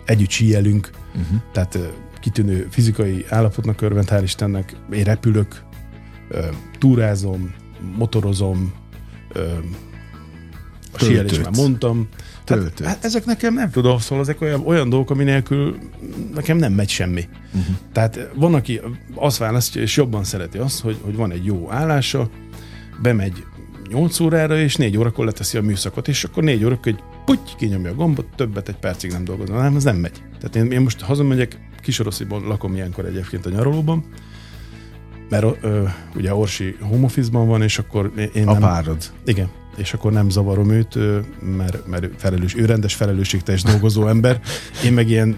együtt 0.05 0.31
síelünk, 0.31 0.90
uh-huh. 1.09 1.40
tehát 1.53 1.79
kitűnő 2.20 2.66
fizikai 2.70 3.25
állapotnak 3.29 3.81
örvend, 3.81 4.09
hál' 4.11 4.20
Istennek. 4.22 4.77
Én 4.92 5.05
repülök, 5.05 5.62
túrázom, 6.79 7.55
motorozom, 7.96 8.72
a 10.92 10.98
síelés 11.05 11.38
már 11.38 11.51
mondtam. 11.57 12.09
Tehát, 12.59 12.95
hát 12.95 13.05
ezek 13.05 13.25
nekem 13.25 13.55
nem 13.55 13.71
tudom, 13.71 13.99
szóval 13.99 14.25
ezek 14.25 14.41
olyan, 14.41 14.67
olyan 14.67 14.88
dolgok, 14.88 15.11
ami 15.11 15.25
nélkül 15.25 15.79
nekem 16.35 16.57
nem 16.57 16.73
megy 16.73 16.88
semmi. 16.88 17.29
Uh-huh. 17.55 17.77
Tehát 17.93 18.31
van, 18.35 18.55
aki 18.55 18.81
azt 19.15 19.38
választja, 19.38 19.83
és 19.83 19.97
jobban 19.97 20.25
szereti 20.25 20.59
azt, 20.59 20.81
hogy, 20.81 20.99
hogy 21.03 21.17
van 21.17 21.33
egy 21.33 21.45
jó 21.45 21.71
állása, 21.71 22.31
bemegy 23.03 23.45
8 23.88 24.21
órára, 24.21 24.59
és 24.59 24.77
4 24.77 24.97
órakor 24.97 25.25
leteszi 25.25 25.59
a 25.59 25.62
műszakot, 25.62 26.09
és 26.09 26.25
akkor 26.25 26.43
4 26.43 26.65
órakor 26.65 26.93
egy 26.93 27.03
puty, 27.25 27.57
kinyomja 27.57 27.91
a 27.91 27.95
gombot, 27.95 28.27
többet 28.37 28.69
egy 28.69 28.77
percig 28.77 29.11
nem 29.11 29.25
dolgozom. 29.25 29.57
Nem, 29.57 29.77
ez 29.77 29.85
nem 29.85 29.97
megy. 29.97 30.23
Tehát 30.38 30.57
én, 30.57 30.73
én 30.73 30.81
most 30.81 31.01
hazamegyek, 31.01 31.59
Kisorosziban 31.81 32.43
lakom 32.47 32.75
ilyenkor 32.75 33.05
egyébként 33.05 33.47
a 33.47 33.51
nyaralóban, 33.51 34.05
mert 35.29 35.45
ö, 35.61 35.85
ugye 36.17 36.35
Orsi 36.35 36.77
home 36.81 37.05
office-ban 37.05 37.47
van, 37.47 37.62
és 37.62 37.79
akkor 37.79 38.12
én 38.35 38.49
a 38.49 38.53
nem... 38.53 38.61
párod. 38.61 39.12
Igen, 39.25 39.51
és 39.77 39.93
akkor 39.93 40.13
nem 40.13 40.31
zavarom 40.31 40.71
őt, 40.71 40.99
mert, 41.57 41.87
mert 41.87 42.09
felelős, 42.17 42.55
ő 42.55 42.65
rendes 42.65 42.95
felelősségteljes 42.95 43.63
dolgozó 43.63 44.07
ember, 44.07 44.41
én 44.85 44.93
meg 44.93 45.09
ilyen 45.09 45.37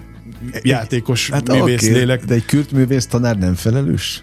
játékos 0.62 1.31
hát 1.31 1.49
művész 1.49 1.83
okay, 1.83 1.94
lélek. 1.94 2.25
De 2.25 2.35
egy 2.35 2.44
kürt 2.44 2.73
művész 2.73 3.07
tanár 3.07 3.38
nem 3.38 3.55
felelős? 3.55 4.23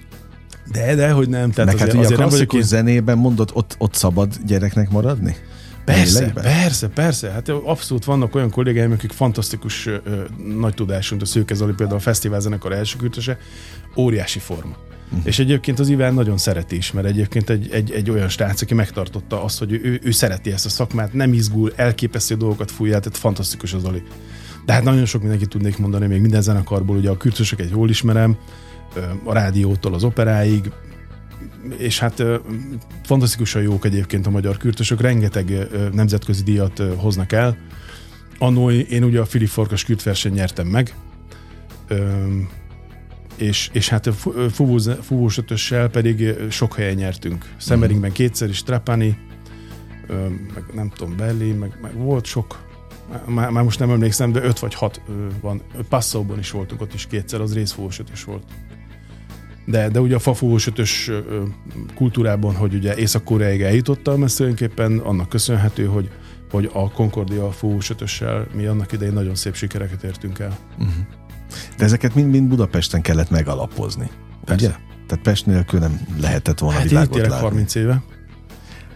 De, 0.72 0.96
de, 0.96 1.12
hogy 1.12 1.30
nem. 1.30 1.52
Tehát 1.52 1.66
Meg 1.66 1.82
azért, 1.82 1.96
hát 1.96 2.06
ugye 2.06 2.16
a 2.16 2.18
klasszikus 2.18 2.60
én... 2.60 2.66
zenében 2.66 3.18
mondod, 3.18 3.50
ott, 3.54 3.76
ott 3.78 3.94
szabad 3.94 4.34
gyereknek 4.46 4.90
maradni? 4.90 5.36
Persze, 5.86 6.32
persze, 6.32 6.88
persze. 6.88 7.32
Hát 7.32 7.50
abszolút 7.50 8.06
vannak 8.06 8.36
olyan 8.36 8.50
kollégáim, 8.50 8.92
akik 8.92 9.12
fantasztikus 9.12 9.86
ö, 9.86 10.00
nagy 10.58 10.74
tudású, 10.74 11.16
a 11.20 11.26
Szőke 11.26 11.54
Zoli 11.54 11.74
például 11.74 11.98
a 11.98 12.02
fesztivál 12.02 12.40
zenekar 12.40 12.72
első 12.72 12.98
kürtöse, 12.98 13.38
óriási 13.96 14.40
forma. 14.40 14.76
Uh-huh. 15.12 15.28
És 15.28 15.40
egyébként 15.40 15.80
az 15.80 15.90
Iván 15.90 16.14
nagyon 16.14 16.38
szereti 16.38 16.76
is, 16.76 16.92
mert 16.92 17.08
egyébként 17.08 17.50
egy, 17.50 17.70
egy, 17.72 17.92
egy 17.92 18.10
olyan 18.10 18.30
srác, 18.30 18.62
aki 18.62 18.74
megtartotta 18.74 19.44
azt, 19.44 19.60
hogy 19.60 19.72
ő, 19.72 20.00
ő 20.04 20.12
szereti 20.12 20.52
ezt 20.52 20.66
a 20.66 20.70
szakmát, 20.70 21.14
nem 21.14 21.34
izgul, 21.34 21.74
elképesztő 21.76 22.36
dolgokat 22.36 22.72
fújja, 22.72 23.00
tehát 23.00 23.18
fantasztikus 23.18 23.74
az 23.74 23.84
Oli. 23.84 24.04
De 24.66 24.74
hát 24.74 24.84
nagyon 24.84 25.06
sok 25.06 25.22
mindenki 25.22 25.46
tudnék 25.46 25.78
mondani, 25.78 26.08
még 26.08 26.22
minden 26.22 26.42
zenekarból, 26.42 26.98
ugye 26.98 27.10
a 27.10 27.18
kürtösöket 27.18 27.70
jól 27.70 27.90
ismerem, 27.90 28.38
a 29.24 29.34
rádiótól 29.34 29.94
az 29.94 30.04
operáig, 30.04 30.72
és 31.78 32.00
hát 32.00 32.24
fantasztikusan 33.04 33.62
jók 33.62 33.86
egyébként 33.86 34.28
a 34.28 34.30
magyar 34.30 34.58
kürtösök, 34.58 35.02
rengeteg 35.02 35.68
nemzetközi 35.94 36.44
díjat 36.44 36.84
hoznak 36.96 37.32
el. 37.32 37.58
Annó 38.38 38.72
én 38.72 39.04
ugye 39.04 39.20
a 39.20 39.26
Filip 39.26 39.48
Farkas 39.48 39.84
kürtverseny 39.84 40.34
nyertem 40.34 40.68
meg, 40.68 40.96
és, 43.42 43.70
és 43.74 43.90
hát 43.90 44.10
fúvós 45.02 45.38
ötössel 45.38 45.90
pedig 45.90 46.34
sok 46.50 46.76
helyen 46.76 46.96
nyertünk. 46.96 47.46
Szemeringben 47.58 48.12
kétszer 48.12 48.50
is, 48.50 48.64
Trapani, 48.64 49.18
meg 50.54 50.64
nem 50.74 50.90
tudom, 50.90 51.16
Belli, 51.18 51.52
meg, 51.52 51.78
meg 51.82 51.98
volt 51.98 52.26
sok, 52.26 52.68
már, 53.26 53.50
már 53.50 53.64
most 53.64 53.80
nem 53.80 53.90
emlékszem, 53.90 54.32
de 54.32 54.44
öt 54.44 54.60
vagy 54.60 54.74
hat 54.74 55.02
van. 55.42 55.62
Passzóban 55.90 56.40
is 56.40 56.52
voltunk, 56.52 56.82
ott 56.82 56.94
is 56.94 57.08
kétszer, 57.08 57.42
az 57.42 57.54
részfúvós 57.54 58.00
ötös 58.00 58.24
volt. 58.24 58.44
De, 59.66 59.90
de 59.90 60.00
ugye 60.00 60.16
a 60.16 60.20
fafúvós 60.20 60.68
ötös 60.68 61.12
kultúrában, 61.96 62.56
hogy 62.56 62.74
ugye 62.74 62.96
Észak-Koreáig 62.96 63.62
eljutottam, 63.62 64.24
ez 64.24 64.34
tulajdonképpen 64.34 64.98
annak 64.98 65.30
köszönhető, 65.30 65.86
hogy, 65.86 66.10
hogy 66.52 66.70
a 66.74 66.92
Concordia 66.92 67.52
fúvós 67.52 67.90
ötössel 67.90 68.48
mi 68.54 68.66
annak 68.66 68.92
idején 68.92 69.14
nagyon 69.14 69.36
szép 69.36 69.56
sikereket 69.56 70.04
értünk 70.04 70.40
el. 70.40 70.58
Uh-huh. 70.78 71.21
De 71.78 71.84
ezeket 71.86 72.16
mind-mind 72.16 72.48
Budapesten 72.48 73.02
kellett 73.02 73.30
megalapozni. 73.30 74.10
Persze. 74.46 74.66
Ugye? 74.66 74.76
Tehát 75.08 75.24
Pest 75.24 75.46
nélkül 75.46 75.80
nem 75.80 76.00
lehetett 76.22 76.60
volna 76.60 76.78
hát 76.78 76.90
világot 76.90 77.28
látni. 77.28 77.36
30 77.36 77.76
éve. 77.76 78.04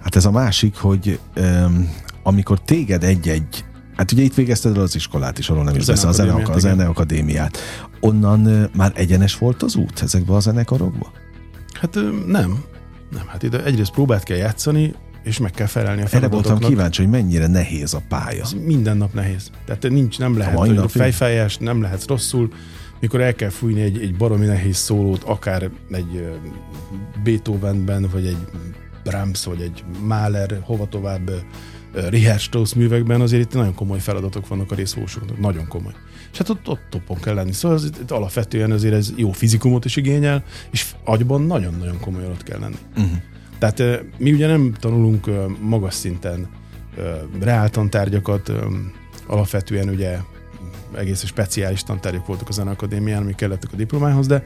Hát 0.01 0.15
ez 0.15 0.25
a 0.25 0.31
másik, 0.31 0.75
hogy 0.75 1.19
um, 1.37 1.89
amikor 2.23 2.61
téged 2.61 3.03
egy-egy 3.03 3.65
Hát 3.95 4.11
ugye 4.11 4.23
itt 4.23 4.33
végezted 4.33 4.77
el 4.77 4.83
az 4.83 4.95
iskolát 4.95 5.37
is, 5.37 5.49
arról 5.49 5.63
nem 5.63 5.75
is 5.75 5.85
beszél, 5.85 6.09
a, 6.09 6.11
zene, 6.11 6.33
a 6.33 6.59
zeneakadémiát. 6.59 7.57
Onnan 7.99 8.69
már 8.75 8.91
egyenes 8.95 9.37
volt 9.37 9.63
az 9.63 9.75
út 9.75 10.01
ezekbe 10.01 10.33
a 10.33 10.39
zenekarokba? 10.39 11.11
Hát 11.73 11.95
nem. 12.27 12.63
Nem, 13.09 13.27
hát 13.27 13.43
ide 13.43 13.63
egyrészt 13.63 13.91
próbát 13.91 14.23
kell 14.23 14.37
játszani, 14.37 14.95
és 15.25 15.37
meg 15.37 15.51
kell 15.51 15.67
felelni 15.67 16.01
a 16.01 16.07
Erre 16.11 16.27
voltam 16.27 16.59
kíváncsi, 16.59 17.01
hogy 17.01 17.11
mennyire 17.11 17.47
nehéz 17.47 17.93
a 17.93 18.01
pálya. 18.07 18.41
Ez 18.41 18.53
minden 18.65 18.97
nap 18.97 19.13
nehéz. 19.13 19.51
Tehát 19.65 19.89
nincs, 19.89 20.19
nem 20.19 20.37
lehet 20.37 20.57
hogy 20.57 20.91
fejfájás, 20.91 21.57
nem 21.57 21.81
lehet 21.81 22.07
rosszul. 22.07 22.49
Mikor 22.99 23.21
el 23.21 23.33
kell 23.33 23.49
fújni 23.49 23.81
egy, 23.81 23.97
egy 24.01 24.15
baromi 24.15 24.45
nehéz 24.45 24.77
szólót, 24.77 25.23
akár 25.23 25.69
egy 25.91 26.27
Beethovenben, 27.23 28.07
vagy 28.11 28.25
egy 28.25 28.37
Brahms, 29.03 29.45
vagy 29.45 29.61
egy 29.61 29.83
Mahler, 30.03 30.59
hova 30.61 30.87
tovább 30.87 31.31
Richard 32.09 32.39
Strauss 32.39 32.73
művekben 32.73 33.21
azért 33.21 33.43
itt 33.43 33.53
nagyon 33.53 33.73
komoly 33.73 33.99
feladatok 33.99 34.47
vannak 34.47 34.71
a 34.71 34.75
részfósoknak, 34.75 35.39
nagyon 35.39 35.67
komoly. 35.67 35.93
És 36.31 36.37
hát 36.37 36.49
ott, 36.49 36.67
ott 36.67 36.81
toppon 36.89 37.19
kell 37.19 37.33
lenni. 37.33 37.51
Szóval 37.51 37.77
ez, 37.77 37.83
itt 37.83 38.11
alapvetően 38.11 38.71
azért 38.71 38.93
ez 38.93 39.13
jó 39.15 39.31
fizikumot 39.31 39.85
is 39.85 39.95
igényel, 39.95 40.43
és 40.71 40.95
agyban 41.03 41.41
nagyon-nagyon 41.41 41.99
komoly 41.99 42.25
ott 42.25 42.43
kell 42.43 42.59
lenni. 42.59 42.77
Uh-huh. 42.95 43.17
Tehát 43.57 44.03
mi 44.17 44.33
ugye 44.33 44.47
nem 44.47 44.73
tanulunk 44.79 45.29
magas 45.61 45.93
szinten 45.93 46.47
reáltantárgyakat, 47.39 48.51
alapvetően 49.27 49.89
ugye 49.89 50.17
egész 50.97 51.25
speciális 51.25 51.83
tantárgyak 51.83 52.25
voltak 52.25 52.49
a 52.49 52.51
Zeneakadémián, 52.51 53.21
amik 53.21 53.35
kellettek 53.35 53.73
a 53.73 53.75
diplomához, 53.75 54.27
de 54.27 54.43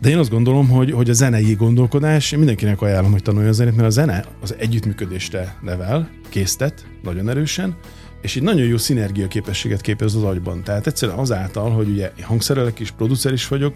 de 0.00 0.08
én 0.08 0.18
azt 0.18 0.30
gondolom, 0.30 0.68
hogy, 0.68 0.90
hogy 0.90 1.10
a 1.10 1.12
zenei 1.12 1.54
gondolkodás, 1.54 2.32
én 2.32 2.38
mindenkinek 2.38 2.82
ajánlom, 2.82 3.12
hogy 3.12 3.22
tanulja 3.22 3.48
a 3.48 3.52
zenét, 3.52 3.76
mert 3.76 3.88
a 3.88 3.90
zene 3.90 4.24
az 4.42 4.54
együttműködésre 4.58 5.56
nevel, 5.62 6.10
késztet 6.28 6.86
nagyon 7.02 7.28
erősen, 7.28 7.76
és 8.26 8.34
így 8.34 8.42
nagyon 8.42 8.66
jó 8.66 8.76
szinergia 8.76 9.28
képességet 9.28 9.80
képez 9.80 10.14
az 10.14 10.22
agyban. 10.22 10.62
Tehát 10.62 10.86
egyszerűen 10.86 11.18
azáltal, 11.18 11.70
hogy 11.70 11.88
ugye 11.88 12.12
hangszerelek 12.20 12.78
is, 12.78 12.90
producer 12.90 13.32
is 13.32 13.48
vagyok, 13.48 13.74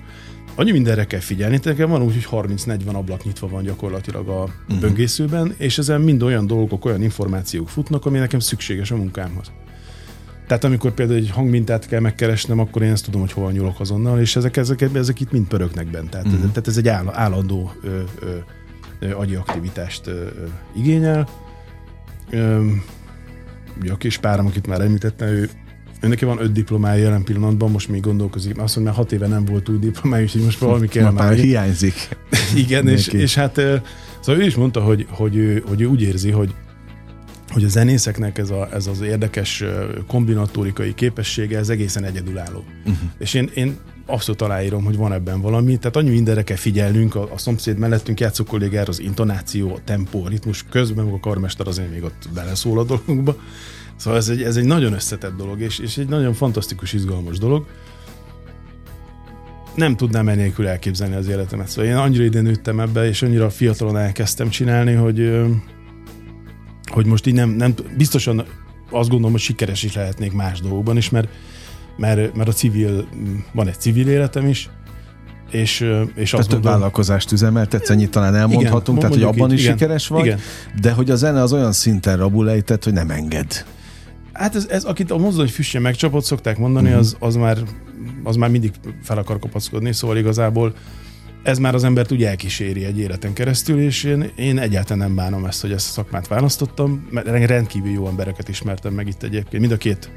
annyi 0.55 0.71
mindenre 0.71 1.05
kell 1.05 1.21
figyelni, 1.21 1.59
tehát 1.59 1.79
van 1.79 2.03
úgy, 2.03 2.25
hogy 2.25 2.49
30-40 2.57 2.93
ablak 2.93 3.25
nyitva 3.25 3.49
van 3.49 3.63
gyakorlatilag 3.63 4.29
a 4.29 4.43
uh-huh. 4.43 4.81
böngészőben, 4.81 5.55
és 5.57 5.79
ezen 5.79 6.01
mind 6.01 6.23
olyan 6.23 6.47
dolgok, 6.47 6.85
olyan 6.85 7.03
információk 7.03 7.69
futnak, 7.69 8.07
ami 8.07 8.19
nekem 8.19 8.39
szükséges 8.39 8.91
a 8.91 8.97
munkámhoz. 8.97 9.53
Tehát 10.47 10.65
amikor 10.65 10.93
például 10.95 11.19
egy 11.19 11.31
hangmintát 11.31 11.87
kell 11.87 12.01
megkeresnem, 12.01 12.59
akkor 12.59 12.83
én 12.83 12.91
ezt 12.91 13.05
tudom, 13.05 13.21
hogy 13.21 13.33
hol 13.33 13.53
nyúlok 13.53 13.81
azonnal, 13.81 14.21
és 14.21 14.37
ezek, 14.37 14.57
ezek, 14.57 14.81
ezek 14.95 15.21
itt 15.21 15.33
mind 15.33 15.47
pörögnek 15.47 15.91
bent. 15.91 16.11
Tehát, 16.11 16.27
uh-huh. 16.27 16.41
tehát 16.41 16.69
ez 16.69 16.77
egy 16.77 16.89
áll, 16.89 17.09
állandó 17.13 17.73
ö, 17.83 18.01
ö, 18.21 18.37
ö, 19.01 19.15
agyi 19.15 19.35
aktivitást 19.35 20.07
ö, 20.07 20.13
ö, 20.13 20.27
igényel. 20.75 21.29
Ö, 22.31 22.67
ugye 23.81 23.93
a 23.93 23.97
kis 23.97 24.19
párom, 24.19 24.47
akit 24.47 24.67
már 24.67 24.81
említettem, 24.81 25.29
ő 25.29 25.49
neki 26.01 26.25
van 26.25 26.43
öt 26.43 26.53
diplomája 26.53 27.03
jelen 27.03 27.25
pillanatban, 27.25 27.71
most 27.71 27.89
még 27.89 28.01
gondolkozik, 28.01 28.59
azt 28.59 28.77
mondja, 28.77 28.93
már 28.93 29.03
hat 29.03 29.13
éve 29.13 29.27
nem 29.27 29.45
volt 29.45 29.69
új 29.69 29.79
diplomája, 29.79 30.23
úgyhogy 30.23 30.43
most 30.43 30.59
valami 30.59 30.89
kell 30.89 31.11
már. 31.11 31.35
hiányzik. 31.35 32.09
Igen, 32.55 32.89
és, 32.89 33.07
és 33.07 33.35
hát 33.35 33.55
szóval 34.21 34.43
ő 34.43 34.45
is 34.45 34.55
mondta, 34.55 34.81
hogy, 34.81 35.07
hogy, 35.11 35.37
ő, 35.37 35.63
hogy 35.67 35.81
ő 35.81 35.87
úgy 35.87 36.03
érzi, 36.03 36.31
hogy 36.31 36.55
hogy 37.53 37.65
a 37.65 37.69
zenészeknek 37.69 38.39
ez, 38.39 38.51
a, 38.51 38.69
ez 38.73 38.87
az 38.87 39.01
érdekes 39.01 39.65
kombinatórikai 40.07 40.95
képessége, 40.95 41.59
ez 41.59 41.69
egészen 41.69 42.05
egyedülálló. 42.05 42.65
Uh-huh. 42.85 43.09
És 43.19 43.35
én, 43.35 43.51
én 43.55 43.77
abszolút 44.13 44.43
aláírom, 44.43 44.85
hogy 44.85 44.97
van 44.97 45.13
ebben 45.13 45.41
valami, 45.41 45.79
tehát 45.79 45.97
annyi 45.97 46.11
mindenre 46.11 46.43
kell 46.43 46.57
figyelnünk, 46.57 47.15
a, 47.15 47.33
a 47.33 47.39
szomszéd 47.39 47.79
mellettünk 47.79 48.21
játszó 48.21 48.45
kollégára 48.45 48.89
az 48.89 49.01
intonáció, 49.01 49.75
a 49.75 49.79
tempó, 49.85 50.25
a 50.25 50.29
ritmus, 50.29 50.65
közben 50.71 51.07
a 51.07 51.21
karmester 51.21 51.67
azért 51.67 51.91
még 51.91 52.03
ott 52.03 52.29
beleszól 52.35 52.79
a 52.79 52.85
dologba. 52.85 53.37
Szóval 53.97 54.19
ez 54.19 54.29
egy, 54.29 54.43
ez 54.43 54.57
egy 54.57 54.65
nagyon 54.65 54.93
összetett 54.93 55.37
dolog, 55.37 55.61
és, 55.61 55.79
és 55.79 55.97
egy 55.97 56.09
nagyon 56.09 56.33
fantasztikus, 56.33 56.93
izgalmas 56.93 57.39
dolog. 57.39 57.67
Nem 59.75 59.97
tudnám 59.97 60.29
enélkül 60.29 60.67
elképzelni 60.67 61.15
az 61.15 61.29
életemet. 61.29 61.69
Szóval 61.69 61.91
én 61.91 61.97
annyira 61.97 62.25
ide 62.25 62.41
nőttem 62.41 62.81
ebbe, 62.81 63.09
és 63.09 63.23
annyira 63.23 63.51
fiatalon 63.51 63.97
elkezdtem 63.97 64.49
csinálni, 64.49 64.93
hogy 64.93 65.41
hogy 66.91 67.07
most 67.07 67.27
így 67.27 67.35
nem, 67.35 67.49
nem 67.49 67.75
biztosan 67.97 68.45
azt 68.91 69.09
gondolom, 69.09 69.31
hogy 69.31 69.41
sikeres 69.41 69.83
is 69.83 69.95
lehetnék 69.95 70.33
más 70.33 70.61
dolgokban 70.61 70.97
is, 70.97 71.11
mert, 71.11 71.29
mert, 72.01 72.35
mert 72.35 72.49
a 72.49 72.53
civil, 72.53 73.09
van 73.53 73.69
egy 73.69 73.79
civil 73.79 74.09
életem 74.09 74.47
is, 74.47 74.69
és, 75.51 75.87
és 76.15 76.33
azt 76.33 76.49
több 76.49 76.63
vállalkozást 76.63 77.33
üzemeltetsz, 77.33 77.91
ennyit 77.91 78.11
talán 78.11 78.35
elmondhatunk, 78.35 78.99
igen, 78.99 79.11
tehát 79.11 79.25
hogy 79.25 79.35
abban 79.35 79.51
így, 79.51 79.59
is 79.59 79.65
igen, 79.65 79.77
sikeres 79.77 80.09
vagy, 80.09 80.25
igen. 80.25 80.39
de 80.81 80.93
hogy 80.93 81.11
a 81.11 81.17
zene 81.17 81.43
az 81.43 81.53
olyan 81.53 81.73
szinten 81.73 82.17
rabul 82.17 82.51
ejtett, 82.51 82.85
hogy 82.85 82.93
nem 82.93 83.11
enged. 83.11 83.65
Hát 84.33 84.55
ez, 84.55 84.67
ez 84.71 84.85
akit 84.85 85.11
a 85.11 85.19
mozdony 85.19 85.49
füstje 85.49 85.81
megcsapott, 85.81 86.25
szokták 86.25 86.59
mondani, 86.59 86.87
uh-huh. 86.87 87.01
az, 87.01 87.17
az, 87.19 87.37
már, 87.37 87.59
az 88.25 88.37
már 88.37 88.51
mindig 88.51 88.73
fel 89.03 89.19
akar 89.19 89.39
kapaszkodni, 89.39 89.93
szóval 89.93 90.17
igazából 90.17 90.75
ez 91.43 91.59
már 91.59 91.75
az 91.75 91.85
embert 91.85 92.13
úgy 92.13 92.23
elkíséri 92.23 92.85
egy 92.85 92.99
életen 92.99 93.33
keresztül, 93.33 93.81
és 93.81 94.05
én, 94.05 94.31
én 94.37 94.59
egyáltalán 94.59 95.07
nem 95.07 95.15
bánom 95.15 95.45
ezt, 95.45 95.61
hogy 95.61 95.73
ezt 95.73 95.89
a 95.89 95.93
szakmát 95.93 96.29
választottam, 96.29 97.07
mert 97.11 97.47
rendkívül 97.47 97.91
jó 97.91 98.09
embereket 98.09 98.49
ismertem 98.49 98.93
meg 98.93 99.07
itt 99.09 99.23
egyébként, 99.23 99.61
mind 99.61 99.73
a 99.73 99.77
két, 99.77 100.11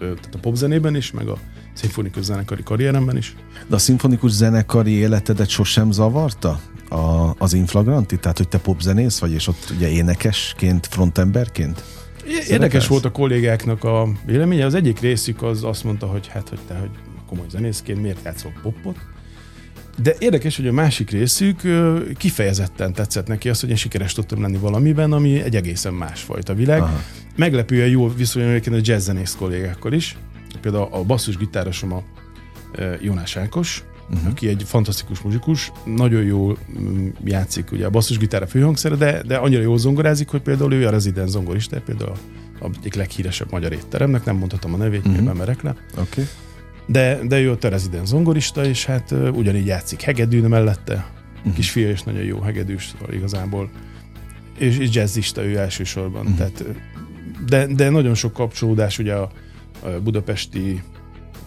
tehát 0.00 0.34
a 0.34 0.38
popzenében 0.38 0.96
is, 0.96 1.10
meg 1.10 1.28
a 1.28 1.38
szimfonikus 1.72 2.24
zenekari 2.24 2.62
karrieremben 2.62 3.16
is. 3.16 3.34
De 3.66 3.74
a 3.74 3.78
szimfonikus 3.78 4.30
zenekari 4.30 4.90
életedet 4.90 5.48
sosem 5.48 5.90
zavarta? 5.90 6.60
A, 6.88 7.34
az 7.38 7.52
inflagranti? 7.52 8.18
Tehát, 8.18 8.36
hogy 8.36 8.48
te 8.48 8.58
popzenész 8.58 9.18
vagy, 9.18 9.32
és 9.32 9.46
ott 9.46 9.72
ugye 9.76 9.88
énekesként, 9.88 10.86
frontemberként? 10.86 11.84
Érdekes 12.48 12.86
volt 12.86 13.04
a 13.04 13.10
kollégáknak 13.10 13.84
a 13.84 14.08
véleménye. 14.26 14.64
Az 14.64 14.74
egyik 14.74 15.00
részük 15.00 15.42
az 15.42 15.64
azt 15.64 15.84
mondta, 15.84 16.06
hogy 16.06 16.26
hát, 16.26 16.48
hogy 16.48 16.58
te, 16.66 16.74
hogy 16.74 16.90
komoly 17.28 17.46
zenészként 17.50 18.02
miért 18.02 18.24
játszol 18.24 18.52
popot? 18.62 18.96
De 20.02 20.14
érdekes, 20.18 20.56
hogy 20.56 20.66
a 20.66 20.72
másik 20.72 21.10
részük 21.10 21.60
kifejezetten 22.16 22.92
tetszett 22.92 23.26
neki 23.26 23.48
azt, 23.48 23.60
hogy 23.60 23.70
én 23.70 23.76
sikeres 23.76 24.12
tudtam 24.12 24.42
lenni 24.42 24.56
valamiben, 24.56 25.12
ami 25.12 25.42
egy 25.42 25.56
egészen 25.56 25.94
másfajta 25.94 26.54
világ. 26.54 26.80
Aha. 26.80 27.00
Meglepően 27.36 27.88
jó 27.88 28.08
viszonyom 28.08 28.60
a 28.66 28.76
jazzzenész 28.80 29.34
kollégákkal 29.38 29.92
is. 29.92 30.16
Például 30.60 30.88
a 30.90 31.02
basszusgitárosom 31.02 31.92
a 31.92 32.02
Jónás 33.00 33.36
Ákos, 33.36 33.84
uh-huh. 34.10 34.30
aki 34.30 34.48
egy 34.48 34.62
fantasztikus 34.66 35.20
muzsikus, 35.20 35.72
nagyon 35.84 36.22
jól 36.22 36.58
mm, 36.80 37.08
játszik 37.24 37.72
ugye 37.72 37.86
a 37.86 37.90
basszusgitár 37.90 38.42
a 38.42 38.46
főhangszere, 38.46 38.94
de, 38.94 39.22
de 39.26 39.36
annyira 39.36 39.62
jól 39.62 39.78
zongorázik, 39.78 40.28
hogy 40.28 40.40
például 40.40 40.72
ő 40.72 40.86
a 40.86 40.90
rezidens 40.90 41.30
zongorista, 41.30 41.80
például 41.80 42.12
a 42.60 42.66
egyik 42.78 42.94
leghíresebb 42.94 43.50
magyar 43.50 43.72
étteremnek, 43.72 44.24
nem 44.24 44.36
mondhatom 44.36 44.74
a 44.74 44.76
nevét, 44.76 45.06
uh-huh. 45.06 45.24
nem 45.24 45.36
merek 45.36 45.62
le. 45.62 45.74
Okay. 45.98 46.24
De, 46.86 47.18
de 47.28 47.40
ő 47.40 47.50
ott 47.50 47.64
a 47.64 47.68
rezidens 47.68 48.08
zongorista, 48.08 48.64
és 48.64 48.84
hát 48.84 49.14
ugyanígy 49.32 49.66
játszik 49.66 50.00
hegedűn 50.00 50.48
mellette. 50.48 51.06
Uh-huh. 51.38 51.54
Kisfia 51.54 51.90
is 51.90 52.02
nagyon 52.02 52.22
jó 52.22 52.40
hegedűs, 52.40 52.86
szóval 52.92 53.14
igazából. 53.14 53.70
És, 54.58 54.78
és 54.78 54.94
jazzista 54.94 55.44
ő 55.44 55.56
elsősorban. 55.56 56.26
Uh-huh. 56.26 56.36
Tehát, 56.36 56.64
de, 57.46 57.66
de 57.66 57.90
nagyon 57.90 58.14
sok 58.14 58.32
kapcsolódás 58.32 58.98
ugye 58.98 59.14
a, 59.14 59.30
a 59.82 59.88
budapesti 59.88 60.82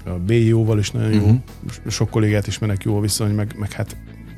a 0.05 0.09
BIO-val 0.09 0.79
is 0.79 0.91
nagyon 0.91 1.13
jó, 1.13 1.21
uh-huh. 1.21 1.39
sok 1.87 2.09
kollégát 2.09 2.47
ismernek 2.47 2.83
jó 2.83 2.97
a 2.97 3.01
viszony, 3.01 3.33
meg, 3.33 3.55
meg 3.57 3.71
hát 3.71 3.95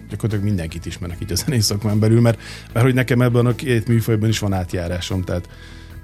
gyakorlatilag 0.09 0.43
mindenkit 0.45 0.85
ismernek 0.85 1.17
így 1.21 1.31
a 1.31 1.35
zenész 1.35 1.65
szakmán 1.65 1.99
belül, 1.99 2.21
mert, 2.21 2.39
mert 2.73 2.85
hogy 2.85 2.93
nekem 2.93 3.21
ebben 3.21 3.45
a 3.45 3.55
két 3.55 3.87
műfajban 3.87 4.29
is 4.29 4.39
van 4.39 4.53
átjárásom, 4.53 5.21
tehát 5.21 5.49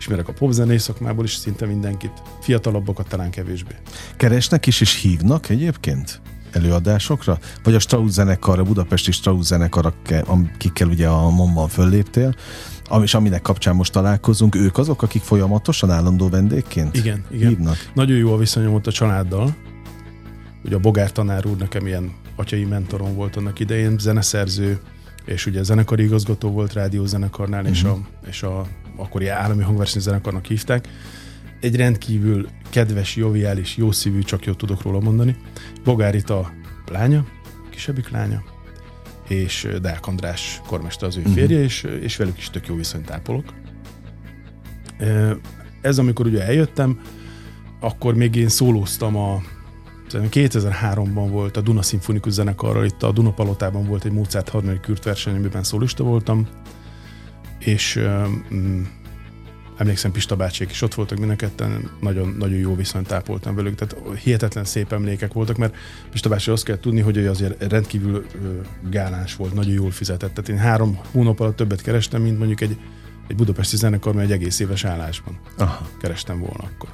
ismerek 0.01 0.27
a 0.27 0.33
popzenés 0.33 0.81
szakmából 0.81 1.23
is 1.23 1.33
szinte 1.33 1.65
mindenkit, 1.65 2.11
fiatalabbakat 2.39 3.07
talán 3.07 3.29
kevésbé. 3.29 3.75
Keresnek 4.17 4.65
is 4.67 4.81
és 4.81 5.01
hívnak 5.01 5.49
egyébként? 5.49 6.21
előadásokra? 6.51 7.39
Vagy 7.63 7.75
a 7.75 7.79
Strauss 7.79 8.11
zenekar, 8.11 8.59
a 8.59 8.63
budapesti 8.63 9.11
Strauss 9.11 9.45
zenekar, 9.45 9.93
akikkel 10.25 10.87
ugye 10.87 11.07
a 11.07 11.29
Momban 11.29 11.67
fölléptél, 11.67 12.35
és 13.01 13.13
aminek 13.13 13.41
kapcsán 13.41 13.75
most 13.75 13.91
találkozunk, 13.91 14.55
ők 14.55 14.77
azok, 14.77 15.01
akik 15.01 15.21
folyamatosan 15.21 15.91
állandó 15.91 16.29
vendégként 16.29 16.95
igen, 16.95 17.25
igen. 17.31 17.49
hívnak? 17.49 17.75
Nagyon 17.93 18.17
jó 18.17 18.33
a 18.33 18.37
viszonyom 18.37 18.73
ott 18.73 18.87
a 18.87 18.91
családdal. 18.91 19.55
Ugye 20.63 20.75
a 20.75 20.79
Bogár 20.79 21.11
tanár 21.11 21.45
úr 21.45 21.57
nekem 21.57 21.87
ilyen 21.87 22.11
atyai 22.35 22.65
mentorom 22.65 23.15
volt 23.15 23.35
annak 23.35 23.59
idején, 23.59 23.97
zeneszerző, 23.99 24.79
és 25.25 25.45
ugye 25.45 25.63
zenekari 25.63 26.03
igazgató 26.03 26.49
volt 26.49 26.73
rádiózenekarnál, 26.73 27.61
uh-huh. 27.61 27.75
és, 27.75 27.83
a, 27.83 27.97
és 28.27 28.43
a 28.43 28.65
akkori 29.01 29.27
állami 29.27 29.63
hangversenyzenekarnak 29.63 30.45
hívták. 30.45 30.87
Egy 31.59 31.75
rendkívül 31.75 32.47
kedves, 32.69 33.15
joviális, 33.15 33.77
jószívű, 33.77 34.21
csak 34.21 34.45
jót 34.45 34.57
tudok 34.57 34.81
róla 34.81 34.99
mondani. 34.99 35.35
Bogárita 35.83 36.51
lánya, 36.91 37.25
kisebbik 37.69 38.09
lánya, 38.09 38.43
és 39.27 39.67
Deák 39.81 40.07
András 40.07 40.61
kormester 40.67 41.07
az 41.07 41.17
ő 41.17 41.19
uh-huh. 41.19 41.35
férje, 41.35 41.63
és, 41.63 41.83
és 42.01 42.17
velük 42.17 42.37
is 42.37 42.49
tök 42.49 42.67
jó 42.67 42.75
viszonyt 42.75 43.11
ápolok. 43.11 43.53
Ez 45.81 45.97
amikor 45.97 46.25
ugye 46.25 46.45
eljöttem, 46.45 46.99
akkor 47.79 48.15
még 48.15 48.35
én 48.35 48.49
szólóztam 48.49 49.15
a 49.15 49.41
2003-ban 50.09 51.27
volt 51.29 51.57
a 51.57 51.61
Duna 51.61 51.81
Szimfonikus 51.81 52.33
Zenekarral, 52.33 52.85
itt 52.85 53.03
a 53.03 53.11
Duna 53.11 53.31
Palotában 53.31 53.85
volt 53.85 54.05
egy 54.05 54.11
Mozart 54.11 54.49
harmadik 54.49 54.79
kürt 54.79 55.03
verseny, 55.03 55.35
amiben 55.35 55.63
szólista 55.63 56.03
voltam, 56.03 56.47
és 57.65 57.95
um, 57.95 58.89
emlékszem 59.77 60.11
Pista 60.11 60.35
bácsék 60.35 60.71
is 60.71 60.81
ott 60.81 60.93
voltak 60.93 61.17
mind 61.17 61.51
nagyon, 62.01 62.35
nagyon 62.37 62.57
jó 62.57 62.75
viszonyt 62.75 63.11
ápoltam 63.11 63.55
velük, 63.55 63.75
tehát 63.75 64.17
hihetetlen 64.17 64.65
szép 64.65 64.91
emlékek 64.91 65.33
voltak, 65.33 65.57
mert 65.57 65.75
Pista 66.11 66.29
bácsi 66.29 66.51
azt 66.51 66.63
kell 66.63 66.79
tudni, 66.79 67.01
hogy 67.01 67.17
ő 67.17 67.29
azért 67.29 67.71
rendkívül 67.71 68.25
gáláns 68.89 69.35
volt, 69.35 69.53
nagyon 69.53 69.73
jól 69.73 69.91
fizetett, 69.91 70.33
tehát 70.33 70.49
én 70.49 70.57
három 70.57 70.99
hónap 71.11 71.39
alatt 71.39 71.55
többet 71.55 71.81
kerestem, 71.81 72.21
mint 72.21 72.37
mondjuk 72.37 72.61
egy, 72.61 72.77
egy 73.27 73.35
budapesti 73.35 73.77
zenekar, 73.77 74.13
mert 74.13 74.29
egy 74.29 74.33
egész 74.33 74.59
éves 74.59 74.83
állásban 74.83 75.39
Aha. 75.57 75.87
kerestem 75.99 76.39
volna 76.39 76.63
akkor. 76.73 76.89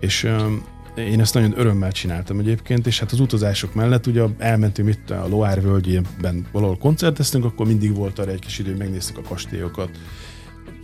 És 0.00 0.24
um, 0.24 0.64
én 0.94 1.20
ezt 1.20 1.34
nagyon 1.34 1.52
örömmel 1.56 1.92
csináltam 1.92 2.38
egyébként, 2.38 2.86
és 2.86 2.98
hát 2.98 3.12
az 3.12 3.20
utazások 3.20 3.74
mellett 3.74 4.06
ugye 4.06 4.22
elmentünk 4.38 4.88
itt 4.88 5.10
a 5.10 5.28
Loire 5.28 5.60
völgyében 5.60 6.46
valahol 6.52 6.78
koncerteztünk, 6.78 7.44
akkor 7.44 7.66
mindig 7.66 7.94
volt 7.94 8.18
arra 8.18 8.30
egy 8.30 8.38
kis 8.38 8.58
idő, 8.58 8.76
megnéztük 8.76 9.18
a 9.18 9.22
kastélyokat, 9.22 9.90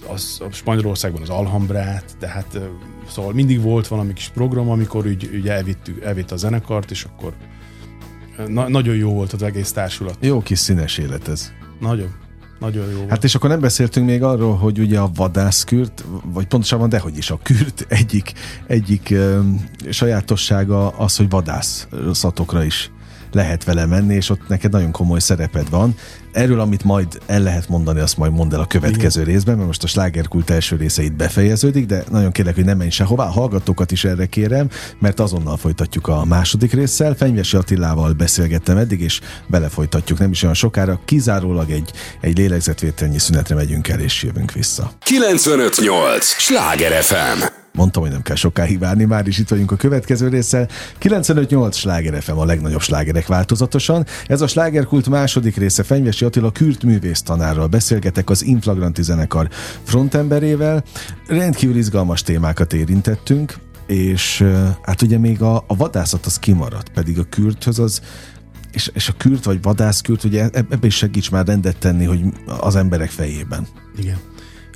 az, 0.07 0.40
a 0.49 0.53
Spanyolországban 0.53 1.23
az 1.23 1.29
Alhambrát, 1.29 2.16
tehát 2.18 2.59
szóval 3.09 3.33
mindig 3.33 3.62
volt 3.62 3.88
valami 3.88 4.12
kis 4.12 4.29
program, 4.29 4.71
amikor 4.71 5.07
úgy, 5.07 5.31
úgy 5.35 5.49
elvittük, 5.49 6.03
elvitt 6.03 6.31
a 6.31 6.37
zenekart, 6.37 6.90
és 6.90 7.05
akkor 7.05 7.35
na, 8.47 8.68
nagyon 8.68 8.97
jó 8.97 9.12
volt 9.12 9.33
az 9.33 9.42
egész 9.42 9.73
társulat. 9.73 10.16
Jó 10.21 10.40
kis 10.40 10.59
színes 10.59 10.99
élet 10.99 11.29
ez. 11.29 11.53
Nagyon. 11.81 12.28
Nagyon 12.59 12.90
jó. 12.90 13.07
Hát 13.09 13.25
és 13.25 13.35
akkor 13.35 13.51
nem 13.51 13.61
beszéltünk 13.61 14.07
még 14.07 14.23
arról, 14.23 14.57
hogy 14.57 14.79
ugye 14.79 14.99
a 14.99 15.11
vadászkürt, 15.14 16.05
vagy 16.25 16.47
pontosabban 16.47 16.88
dehogy 16.88 17.16
is 17.16 17.31
a 17.31 17.38
kürt 17.42 17.87
egyik, 17.88 18.33
egyik 18.66 19.09
um, 19.11 19.64
sajátossága 19.90 20.88
az, 20.88 21.16
hogy 21.16 21.29
vadászatokra 21.29 22.64
is 22.64 22.90
lehet 23.33 23.64
vele 23.64 23.87
menni, 23.87 24.14
és 24.14 24.31
ott 24.31 24.49
neked 24.49 24.73
nagyon 24.73 24.91
komoly 24.91 25.21
szereped 25.21 25.71
van. 25.71 25.95
Erről, 26.33 26.61
amit 26.61 26.85
majd 26.85 27.07
el 27.27 27.41
lehet 27.41 27.69
mondani, 27.69 28.01
azt 28.01 28.17
majd 28.17 28.33
mondd 28.33 28.55
el 28.55 28.61
a 28.61 28.67
következő 28.67 29.21
Igen. 29.21 29.33
részben, 29.33 29.55
mert 29.55 29.67
most 29.67 29.83
a 29.83 29.87
slágerkult 29.87 30.51
első 30.51 30.77
része 30.77 31.03
itt 31.03 31.12
befejeződik, 31.12 31.87
de 31.87 32.05
nagyon 32.11 32.33
kérlek, 32.33 32.55
hogy 32.55 32.64
ne 32.64 32.75
menj 32.75 32.91
sehová. 32.91 33.25
A 33.25 33.31
hallgatókat 33.31 33.91
is 33.91 34.05
erre 34.05 34.27
kérem, 34.27 34.69
mert 34.99 35.21
azonnal 35.21 35.57
folytatjuk 35.57 36.07
a 36.09 36.25
második 36.25 36.73
résszel. 36.73 37.14
Fenyvesi 37.14 37.57
Attilával 37.57 38.12
beszélgettem 38.12 38.77
eddig, 38.77 39.01
és 39.01 39.21
belefolytatjuk 39.47 40.19
nem 40.19 40.31
is 40.31 40.43
olyan 40.43 40.55
sokára. 40.55 41.01
Kizárólag 41.05 41.71
egy, 41.71 41.91
egy 42.21 42.38
lélegzetvételnyi 42.38 43.19
szünetre 43.19 43.55
megyünk 43.55 43.88
el, 43.88 44.01
és 44.01 44.23
jövünk 44.23 44.53
vissza. 44.53 44.91
958! 45.05 46.25
Sláger 46.25 47.03
FM! 47.03 47.67
Mondtam, 47.79 48.03
hogy 48.03 48.11
nem 48.11 48.23
kell 48.23 48.37
sokáig 48.37 48.79
várni, 48.79 49.05
már 49.05 49.27
is 49.27 49.38
itt 49.38 49.49
vagyunk 49.49 49.71
a 49.71 49.77
következő 49.77 50.29
résszel. 50.29 50.69
95-8 51.01 51.73
sláger 51.73 52.23
FM 52.23 52.38
a 52.38 52.45
legnagyobb 52.45 52.81
slágerek 52.81 53.27
változatosan. 53.27 54.07
Ez 54.27 54.41
a 54.41 54.47
slágerkult 54.47 55.09
második 55.09 55.57
része 55.57 55.83
Fenyvesi 55.83 56.25
Attila 56.25 56.51
Kürt 56.51 56.83
művész 56.83 57.23
tanárral 57.23 57.67
beszélgetek 57.67 58.31
az 58.31 58.45
Inflagranti 58.45 59.03
zenekar 59.03 59.49
frontemberével. 59.83 60.85
Rendkívül 61.27 61.77
izgalmas 61.77 62.23
témákat 62.23 62.73
érintettünk, 62.73 63.55
és 63.87 64.45
hát 64.83 65.03
ugye 65.03 65.19
még 65.19 65.43
a, 65.43 65.57
a 65.67 65.77
vadászat 65.77 66.27
az 66.27 66.38
kimaradt, 66.38 66.88
pedig 66.88 67.19
a 67.19 67.25
kürthöz 67.25 67.79
az 67.79 68.01
és, 68.73 68.91
és 68.95 69.09
a 69.09 69.12
kürt 69.17 69.45
vagy 69.45 69.62
vadászkürt, 69.62 70.25
ugye 70.25 70.49
ebbe 70.53 70.87
is 70.87 70.97
segíts 70.97 71.31
már 71.31 71.47
rendet 71.47 71.79
tenni, 71.79 72.05
hogy 72.05 72.21
az 72.61 72.77
emberek 72.77 73.11
fejében. 73.11 73.67
Igen. 73.99 74.17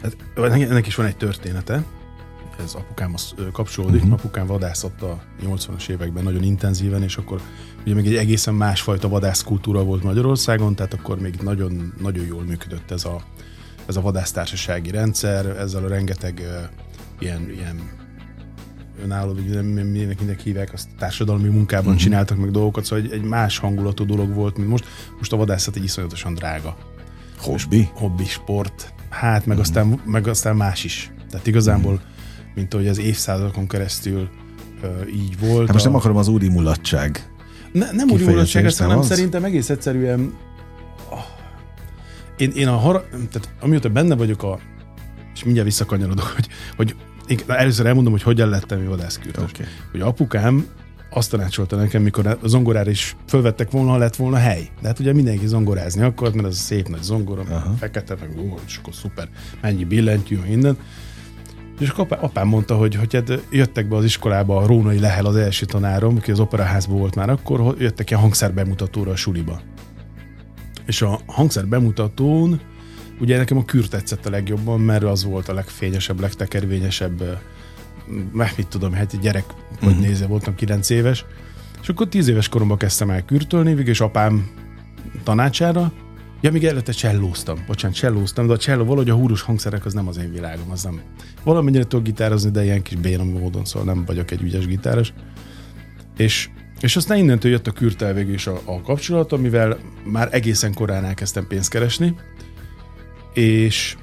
Hát, 0.02 0.16
ennek 0.52 0.86
is 0.86 0.94
van 0.94 1.06
egy 1.06 1.16
története 1.16 1.82
ez 2.58 2.74
apukámhoz 2.74 3.34
kapcsolódik. 3.52 4.02
Uh-huh. 4.02 4.12
Apukám 4.12 4.46
vadászott 4.46 5.02
a 5.02 5.22
80-as 5.42 5.88
években 5.88 6.24
nagyon 6.24 6.42
intenzíven, 6.42 7.02
és 7.02 7.16
akkor 7.16 7.40
ugye 7.84 7.94
még 7.94 8.06
egy 8.06 8.16
egészen 8.16 8.54
másfajta 8.54 9.08
vadászkultúra 9.08 9.84
volt 9.84 10.02
Magyarországon, 10.02 10.74
tehát 10.74 10.94
akkor 10.94 11.20
még 11.20 11.34
nagyon, 11.34 11.94
nagyon 12.00 12.26
jól 12.26 12.42
működött 12.42 12.90
ez 12.90 13.04
a, 13.04 13.22
ez 13.86 13.96
a 13.96 14.00
vadásztársasági 14.00 14.90
rendszer, 14.90 15.46
ezzel 15.46 15.84
a 15.84 15.88
rengeteg 15.88 16.40
uh, 16.40 16.68
ilyen, 17.18 17.50
ilyen 17.50 18.00
önálló, 19.02 19.32
vagy 19.32 19.48
nem, 19.48 19.64
minek 19.66 20.18
mindenki 20.18 20.42
hívják, 20.42 20.72
azt 20.72 20.88
társadalmi 20.98 21.48
munkában 21.48 21.86
uh-huh. 21.86 22.02
csináltak 22.02 22.38
meg 22.38 22.50
dolgokat, 22.50 22.84
szóval 22.84 23.04
egy, 23.04 23.12
egy 23.12 23.22
más 23.22 23.58
hangulatú 23.58 24.04
dolog 24.04 24.34
volt, 24.34 24.56
mint 24.56 24.68
most. 24.68 24.84
Most 25.18 25.32
a 25.32 25.36
vadászat 25.36 25.76
egy 25.76 25.84
iszonyatosan 25.84 26.34
drága. 26.34 26.76
Hobbi? 27.38 27.88
Hobbi, 27.94 28.24
sport. 28.24 28.92
Hát, 29.10 29.46
meg, 29.46 29.58
uh-huh. 29.58 29.60
aztán, 29.60 30.00
meg 30.04 30.26
aztán 30.28 30.56
más 30.56 30.84
is. 30.84 31.12
Tehát 31.30 31.46
igazából 31.46 31.92
uh-huh 31.92 32.10
mint 32.54 32.74
ahogy 32.74 32.88
az 32.88 32.98
évszázadokon 32.98 33.66
keresztül 33.66 34.28
uh, 34.82 35.14
így 35.14 35.38
volt. 35.38 35.64
Hát 35.64 35.72
most 35.72 35.84
a... 35.84 35.88
nem 35.88 35.98
akarom 35.98 36.16
az 36.16 36.28
úri 36.28 36.48
mulatság. 36.48 37.30
Ne, 37.72 37.90
nem 37.92 38.10
úri 38.10 38.24
mulatság, 38.24 38.72
hanem 38.78 38.98
az? 38.98 39.06
szerintem 39.06 39.44
egész 39.44 39.70
egyszerűen 39.70 40.34
oh, 41.10 41.18
én, 42.36 42.50
én 42.50 42.68
a 42.68 42.76
har... 42.76 43.08
tehát 43.10 43.48
amióta 43.60 43.88
benne 43.88 44.14
vagyok 44.14 44.42
a 44.42 44.58
és 45.34 45.44
mindjárt 45.44 45.68
visszakanyarodok, 45.68 46.26
hogy, 46.26 46.46
hogy 46.76 46.96
én 47.26 47.38
először 47.46 47.86
elmondom, 47.86 48.12
hogy 48.12 48.22
hogyan 48.22 48.48
lettem 48.48 48.84
vadászkürtös. 48.84 49.50
Okay. 49.50 49.66
Hogy 49.90 50.00
apukám 50.00 50.66
azt 51.10 51.30
tanácsolta 51.30 51.76
nekem, 51.76 52.02
mikor 52.02 52.26
a 52.26 52.38
zongorára 52.44 52.90
is 52.90 53.16
fölvettek 53.28 53.70
volna, 53.70 53.90
ha 53.90 53.96
lett 53.96 54.16
volna 54.16 54.36
hely. 54.36 54.68
De 54.80 54.88
hát 54.88 54.98
ugye 54.98 55.12
mindenki 55.12 55.46
zongorázni 55.46 56.02
akart, 56.02 56.34
mert 56.34 56.46
ez 56.46 56.54
a 56.54 56.56
szép 56.56 56.88
nagy 56.88 57.02
zongora, 57.02 57.42
Aha. 57.50 57.74
fekete, 57.78 58.16
meg 58.20 58.38
ó, 58.38 58.58
és 58.66 58.76
akkor 58.76 58.94
szuper, 58.94 59.28
mennyi 59.60 59.84
billentyű, 59.84 60.38
minden. 60.48 60.76
És 61.82 61.88
akkor 61.88 62.18
apám, 62.20 62.48
mondta, 62.48 62.76
hogy, 62.76 62.94
hogy 62.94 63.14
hát 63.14 63.40
jöttek 63.50 63.88
be 63.88 63.96
az 63.96 64.04
iskolába 64.04 64.56
a 64.56 64.66
Rónai 64.66 64.98
Lehel 64.98 65.26
az 65.26 65.36
első 65.36 65.66
tanárom, 65.66 66.16
aki 66.16 66.30
az 66.30 66.40
operaházban 66.40 66.98
volt 66.98 67.14
már 67.14 67.30
akkor, 67.30 67.74
jöttek 67.78 68.06
ki 68.06 68.14
a 68.14 68.18
hangszer 68.18 68.54
bemutatóra 68.54 69.10
a 69.10 69.16
suliba. 69.16 69.60
És 70.86 71.02
a 71.02 71.20
hangszer 71.26 71.66
bemutatón 71.66 72.60
ugye 73.20 73.36
nekem 73.36 73.56
a 73.56 73.64
kür 73.64 73.88
tetszett 73.88 74.26
a 74.26 74.30
legjobban, 74.30 74.80
mert 74.80 75.02
az 75.02 75.24
volt 75.24 75.48
a 75.48 75.54
legfényesebb, 75.54 76.20
legtekervényesebb, 76.20 77.38
meg 78.32 78.52
mit 78.56 78.66
tudom, 78.66 78.92
hát 78.92 79.12
egy 79.12 79.20
gyerek, 79.20 79.44
hogy 79.80 79.88
uh-huh. 79.88 80.06
nézze, 80.06 80.26
voltam 80.26 80.54
9 80.54 80.90
éves. 80.90 81.24
És 81.82 81.88
akkor 81.88 82.08
10 82.08 82.28
éves 82.28 82.48
koromban 82.48 82.76
kezdtem 82.76 83.10
el 83.10 83.24
kürtölni, 83.24 83.82
és 83.84 84.00
apám 84.00 84.50
tanácsára, 85.22 85.92
Ja, 86.42 86.50
még 86.50 86.64
előtte 86.64 86.92
csellóztam. 86.92 87.64
Bocsánat, 87.66 87.96
csellóztam, 87.96 88.46
de 88.46 88.52
a 88.52 88.56
cselló 88.56 88.84
valahogy 88.84 89.10
a 89.10 89.14
húrus 89.14 89.42
hangszerek 89.42 89.84
az 89.84 89.92
nem 89.92 90.08
az 90.08 90.16
én 90.16 90.32
világom, 90.32 90.70
az 90.70 90.82
nem. 90.82 91.00
Valamennyire 91.44 91.84
tudok 91.84 92.04
gitározni, 92.04 92.50
de 92.50 92.64
ilyen 92.64 92.82
kis 92.82 92.96
bénom 92.96 93.28
módon, 93.28 93.64
szóval 93.64 93.94
nem 93.94 94.04
vagyok 94.04 94.30
egy 94.30 94.42
ügyes 94.42 94.66
gitáros. 94.66 95.12
És, 96.16 96.48
és 96.80 96.96
aztán 96.96 97.18
innentől 97.18 97.50
jött 97.50 97.66
a 97.66 97.70
kürtel 97.72 98.12
végül 98.12 98.34
is 98.34 98.46
a, 98.46 98.60
a 98.64 98.80
kapcsolat, 98.80 99.32
amivel 99.32 99.78
már 100.04 100.28
egészen 100.30 100.74
korán 100.74 101.04
elkezdtem 101.04 101.46
pénzt 101.46 101.70
keresni, 101.70 102.14
és 103.34 103.96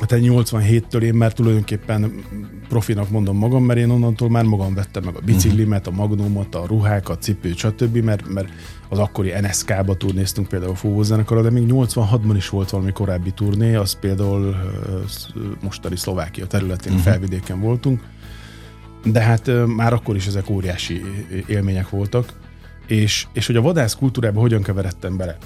Hát 0.00 0.12
87-től 0.12 1.02
én 1.02 1.14
már 1.14 1.32
tulajdonképpen 1.32 2.24
profinak 2.68 3.10
mondom 3.10 3.36
magam, 3.36 3.64
mert 3.64 3.78
én 3.78 3.90
onnantól 3.90 4.30
már 4.30 4.44
magam 4.44 4.74
vettem 4.74 5.04
meg 5.04 5.14
a 5.16 5.20
biciklimet, 5.24 5.86
a 5.86 5.90
magnumot, 5.90 6.54
a 6.54 6.66
ruhákat, 6.66 7.22
cipőt, 7.22 7.56
stb., 7.56 7.96
mert, 7.96 8.28
mert 8.28 8.48
az 8.88 8.98
akkori 8.98 9.32
NSK-ba 9.40 9.94
turnéztunk 9.94 10.48
például 10.48 10.72
a 10.72 10.74
fúvózenekarral, 10.74 11.42
de 11.42 11.50
még 11.50 11.64
86-ban 11.68 12.34
is 12.36 12.48
volt 12.48 12.70
valami 12.70 12.92
korábbi 12.92 13.30
turné, 13.30 13.74
az 13.74 13.92
például 13.92 14.56
mostani 15.62 15.96
Szlovákia 15.96 16.46
területén, 16.46 16.92
uh-huh. 16.92 17.06
felvidéken 17.06 17.60
voltunk, 17.60 18.02
de 19.04 19.20
hát 19.20 19.50
már 19.76 19.92
akkor 19.92 20.16
is 20.16 20.26
ezek 20.26 20.50
óriási 20.50 21.02
élmények 21.46 21.88
voltak, 21.88 22.32
és, 22.86 23.26
és 23.32 23.46
hogy 23.46 23.56
a 23.56 23.62
vadász 23.62 23.94
kultúrába 23.94 24.40
hogyan 24.40 24.62
keveredtem 24.62 25.16
bele 25.16 25.36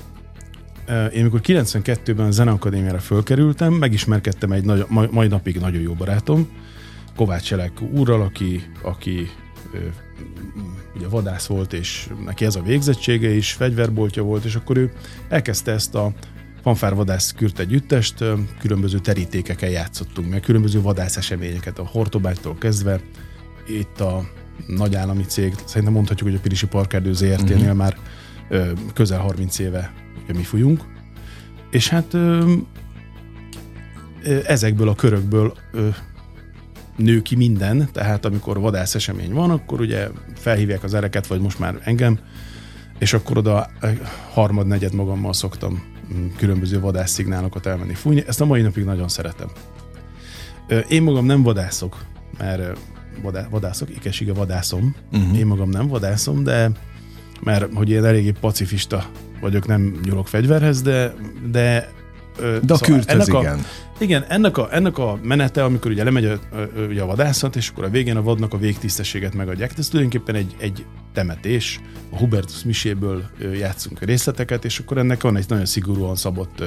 én 1.14 1.24
mikor 1.24 1.40
92-ben 1.44 2.26
a 2.26 2.30
Zeneakadémiára 2.30 2.98
fölkerültem, 2.98 3.72
megismerkedtem 3.72 4.52
egy 4.52 4.64
nagy, 4.64 4.86
mai 5.10 5.26
napig 5.26 5.58
nagyon 5.60 5.80
jó 5.80 5.92
barátom, 5.92 6.48
Kovács 7.16 7.52
Elek 7.52 7.80
úrral, 7.80 8.22
aki, 8.22 8.62
aki 8.82 9.30
ugye 10.96 11.08
vadász 11.08 11.46
volt, 11.46 11.72
és 11.72 12.08
neki 12.24 12.44
ez 12.44 12.56
a 12.56 12.62
végzettsége 12.62 13.28
is, 13.28 13.52
fegyverboltja 13.52 14.22
volt, 14.22 14.44
és 14.44 14.54
akkor 14.54 14.76
ő 14.76 14.92
elkezdte 15.28 15.72
ezt 15.72 15.94
a 15.94 16.12
fanfárvadász 16.62 17.32
kürt 17.32 17.58
együttest, 17.58 18.24
különböző 18.58 18.98
terítékeken 18.98 19.70
játszottunk 19.70 20.30
meg, 20.30 20.40
különböző 20.40 20.80
vadász 20.80 21.16
eseményeket, 21.16 21.78
a 21.78 21.86
Hortobágytól 21.86 22.56
kezdve, 22.58 23.00
itt 23.68 24.00
a 24.00 24.28
nagy 24.66 24.94
állami 24.94 25.24
cég, 25.24 25.54
szerintem 25.64 25.92
mondhatjuk, 25.92 26.28
hogy 26.28 26.38
a 26.38 26.40
Pirisi 26.42 26.66
Parkerdő 26.66 27.12
ZRT-nél 27.12 27.56
uh-huh. 27.56 27.74
már 27.74 27.96
közel 28.94 29.18
30 29.18 29.58
éve 29.58 29.92
mi 30.34 30.42
fújunk, 30.42 30.80
és 31.70 31.88
hát 31.88 32.16
ezekből 34.46 34.88
a 34.88 34.94
körökből 34.94 35.54
nő 36.96 37.22
ki 37.22 37.36
minden, 37.36 37.88
tehát 37.92 38.24
amikor 38.24 38.60
vadász 38.60 38.94
esemény 38.94 39.32
van, 39.32 39.50
akkor 39.50 39.80
ugye 39.80 40.08
felhívják 40.34 40.82
az 40.82 40.94
ereket, 40.94 41.26
vagy 41.26 41.40
most 41.40 41.58
már 41.58 41.80
engem, 41.84 42.18
és 42.98 43.12
akkor 43.12 43.38
oda 43.38 43.70
harmad-negyed 44.30 44.94
magammal 44.94 45.32
szoktam 45.32 45.82
mm, 46.14 46.26
különböző 46.36 46.80
vadász 46.80 47.10
szignálokat 47.10 47.66
elmenni 47.66 47.94
fújni. 47.94 48.24
Ezt 48.26 48.40
a 48.40 48.44
mai 48.44 48.62
napig 48.62 48.84
nagyon 48.84 49.08
szeretem. 49.08 49.48
Én 50.88 51.02
magam 51.02 51.24
nem 51.24 51.42
vadászok, 51.42 52.04
mert 52.38 52.78
vadászok, 53.50 53.90
ikesige 53.90 54.32
vadászom. 54.32 54.94
Uh-huh. 55.12 55.38
Én 55.38 55.46
magam 55.46 55.70
nem 55.70 55.86
vadászom, 55.86 56.42
de 56.44 56.70
mert 57.42 57.74
hogy 57.74 57.90
én 57.90 58.04
eléggé 58.04 58.30
pacifista 58.40 59.06
vagyok, 59.40 59.66
nem 59.66 60.00
nyúlok 60.04 60.28
fegyverhez, 60.28 60.82
de, 60.82 61.14
de 61.50 61.90
de 62.62 62.72
a 62.72 62.76
szóval 62.76 63.02
ennek 63.06 63.26
igen. 63.26 63.58
A, 63.58 64.02
igen, 64.02 64.24
ennek 64.28 64.58
a, 64.58 64.68
ennek 64.70 64.98
a 64.98 65.18
menete, 65.22 65.64
amikor 65.64 65.90
ugye 65.90 66.04
lemegy 66.04 66.24
a, 66.24 66.32
a, 66.32 67.00
a, 67.00 67.06
vadászat, 67.06 67.56
és 67.56 67.68
akkor 67.68 67.84
a 67.84 67.88
végén 67.88 68.16
a 68.16 68.22
vadnak 68.22 68.54
a 68.54 68.58
végtisztességet 68.58 69.34
megadják. 69.34 69.72
Ez 69.78 69.88
tulajdonképpen 69.88 70.34
egy, 70.34 70.54
egy 70.58 70.84
temetés. 71.12 71.80
A 72.10 72.16
Hubertus 72.16 72.64
Miséből 72.64 73.24
játszunk 73.58 74.02
a 74.02 74.04
részleteket, 74.04 74.64
és 74.64 74.78
akkor 74.78 74.98
ennek 74.98 75.22
van 75.22 75.36
egy 75.36 75.44
nagyon 75.48 75.66
szigorúan 75.66 76.16
szabott 76.16 76.62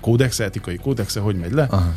kódexe, 0.00 0.44
etikai 0.44 0.76
kódexe, 0.76 1.20
hogy 1.20 1.36
megy 1.36 1.52
le. 1.52 1.62
Aha. 1.62 1.92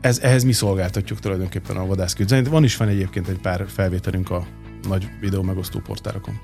Ez, 0.00 0.18
ehhez 0.18 0.44
mi 0.44 0.52
szolgáltatjuk 0.52 1.20
tulajdonképpen 1.20 1.76
a 1.76 1.86
vadászküzdenyt. 1.86 2.48
Van 2.48 2.64
is 2.64 2.76
van 2.76 2.88
egyébként 2.88 3.28
egy 3.28 3.38
pár 3.38 3.64
felvételünk 3.68 4.30
a 4.30 4.46
nagy 4.88 5.08
videó 5.20 5.42
megosztó 5.42 5.78
portálokon. 5.78 6.40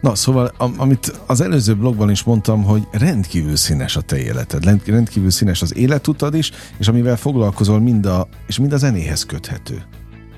Na, 0.00 0.14
szóval, 0.14 0.52
amit 0.76 1.20
az 1.26 1.40
előző 1.40 1.74
blogban 1.74 2.10
is 2.10 2.22
mondtam, 2.22 2.62
hogy 2.62 2.86
rendkívül 2.90 3.56
színes 3.56 3.96
a 3.96 4.00
te 4.00 4.18
életed, 4.18 4.64
rendkívül 4.86 5.30
színes 5.30 5.62
az 5.62 5.76
életutad 5.76 6.34
is, 6.34 6.50
és 6.78 6.88
amivel 6.88 7.16
foglalkozol, 7.16 7.80
mind 7.80 8.06
a, 8.06 8.28
és 8.46 8.58
mind 8.58 8.72
a 8.72 8.76
zenéhez 8.76 9.24
köthető 9.24 9.84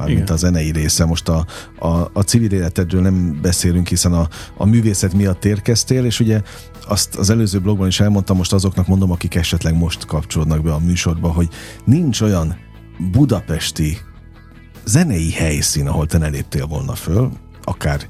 mint 0.07 0.31
a 0.31 0.37
zenei 0.37 0.71
része. 0.71 1.05
Most 1.05 1.29
a, 1.29 1.47
a, 1.79 2.11
a 2.13 2.21
civil 2.21 2.53
életedről 2.53 3.03
nem 3.03 3.39
beszélünk, 3.43 3.89
hiszen 3.89 4.13
a, 4.13 4.29
a 4.57 4.67
művészet 4.67 5.13
miatt 5.13 5.45
érkeztél, 5.45 6.05
és 6.05 6.21
ugye 6.21 6.43
azt 6.87 7.15
az 7.15 7.31
előző 7.31 7.59
blogban 7.59 7.87
is 7.87 8.01
elmondtam, 8.01 8.37
most 8.37 8.53
azoknak 8.53 8.87
mondom, 8.87 9.11
akik 9.11 9.35
esetleg 9.35 9.77
most 9.77 10.07
kapcsolódnak 10.07 10.63
be 10.63 10.73
a 10.73 10.79
műsorba, 10.79 11.29
hogy 11.29 11.49
nincs 11.85 12.21
olyan 12.21 12.57
budapesti 13.11 13.99
zenei 14.85 15.31
helyszín, 15.31 15.89
ahol 15.89 16.07
te 16.07 16.19
ne 16.19 16.29
léptél 16.29 16.67
volna 16.67 16.95
föl, 16.95 17.31
akár 17.65 18.09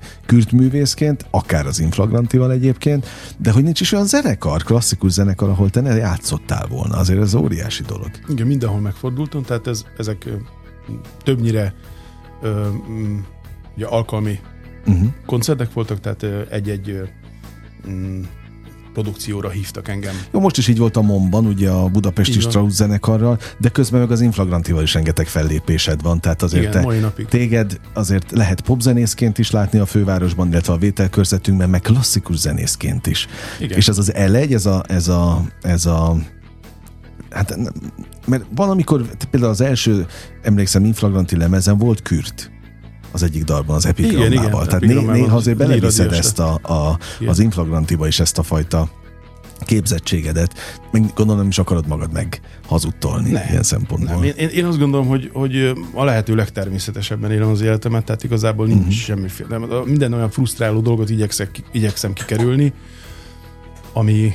művészként, 0.53 1.27
akár 1.31 1.67
az 1.67 1.81
inflagrantival 1.81 2.53
egyébként, 2.53 3.07
de 3.39 3.51
hogy 3.51 3.63
nincs 3.63 3.81
is 3.81 3.93
olyan 3.93 4.07
zenekar, 4.07 4.63
klasszikus 4.63 5.13
zenekar, 5.13 5.49
ahol 5.49 5.71
te 5.71 5.81
ne 5.81 5.95
játszottál 5.95 6.67
volna. 6.67 6.97
Azért 6.97 7.21
ez 7.21 7.35
óriási 7.35 7.83
dolog. 7.83 8.11
Igen, 8.29 8.47
mindenhol 8.47 8.81
megfordultam, 8.81 9.43
tehát 9.43 9.67
ez, 9.67 9.85
ezek 9.97 10.29
többnyire 11.23 11.75
ö, 12.43 12.69
mm, 12.91 13.19
ugye 13.77 13.87
alkalmi 13.87 14.41
uh-huh. 14.87 15.09
koncertek 15.27 15.73
voltak, 15.73 16.01
tehát 16.01 16.51
egy-egy 16.51 17.11
mm, 17.89 18.23
produkcióra 18.93 19.51
hívtak 19.51 19.89
engem. 19.89 20.15
Jó, 20.33 20.41
most 20.41 20.59
is 20.59 20.69
így 20.69 20.79
volt 20.79 20.97
a 20.97 21.03
Momban, 21.03 21.47
ugye 21.47 21.71
a 21.71 21.89
Budapesti 21.89 22.41
Strauss 22.41 22.73
zenekarral, 22.73 23.39
de 23.59 23.69
közben 23.69 24.01
meg 24.01 24.11
az 24.11 24.21
Inflagrantival 24.21 24.83
is 24.83 24.95
rengeteg 24.95 25.27
fellépésed 25.27 26.03
van, 26.03 26.21
tehát 26.21 26.43
azért 26.43 26.63
Igen, 26.63 26.73
te, 26.73 26.81
mai 26.81 26.99
napig. 26.99 27.27
téged 27.27 27.81
azért 27.93 28.31
lehet 28.31 28.61
popzenészként 28.61 29.39
is 29.39 29.51
látni 29.51 29.79
a 29.79 29.87
fővárosban, 29.87 30.49
illetve 30.49 30.73
a 30.73 30.77
vételkörzetünkben, 30.77 31.71
meg 31.71 31.81
klasszikus 31.81 32.37
zenészként 32.37 33.07
is. 33.07 33.27
Igen. 33.61 33.79
És 33.79 33.89
ez 33.89 33.99
az 33.99 34.15
elegy, 34.15 34.55
ez 34.55 34.67
a, 34.67 34.83
ez 34.89 35.09
a, 35.09 35.43
ez 35.63 35.87
a 35.87 36.17
hát 37.31 37.59
mert 38.27 38.45
van, 38.55 38.71
amikor 38.71 39.07
például 39.31 39.53
az 39.53 39.61
első, 39.61 40.07
emlékszem, 40.43 40.85
inflagranti 40.85 41.37
lemezen 41.37 41.79
volt 41.79 42.03
kürt 42.03 42.51
az 43.13 43.23
egyik 43.23 43.45
dalban, 43.45 43.77
az 43.77 43.87
epigrammával. 43.87 44.67
Tehát 44.67 44.81
né, 44.81 44.95
néha 44.95 45.37
azért 45.37 45.57
beleviszed 45.57 46.13
ezt 46.13 46.39
a, 46.39 46.61
a, 46.63 46.99
az 47.27 47.39
inflagrantiba 47.39 48.07
is 48.07 48.21
ezt 48.21 48.39
a 48.39 48.43
fajta 48.43 48.89
képzettségedet, 49.65 50.55
még 50.91 51.03
gondolom 51.15 51.49
is 51.49 51.59
akarod 51.59 51.87
magad 51.87 52.13
meg 52.13 52.41
hazudtolni 52.67 53.31
nem, 53.31 53.43
ilyen 53.51 53.63
szempontból. 53.63 54.15
Nem. 54.15 54.33
Én, 54.37 54.49
én 54.49 54.65
azt 54.65 54.79
gondolom, 54.79 55.07
hogy, 55.07 55.31
hogy 55.33 55.73
a 55.95 56.05
lehető 56.05 56.35
legtermészetesebben 56.35 57.31
élem 57.31 57.49
az 57.49 57.61
életemet, 57.61 58.05
tehát 58.05 58.25
igazából 58.25 58.67
nincs 58.67 58.81
uh-huh. 58.81 58.93
semmiféle. 58.93 59.59
Nem, 59.59 59.69
minden 59.85 60.13
olyan 60.13 60.31
frusztráló 60.31 60.81
dolgot 60.81 61.11
igyekszek, 61.11 61.63
igyekszem 61.73 62.13
kikerülni, 62.13 62.73
ami 63.93 64.35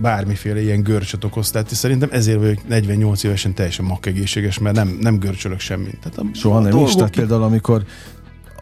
bármiféle 0.00 0.62
ilyen 0.62 0.82
görcsöt 0.82 1.24
okoz. 1.24 1.50
Tehát 1.50 1.74
szerintem 1.74 2.08
ezért 2.12 2.38
vagyok 2.38 2.68
48 2.68 3.22
évesen 3.22 3.54
teljesen 3.54 3.84
makkegészséges, 3.84 4.58
mert 4.58 4.76
nem, 4.76 4.98
nem 5.00 5.18
görcsölök 5.18 5.60
semmit. 5.60 5.98
Tehát 6.02 6.18
a, 6.18 6.24
Soha 6.32 6.56
a 6.56 6.60
nem 6.60 6.78
is, 6.78 6.94
tehát 6.94 7.14
például 7.14 7.42
amikor 7.42 7.84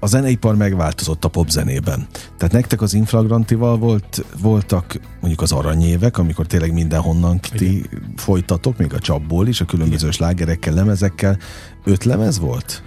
a 0.03 0.07
zeneipar 0.07 0.57
megváltozott 0.57 1.25
a 1.25 1.29
popzenében. 1.29 2.07
Tehát 2.37 2.55
nektek 2.55 2.83
az 2.83 2.95
inflagrantival 2.95 3.79
volt, 3.79 4.25
voltak 4.41 5.01
mondjuk 5.21 5.43
az 5.43 5.53
aranyévek, 5.53 6.19
amikor 6.19 6.47
tényleg 6.47 6.73
mindenhonnan 6.73 7.41
ti 7.41 7.83
folytatok, 8.17 8.77
még 8.77 8.95
a 8.95 8.99
csapból 8.99 9.49
is, 9.49 9.61
a 9.61 9.65
különböző 9.65 10.07
Igen. 10.07 10.13
slágerekkel, 10.13 10.75
lemezekkel. 10.75 11.39
Öt 11.85 12.05
lemez 12.05 12.39
volt? 12.39 12.83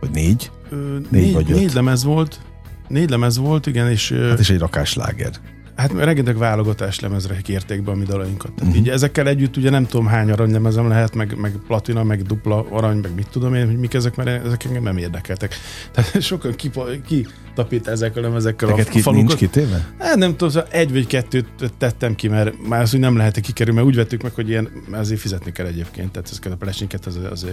Vagy 0.00 0.10
négy? 0.10 0.50
Ö, 0.70 0.76
négy, 0.76 1.10
négy, 1.10 1.32
vagy 1.32 1.50
öt? 1.50 1.56
Négy 1.56 1.74
lemez 1.74 2.04
volt. 2.04 2.40
Négy 2.88 3.10
lemez 3.10 3.36
volt, 3.36 3.66
igen, 3.66 3.90
és... 3.90 4.14
Hát 4.28 4.38
és 4.38 4.50
egy 4.50 4.58
rakás 4.58 4.88
sláger. 4.88 5.32
Hát 5.76 5.92
rengeteg 5.92 6.36
válogatás 6.36 7.00
lemezre 7.00 7.36
kérték 7.36 7.82
be 7.82 7.90
a 7.90 7.94
mi 7.94 8.04
dalainkat. 8.04 8.52
Tehát 8.52 8.62
uh-huh. 8.62 8.76
így 8.76 8.88
ezekkel 8.88 9.28
együtt 9.28 9.56
ugye 9.56 9.70
nem 9.70 9.86
tudom 9.86 10.06
hány 10.06 10.30
aranylemezem 10.30 10.88
lehet, 10.88 11.14
meg, 11.14 11.36
meg 11.36 11.52
platina, 11.66 12.04
meg 12.04 12.22
dupla 12.22 12.66
arany, 12.70 12.96
meg 12.96 13.14
mit 13.14 13.28
tudom 13.30 13.54
én, 13.54 13.66
hogy 13.66 13.76
mik 13.76 13.94
ezek, 13.94 14.16
mert 14.16 14.44
ezek 14.44 14.64
engem 14.64 14.82
nem 14.82 14.96
érdekeltek. 14.96 15.54
Tehát 15.92 16.22
sokan 16.22 16.54
kitapít 16.54 17.84
ki 17.84 17.90
ezekkel 17.90 18.22
a 18.22 18.26
lemezekkel 18.26 18.68
Teket 18.68 18.86
a 18.86 18.90
ki, 18.90 19.00
falukat. 19.00 19.26
nincs 19.26 19.40
kitéve? 19.40 19.94
Hát 19.98 20.16
nem 20.16 20.30
tudom, 20.30 20.48
szóval 20.48 20.68
egy 20.70 20.92
vagy 20.92 21.06
kettőt 21.06 21.72
tettem 21.78 22.14
ki, 22.14 22.28
mert 22.28 22.66
már 22.68 22.80
az 22.80 22.94
úgy 22.94 23.00
nem 23.00 23.16
lehet 23.16 23.40
kikerülni, 23.40 23.78
mert 23.80 23.90
úgy 23.90 23.96
vettük 23.96 24.22
meg, 24.22 24.32
hogy 24.34 24.48
ilyen, 24.48 24.68
ezért 24.92 25.20
fizetni 25.20 25.52
kell 25.52 25.66
egyébként, 25.66 26.12
tehát 26.12 26.28
ezeket 26.30 26.52
a 26.52 26.56
plesinket, 26.56 27.06
az, 27.06 27.18
az, 27.30 27.46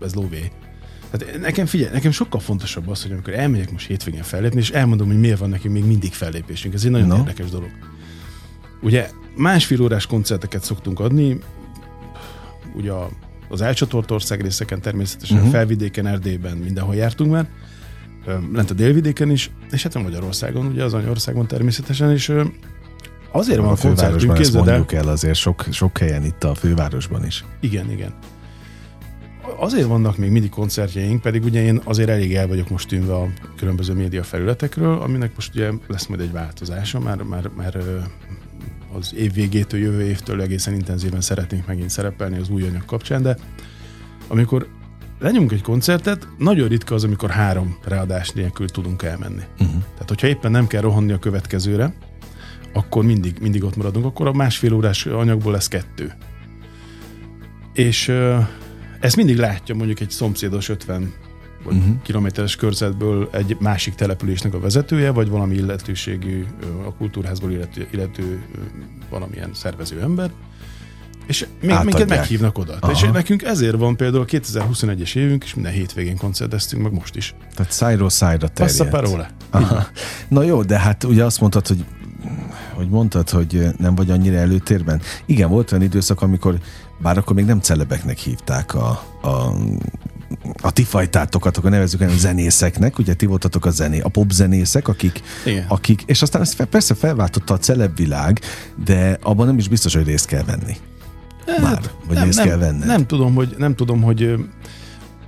az 0.00 0.14
lóvé. 0.14 0.50
Tehát 1.12 1.40
nekem 1.40 1.66
figyelj, 1.66 1.92
nekem 1.92 2.10
sokkal 2.10 2.40
fontosabb 2.40 2.88
az, 2.88 3.02
hogy 3.02 3.12
amikor 3.12 3.32
elmegyek 3.32 3.70
most 3.70 3.86
hétvégén 3.86 4.22
fellépni, 4.22 4.60
és 4.60 4.70
elmondom, 4.70 5.06
hogy 5.06 5.20
miért 5.20 5.38
van 5.38 5.48
nekünk 5.48 5.74
még 5.74 5.84
mindig 5.84 6.12
fellépésünk. 6.12 6.74
Ez 6.74 6.84
egy 6.84 6.90
nagyon 6.90 7.06
no. 7.06 7.16
érdekes 7.16 7.50
dolog. 7.50 7.70
Ugye 8.82 9.10
másfél 9.36 9.82
órás 9.82 10.06
koncerteket 10.06 10.64
szoktunk 10.64 11.00
adni, 11.00 11.38
ugye 12.74 12.92
az 13.48 13.60
elcsatort 13.60 14.10
ország 14.10 14.40
részeken 14.40 14.80
természetesen, 14.80 15.36
uh-huh. 15.36 15.52
felvidéken, 15.52 16.06
Erdélyben, 16.06 16.56
mindenhol 16.56 16.94
jártunk 16.94 17.30
már, 17.30 17.48
lent 18.52 18.70
a 18.70 18.74
délvidéken 18.74 19.30
is, 19.30 19.50
és 19.70 19.82
hát 19.82 19.94
a 19.94 20.00
Magyarországon, 20.00 20.66
ugye 20.66 20.84
az 20.84 20.94
anyországon 20.94 21.46
természetesen, 21.46 22.10
és 22.10 22.32
azért 23.32 23.58
van 23.58 23.68
a, 23.68 23.72
a 23.72 23.76
fővárosban, 23.76 24.36
ezt 24.36 24.52
mondjuk 24.52 24.92
el 24.92 25.08
azért 25.08 25.36
sok, 25.36 25.64
sok 25.70 25.98
helyen 25.98 26.24
itt 26.24 26.44
a 26.44 26.54
fővárosban 26.54 27.26
is. 27.26 27.44
Igen, 27.60 27.90
igen 27.90 28.14
azért 29.62 29.86
vannak 29.86 30.16
még 30.16 30.30
mindig 30.30 30.50
koncertjeink, 30.50 31.20
pedig 31.20 31.44
ugye 31.44 31.62
én 31.62 31.80
azért 31.84 32.08
elég 32.08 32.34
el 32.34 32.46
vagyok 32.46 32.68
most 32.68 32.88
tűnve 32.88 33.14
a 33.14 33.28
különböző 33.56 33.92
média 33.92 34.22
felületekről, 34.22 34.98
aminek 34.98 35.34
most 35.34 35.54
ugye 35.54 35.70
lesz 35.86 36.06
majd 36.06 36.20
egy 36.20 36.32
változása, 36.32 37.00
már, 37.00 37.22
már, 37.22 37.50
már 37.56 37.76
az 38.92 39.14
év 39.14 39.32
végétől, 39.32 39.80
jövő 39.80 40.02
évtől 40.02 40.40
egészen 40.40 40.74
intenzíven 40.74 41.20
szeretnénk 41.20 41.66
megint 41.66 41.90
szerepelni 41.90 42.38
az 42.38 42.48
új 42.48 42.62
anyag 42.62 42.84
kapcsán, 42.84 43.22
de 43.22 43.36
amikor 44.28 44.66
lenyomunk 45.18 45.52
egy 45.52 45.62
koncertet, 45.62 46.28
nagyon 46.38 46.68
ritka 46.68 46.94
az, 46.94 47.04
amikor 47.04 47.30
három 47.30 47.78
ráadás 47.84 48.30
nélkül 48.30 48.68
tudunk 48.68 49.02
elmenni. 49.02 49.42
Uh-huh. 49.52 49.82
Tehát, 49.92 50.08
hogyha 50.08 50.26
éppen 50.26 50.50
nem 50.50 50.66
kell 50.66 50.80
rohanni 50.80 51.12
a 51.12 51.18
következőre, 51.18 51.94
akkor 52.72 53.04
mindig, 53.04 53.36
mindig 53.40 53.64
ott 53.64 53.76
maradunk, 53.76 54.04
akkor 54.04 54.26
a 54.26 54.32
másfél 54.32 54.72
órás 54.72 55.06
anyagból 55.06 55.52
lesz 55.52 55.68
kettő. 55.68 56.12
És 57.72 58.12
ezt 59.02 59.16
mindig 59.16 59.36
látja 59.36 59.74
mondjuk 59.74 60.00
egy 60.00 60.10
szomszédos 60.10 60.68
50 60.68 61.12
vagy 61.64 61.76
uh-huh. 61.76 62.02
kilométeres 62.02 62.56
körzetből 62.56 63.28
egy 63.32 63.56
másik 63.60 63.94
településnek 63.94 64.54
a 64.54 64.60
vezetője, 64.60 65.10
vagy 65.10 65.28
valami 65.28 65.54
illetőségű, 65.54 66.46
a 66.86 66.94
kultúrházból 66.94 67.50
illető, 67.50 67.86
illető 67.90 68.42
valamilyen 69.10 69.50
szervező 69.54 70.00
ember, 70.00 70.30
és 71.26 71.46
még 71.60 71.76
minket 71.84 72.08
meghívnak 72.08 72.58
oda. 72.58 72.76
Aha. 72.80 72.92
És 72.92 73.00
nekünk 73.12 73.42
ezért 73.42 73.76
van 73.76 73.96
például 73.96 74.22
a 74.22 74.26
2021-es 74.26 75.16
évünk, 75.16 75.44
és 75.44 75.54
minden 75.54 75.72
hétvégén 75.72 76.16
koncerteztünk, 76.16 76.82
meg 76.82 76.92
most 76.92 77.16
is. 77.16 77.34
Tehát 77.54 77.72
szájról 77.72 78.10
szájra 78.10 78.48
terjedt. 78.48 78.78
Passa 78.78 78.90
parola. 78.90 79.28
Na 80.28 80.42
jó, 80.42 80.62
de 80.62 80.78
hát 80.78 81.04
ugye 81.04 81.24
azt 81.24 81.40
mondtad, 81.40 81.66
hogy 81.66 81.84
hogy 82.74 82.88
mondtad, 82.88 83.30
hogy 83.30 83.66
nem 83.78 83.94
vagy 83.94 84.10
annyira 84.10 84.36
előtérben. 84.36 85.00
Igen, 85.24 85.48
volt 85.48 85.72
olyan 85.72 85.84
időszak, 85.84 86.22
amikor 86.22 86.58
bár 87.02 87.18
akkor 87.18 87.36
még 87.36 87.44
nem 87.44 87.60
celebeknek 87.60 88.18
hívták 88.18 88.74
a, 88.74 88.88
a 89.22 89.56
a 90.62 90.70
ti 90.70 90.82
fajtátokat, 90.82 91.56
akkor 91.56 91.70
nevezzük 91.70 92.00
el 92.00 92.10
zenészeknek, 92.16 92.98
ugye 92.98 93.14
ti 93.14 93.26
voltatok 93.26 93.64
a 93.64 93.70
zené, 93.70 94.00
a 94.00 94.08
popzenészek, 94.08 94.88
akik, 94.88 95.22
akik, 95.68 96.02
és 96.06 96.22
aztán 96.22 96.42
ezt 96.42 96.64
persze 96.64 96.94
felváltotta 96.94 97.54
a 97.54 97.58
celebvilág, 97.58 98.40
de 98.84 99.18
abban 99.22 99.46
nem 99.46 99.58
is 99.58 99.68
biztos, 99.68 99.94
hogy 99.94 100.06
részt 100.06 100.26
kell 100.26 100.44
venni. 100.44 100.76
Hát, 101.46 101.60
Már, 101.60 101.80
vagy 102.06 102.16
nem, 102.16 102.24
részt 102.24 102.38
nem, 102.38 102.46
kell 102.46 102.56
venni. 102.56 102.84
Nem 102.84 103.06
tudom, 103.06 103.34
hogy, 103.34 103.54
nem 103.58 103.74
tudom, 103.74 104.02
hogy 104.02 104.34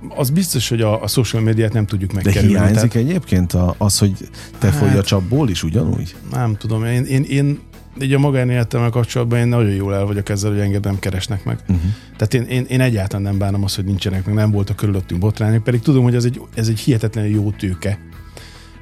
az 0.09 0.29
biztos, 0.29 0.69
hogy 0.69 0.81
a, 0.81 1.03
a 1.03 1.07
social 1.07 1.41
médiát 1.41 1.73
nem 1.73 1.85
tudjuk 1.85 2.13
megkerülni. 2.13 2.47
De 2.47 2.59
hiányzik 2.59 2.91
tehát... 2.91 3.07
egyébként 3.07 3.53
az, 3.77 3.97
hogy 3.97 4.29
te 4.59 4.67
hát, 4.67 4.75
folyj 4.75 4.97
a 4.97 5.03
csapból 5.03 5.49
is 5.49 5.63
ugyanúgy? 5.63 6.15
Nem 6.31 6.57
tudom, 6.57 6.85
én, 6.85 7.03
én, 7.03 7.23
én 7.23 7.59
így 8.01 8.13
a 8.13 8.19
magánéletemmel 8.19 8.89
kapcsolatban 8.89 9.39
én 9.39 9.47
nagyon 9.47 9.71
jól 9.71 9.93
el 9.93 10.05
vagyok 10.05 10.29
ezzel, 10.29 10.51
hogy 10.51 10.59
engem 10.59 10.81
nem 10.83 10.99
keresnek 10.99 11.43
meg. 11.43 11.59
Uh-huh. 11.61 11.91
Tehát 12.17 12.33
én, 12.33 12.43
én, 12.43 12.65
én 12.69 12.81
egyáltalán 12.81 13.21
nem 13.21 13.37
bánom 13.37 13.63
azt, 13.63 13.75
hogy 13.75 13.85
nincsenek 13.85 14.25
meg, 14.25 14.35
nem 14.35 14.51
voltak 14.51 14.75
körülöttünk 14.75 15.21
botrányok, 15.21 15.63
pedig 15.63 15.81
tudom, 15.81 16.03
hogy 16.03 16.15
ez 16.15 16.25
egy, 16.25 16.41
ez 16.55 16.67
egy 16.67 16.79
hihetetlen 16.79 17.25
jó 17.25 17.51
tőke. 17.51 17.99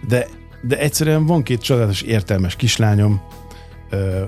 De, 0.07 0.28
de 0.61 0.80
egyszerűen 0.80 1.26
van 1.26 1.43
két 1.43 1.61
csodálatos 1.61 2.01
értelmes 2.01 2.55
kislányom, 2.55 3.22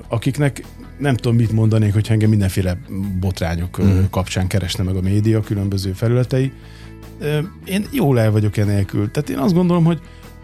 akiknek 0.08 0.64
nem 0.98 1.16
tudom 1.16 1.36
mit 1.36 1.52
mondanék, 1.52 1.94
hogy 1.94 2.08
engem 2.10 2.30
mindenféle 2.30 2.78
botrányok 3.20 3.78
uh-huh. 3.78 4.10
kapcsán 4.10 4.48
keresne 4.48 4.84
meg 4.84 4.96
a 4.96 5.02
média 5.02 5.40
különböző 5.40 5.92
felületei. 5.92 6.52
Én 7.66 7.86
jól 7.92 8.20
el 8.20 8.32
vagyok 8.32 8.58
enélkül. 8.58 9.12
Tehát 9.12 9.30
én 9.30 9.38
azt 9.38 9.54
gondolom, 9.54 9.84
hogy 9.84 10.00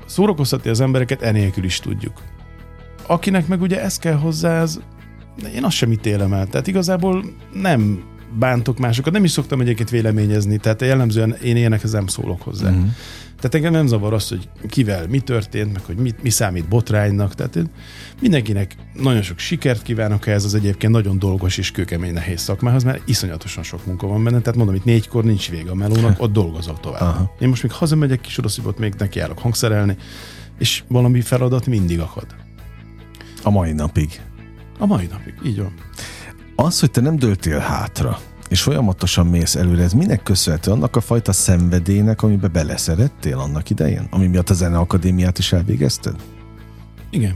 szórakoztatni 0.06 0.70
az 0.70 0.82
embereket 0.82 1.22
enélkül 1.22 1.64
is 1.64 1.80
tudjuk 1.80 2.22
akinek 3.12 3.48
meg 3.48 3.62
ugye 3.62 3.82
ez 3.82 3.98
kell 3.98 4.16
hozzá, 4.16 4.62
az, 4.62 4.82
én 5.56 5.64
azt 5.64 5.76
sem 5.76 5.92
ítélem 5.92 6.34
el. 6.34 6.48
Tehát 6.48 6.68
igazából 6.68 7.24
nem 7.54 8.04
bántok 8.40 8.80
másokat, 8.80 9.14
nem 9.14 9.24
is 9.24 9.32
szoktam 9.32 9.62
egyébként 9.62 9.90
véleményezni, 9.90 10.58
tehát 10.58 10.82
jellemzően 10.82 11.36
én 11.44 11.56
ilyenekhez 11.56 11.92
nem 11.92 12.08
szólok 12.08 12.42
hozzá. 12.42 12.70
Uh-huh. 12.70 12.86
Tehát 13.36 13.56
engem 13.56 13.72
nem 13.72 13.88
zavar 13.88 14.14
az, 14.14 14.30
hogy 14.30 14.50
kivel 14.70 15.08
mi 15.08 15.20
történt, 15.20 15.74
meg 15.74 15.84
hogy 15.86 15.96
mi, 15.96 16.12
mi 16.22 16.30
számít 16.30 16.68
botránynak. 16.68 17.36
Tehát 17.36 17.56
én 17.56 17.70
mindenkinek 18.22 18.76
nagyon 18.94 19.22
sok 19.22 19.38
sikert 19.38 19.82
kívánok 19.82 20.28
ehhez 20.28 20.46
az 20.46 20.54
egyébként 20.54 20.94
nagyon 20.94 21.20
dolgos 21.20 21.58
és 21.58 21.72
kőkemény 21.72 22.14
nehéz 22.14 22.42
szakmához, 22.42 22.84
mert 22.84 23.10
iszonyatosan 23.10 23.64
sok 23.64 23.86
munka 23.86 24.08
van 24.08 24.24
benne. 24.24 24.40
Tehát 24.40 24.56
mondom, 24.56 24.76
itt 24.76 24.84
négykor 24.84 25.24
nincs 25.24 25.50
vége 25.50 25.70
a 25.72 25.76
melónak, 25.76 26.22
ott 26.22 26.32
dolgozok 26.34 26.80
tovább. 26.80 27.02
Aha. 27.02 27.36
Én 27.40 27.50
most 27.50 27.64
még 27.64 27.72
hazamegyek 27.72 28.22
kis 28.22 28.38
oroszibot, 28.38 28.80
még 28.80 28.94
nekiállok 28.98 29.40
hangszerelni, 29.40 29.98
és 30.60 30.84
valami 30.88 31.22
feladat 31.22 31.66
mindig 31.66 32.00
akad. 32.00 32.26
A 33.44 33.50
mai 33.50 33.72
napig. 33.72 34.22
A 34.80 34.86
mai 34.86 35.08
napig, 35.12 35.34
így 35.46 35.58
van. 35.58 35.74
Az, 36.56 36.80
hogy 36.80 36.92
te 36.92 37.02
nem 37.02 37.16
döltél 37.16 37.58
hátra, 37.58 38.20
és 38.50 38.62
folyamatosan 38.62 39.28
mész 39.28 39.56
előre, 39.56 39.84
ez 39.84 39.94
minek 39.94 40.24
köszönhető? 40.24 40.72
Annak 40.72 40.96
a 40.96 41.02
fajta 41.02 41.32
szenvedélynek, 41.32 42.24
amibe 42.24 42.48
beleszerettél 42.48 43.38
annak 43.38 43.70
idején? 43.70 44.08
Ami 44.10 44.28
miatt 44.28 44.50
a 44.50 44.54
Zeneakadémiát 44.54 45.38
is 45.38 45.54
elvégezted? 45.54 46.16
Igen. 47.10 47.36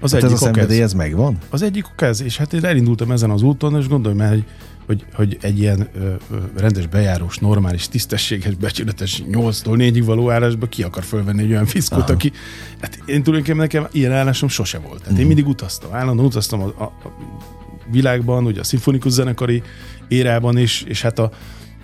Az 0.00 0.12
hát 0.12 0.22
egyik 0.22 0.34
ez 0.34 0.42
a 0.42 0.44
szenvedély, 0.44 0.82
ez 0.82 0.92
megvan? 0.92 1.38
Az 1.50 1.62
egyik 1.62 1.86
ok 1.88 2.02
ez, 2.02 2.22
és 2.22 2.36
hát 2.36 2.52
én 2.52 2.64
elindultam 2.64 3.10
ezen 3.10 3.30
az 3.30 3.42
úton, 3.42 3.76
és 3.76 3.88
gondolj 3.88 4.14
már, 4.14 4.28
hogy, 4.28 4.44
hogy, 4.86 5.04
hogy 5.14 5.38
egy 5.40 5.58
ilyen 5.58 5.88
ö, 5.94 6.14
ö, 6.30 6.36
rendes 6.56 6.86
bejárós, 6.86 7.38
normális, 7.38 7.88
tisztességes, 7.88 8.54
becsületes 8.54 9.22
8-tól 9.30 9.76
4-ig 9.76 10.02
való 10.04 10.30
állásba 10.30 10.66
ki 10.66 10.82
akar 10.82 11.02
fölvenni 11.02 11.42
egy 11.42 11.50
olyan 11.50 11.66
fiszkót, 11.66 12.02
Aha. 12.02 12.12
aki, 12.12 12.32
hát 12.80 12.98
én 13.06 13.22
tulajdonképpen 13.22 13.60
nekem 13.60 13.86
ilyen 13.92 14.12
állásom 14.12 14.48
sose 14.48 14.78
volt. 14.78 14.98
Tehát 14.98 15.02
uh-huh. 15.02 15.18
én 15.18 15.26
mhm. 15.26 15.34
mindig 15.34 15.52
utaztam, 15.52 15.94
állandóan 15.94 16.28
utaztam 16.28 16.60
a, 16.60 16.66
a, 16.66 16.82
a 16.82 17.12
világban, 17.90 18.46
ugye 18.46 18.60
a 18.60 18.64
szimfonikus 18.64 19.12
zenekari 19.12 19.62
érában 20.08 20.58
is, 20.58 20.82
és 20.82 21.02
hát 21.02 21.18
a, 21.18 21.30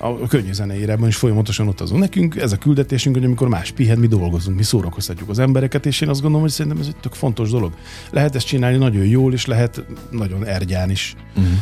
a 0.01 0.27
könnyű 0.27 0.51
érában 0.73 1.09
is 1.09 1.17
folyamatosan 1.17 1.69
utazunk. 1.69 2.01
Nekünk 2.01 2.37
ez 2.37 2.53
a 2.53 2.57
küldetésünk, 2.57 3.17
hogy 3.17 3.25
amikor 3.25 3.49
más 3.49 3.71
pihen, 3.71 3.99
mi 3.99 4.07
dolgozunk, 4.07 4.57
mi 4.57 4.63
szórakoztatjuk 4.63 5.29
az 5.29 5.39
embereket, 5.39 5.87
és 5.87 6.01
én 6.01 6.09
azt 6.09 6.21
gondolom, 6.21 6.45
hogy 6.45 6.55
szerintem 6.55 6.81
ez 6.81 6.87
egy 6.87 6.97
tök 6.97 7.15
fontos 7.15 7.51
dolog. 7.51 7.73
Lehet 8.11 8.35
ezt 8.35 8.47
csinálni 8.47 8.77
nagyon 8.77 9.05
jól, 9.05 9.33
és 9.33 9.47
lehet 9.47 9.85
nagyon 10.11 10.47
ergyán 10.47 10.91
is. 10.91 11.15
Uh-huh. 11.37 11.53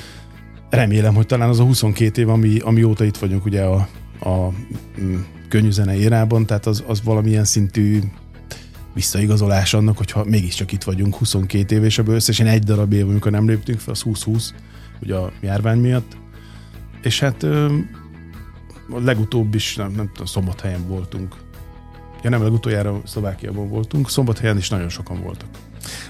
Remélem, 0.70 1.14
hogy 1.14 1.26
talán 1.26 1.48
az 1.48 1.60
a 1.60 1.64
22 1.64 2.20
év, 2.20 2.28
ami, 2.28 2.58
amióta 2.58 3.04
itt 3.04 3.16
vagyunk 3.16 3.44
ugye 3.44 3.62
a, 3.62 3.88
a 4.20 4.52
mm, 5.00 5.16
könnyű 5.48 5.70
zene 5.70 5.96
érában, 5.96 6.46
tehát 6.46 6.66
az, 6.66 6.84
az 6.86 7.02
valamilyen 7.02 7.44
szintű 7.44 8.00
visszaigazolás 8.94 9.74
annak, 9.74 9.96
hogyha 9.96 10.24
mégiscsak 10.24 10.72
itt 10.72 10.82
vagyunk 10.82 11.14
22 11.14 11.74
év, 11.74 11.84
és 11.84 11.98
ebből 11.98 12.14
összesen 12.14 12.46
egy 12.46 12.62
darab 12.62 12.92
év, 12.92 13.08
amikor 13.08 13.30
nem 13.30 13.48
léptünk 13.48 13.78
fel, 13.80 13.92
az 13.92 14.02
20-20, 14.04 14.50
ugye 15.02 15.14
a 15.14 15.32
járvány 15.40 15.78
miatt. 15.78 16.16
És 17.02 17.20
hát 17.20 17.42
a 18.90 19.00
legutóbb 19.04 19.54
is, 19.54 19.76
nem, 19.76 19.92
nem 19.92 20.06
tudom, 20.08 20.26
Szombathelyen 20.26 20.86
voltunk. 20.86 21.36
Ja 22.22 22.30
nem, 22.30 22.42
legutoljára 22.42 23.00
Szlovákiában 23.04 23.68
voltunk, 23.68 24.10
Szombathelyen 24.10 24.56
is 24.56 24.68
nagyon 24.68 24.88
sokan 24.88 25.22
voltak. 25.22 25.48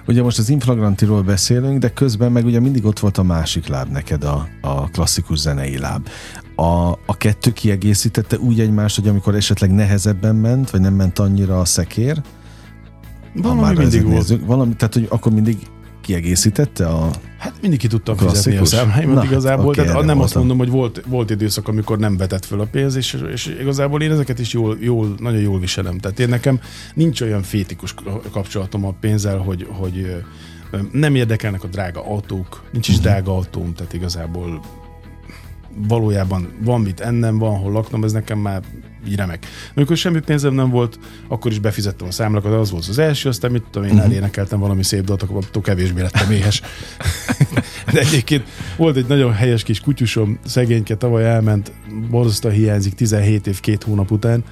Ugye 0.06 0.22
most 0.22 0.38
az 0.38 0.48
inflagrantiról 0.48 1.22
beszélünk, 1.22 1.78
de 1.78 1.88
közben 1.88 2.32
meg 2.32 2.44
ugye 2.44 2.60
mindig 2.60 2.84
ott 2.84 2.98
volt 2.98 3.18
a 3.18 3.22
másik 3.22 3.66
láb 3.66 3.90
neked, 3.90 4.24
a, 4.24 4.48
a 4.60 4.88
klasszikus 4.90 5.38
zenei 5.38 5.78
láb. 5.78 6.08
A, 6.56 6.90
a 7.06 7.16
kettő 7.18 7.52
kiegészítette 7.52 8.38
úgy 8.38 8.60
egymást, 8.60 8.96
hogy 8.96 9.08
amikor 9.08 9.34
esetleg 9.34 9.74
nehezebben 9.74 10.36
ment, 10.36 10.70
vagy 10.70 10.80
nem 10.80 10.94
ment 10.94 11.18
annyira 11.18 11.60
a 11.60 11.64
szekér, 11.64 12.22
valami 13.34 13.76
mindig 13.76 14.02
volt. 14.02 14.14
Nézzük, 14.14 14.46
valami, 14.46 14.76
tehát, 14.76 14.94
hogy 14.94 15.06
akkor 15.10 15.32
mindig 15.32 15.58
kiegészítette 16.09 16.86
a 16.86 17.11
Hát 17.38 17.52
mindig 17.61 17.78
ki 17.78 17.86
tudtam 17.86 18.16
klasszikus. 18.16 18.42
fizetni 18.42 18.59
a 18.59 18.64
számláimat 18.64 19.24
igazából. 19.24 19.66
Okay, 19.66 19.84
tehát 19.84 19.94
nem 19.94 20.04
voltam. 20.04 20.20
azt 20.20 20.34
mondom, 20.34 20.59
hogy 20.59 20.70
volt, 20.70 21.02
volt 21.06 21.30
időszak, 21.30 21.68
amikor 21.68 21.98
nem 21.98 22.16
vetett 22.16 22.44
föl 22.44 22.61
a 22.61 22.64
pénz, 22.64 22.96
és, 22.96 23.16
és 23.32 23.56
igazából 23.61 24.02
én 24.02 24.11
ezeket 24.11 24.38
is 24.38 24.52
jól, 24.52 24.76
jól, 24.80 25.14
nagyon 25.18 25.40
jól 25.40 25.61
viselem. 25.61 25.98
Tehát 25.98 26.20
én 26.20 26.28
nekem 26.28 26.61
nincs 26.94 27.20
olyan 27.20 27.42
fétikus 27.42 27.94
kapcsolatom 28.32 28.84
a 28.84 28.94
pénzzel, 29.00 29.38
hogy, 29.38 29.66
hogy 29.70 30.24
nem 30.92 31.14
érdekelnek 31.14 31.64
a 31.64 31.66
drága 31.66 32.06
autók, 32.06 32.62
nincs 32.72 32.88
is 32.88 32.96
uh-huh. 32.96 33.11
drága 33.11 33.34
autóm, 33.34 33.74
tehát 33.74 33.92
igazából 33.92 34.61
valójában 35.88 36.48
van 36.60 36.80
mit 36.80 37.00
ennem, 37.00 37.38
van 37.38 37.58
hol 37.58 37.72
laknom, 37.72 38.04
ez 38.04 38.12
nekem 38.12 38.38
már 38.38 38.62
így 39.08 39.16
remek. 39.16 39.46
Amikor 39.74 39.96
semmi 39.96 40.20
pénzem 40.20 40.54
nem 40.54 40.70
volt, 40.70 40.98
akkor 41.28 41.50
is 41.50 41.58
befizettem 41.58 42.06
a 42.06 42.10
számlakat, 42.10 42.52
az 42.52 42.70
volt 42.70 42.86
az 42.88 42.98
első, 42.98 43.28
aztán 43.28 43.50
mit 43.50 43.64
tudom 43.70 43.88
én, 43.88 43.94
uh-huh. 43.94 44.10
elénekeltem 44.10 44.60
valami 44.60 44.82
szép 44.82 45.04
dolgot, 45.04 45.42
akkor 45.52 45.62
kevésbé 45.62 46.00
lettem 46.00 46.30
éhes. 46.30 46.62
De 47.92 48.00
egyébként 48.00 48.48
volt 48.76 48.96
egy 48.96 49.06
nagyon 49.06 49.32
helyes 49.32 49.62
kis 49.62 49.80
kutyusom, 49.80 50.38
szegényke 50.44 50.96
tavaly 50.96 51.24
elment, 51.24 51.72
borzasztóan 52.10 52.54
hiányzik 52.54 52.94
17 52.94 53.46
év, 53.46 53.60
két 53.60 53.82
hónap 53.82 54.10
után, 54.10 54.44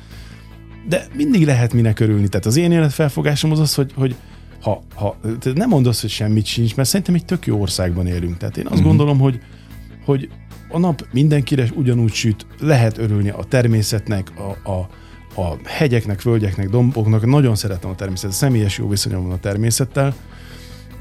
de 0.89 1.07
mindig 1.17 1.45
lehet 1.45 1.73
minek 1.73 2.01
örülni. 2.01 2.29
Tehát 2.29 2.47
az 2.47 2.57
én 2.57 2.73
életfelfogásom 2.73 3.51
az 3.51 3.59
az, 3.59 3.75
hogy, 3.75 3.93
hogy 3.95 4.17
ha, 4.61 4.83
ha 4.95 5.17
nem 5.55 5.69
mondasz, 5.69 6.01
hogy 6.01 6.11
semmit 6.11 6.47
sincs, 6.47 6.77
mert 6.77 6.89
szerintem 6.89 7.15
egy 7.15 7.25
tök 7.25 7.47
jó 7.47 7.61
országban 7.61 8.07
élünk. 8.07 8.37
Tehát 8.37 8.57
én 8.57 8.65
azt 8.65 8.73
uh-huh. 8.73 8.89
gondolom, 8.89 9.19
hogy, 9.19 9.41
hogy 10.05 10.29
a 10.69 10.79
nap 10.79 11.07
mindenkire 11.13 11.69
ugyanúgy 11.75 12.13
süt, 12.13 12.47
lehet 12.61 12.99
örülni 12.99 13.29
a 13.29 13.45
természetnek, 13.49 14.33
a, 14.37 14.71
a, 14.71 14.89
a 15.41 15.57
hegyeknek, 15.65 16.23
völgyeknek, 16.23 16.69
domboknak. 16.69 17.27
Nagyon 17.27 17.55
szeretem 17.55 17.91
a 17.91 17.95
természetet, 17.95 18.37
személyes 18.37 18.79
jó 18.79 18.89
viszonyom 18.89 19.23
van 19.23 19.33
a 19.33 19.39
természettel, 19.39 20.15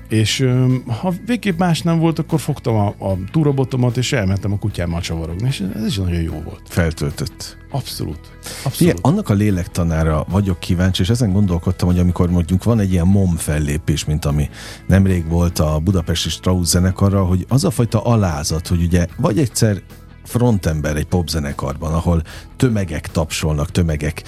és 0.10 0.50
ha 0.88 1.14
végképp 1.26 1.60
más 1.60 1.82
nem 1.82 2.00
volt, 2.00 2.20
akkor 2.20 2.40
fogtam 2.40 2.76
a, 2.76 2.88
a 2.88 3.18
túrobotomat, 3.32 3.98
és 3.98 4.14
elmentem 4.14 4.52
a 4.52 4.58
kutyámmal 4.58 5.02
csavarogni, 5.02 5.48
és 5.48 5.64
ez 5.76 5.86
is 5.86 5.98
nagyon 5.98 6.22
jó 6.22 6.42
volt. 6.44 6.62
Feltöltött. 6.66 7.58
Abszolút. 7.76 8.20
Abszolút. 8.64 8.80
Igen, 8.80 8.98
annak 9.02 9.30
a 9.30 9.34
lélektanára 9.34 10.26
vagyok 10.30 10.60
kíváncsi, 10.60 11.02
és 11.02 11.10
ezen 11.10 11.32
gondolkodtam, 11.32 11.88
hogy 11.88 12.00
amikor 12.00 12.30
mondjuk 12.30 12.64
van 12.64 12.80
egy 12.80 12.92
ilyen 12.92 13.08
MOM 13.08 13.36
fellépés, 13.36 14.06
mint 14.06 14.26
ami 14.26 14.50
nemrég 14.88 15.28
volt 15.28 15.60
a 15.60 15.80
Budapesti 15.80 16.30
Strauss 16.30 16.68
zenekarra, 16.68 17.24
hogy 17.24 17.46
az 17.50 17.64
a 17.64 17.70
fajta 17.70 18.02
alázat, 18.02 18.68
hogy 18.68 18.82
ugye 18.82 19.08
vagy 19.18 19.40
egyszer 19.40 19.82
frontember 20.24 20.96
egy 20.96 21.06
popzenekarban, 21.06 21.94
ahol 21.94 22.22
tömegek 22.58 23.08
tapsolnak, 23.08 23.72
tömegek 23.72 24.24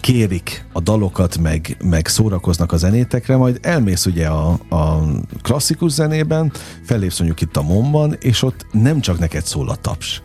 kérik 0.00 0.66
a 0.72 0.80
dalokat, 0.80 1.38
meg, 1.38 1.76
meg 1.84 2.06
szórakoznak 2.06 2.72
a 2.72 2.76
zenétekre, 2.76 3.36
majd 3.36 3.58
elmész 3.62 4.06
ugye 4.06 4.26
a, 4.26 4.48
a 4.68 5.02
klasszikus 5.42 5.92
zenében, 5.92 6.52
fellépsz 6.84 7.18
mondjuk 7.18 7.40
itt 7.40 7.56
a 7.56 7.62
Momban, 7.62 8.16
és 8.20 8.42
ott 8.42 8.66
nem 8.72 9.00
csak 9.00 9.18
neked 9.18 9.44
szól 9.44 9.68
a 9.68 9.76
taps, 9.76 10.22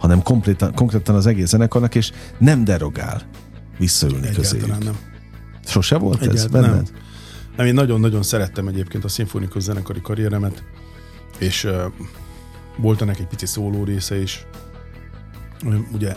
hanem 0.00 0.22
konkrétan, 0.22 0.74
konkrétan 0.74 1.14
az 1.14 1.26
egész 1.26 1.48
zenekarnak, 1.48 1.94
és 1.94 2.12
nem 2.38 2.64
derogál 2.64 3.22
visszaülni 3.78 4.28
közéjük. 4.28 4.84
nem. 4.84 4.98
Sose 5.64 5.98
volt 5.98 6.20
Egyáltalán 6.20 6.44
ez 6.44 6.50
benned? 6.50 6.90
Nem. 6.92 7.02
nem, 7.56 7.66
én 7.66 7.74
nagyon-nagyon 7.74 8.22
szerettem 8.22 8.68
egyébként 8.68 9.04
a 9.04 9.08
szimfonikus 9.08 9.62
zenekari 9.62 10.00
karrieremet, 10.00 10.64
és 11.38 11.64
uh, 11.64 11.82
volt 12.76 13.02
ennek 13.02 13.18
egy 13.18 13.26
pici 13.26 13.46
szóló 13.46 13.84
része 13.84 14.20
is, 14.20 14.46
ugye, 15.92 16.16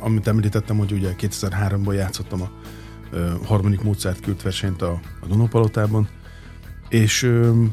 amit 0.00 0.28
említettem, 0.28 0.76
hogy 0.76 0.92
ugye 0.92 1.14
2003-ban 1.18 1.94
játszottam 1.94 2.42
a 2.42 2.50
ö, 3.10 3.32
harmadik 3.44 3.82
Mozart 3.82 4.20
küld 4.20 4.42
versenyt 4.42 4.82
a, 4.82 5.00
a 5.20 5.26
Dunópalotában, 5.26 6.08
és 6.88 7.22
ö, 7.22 7.64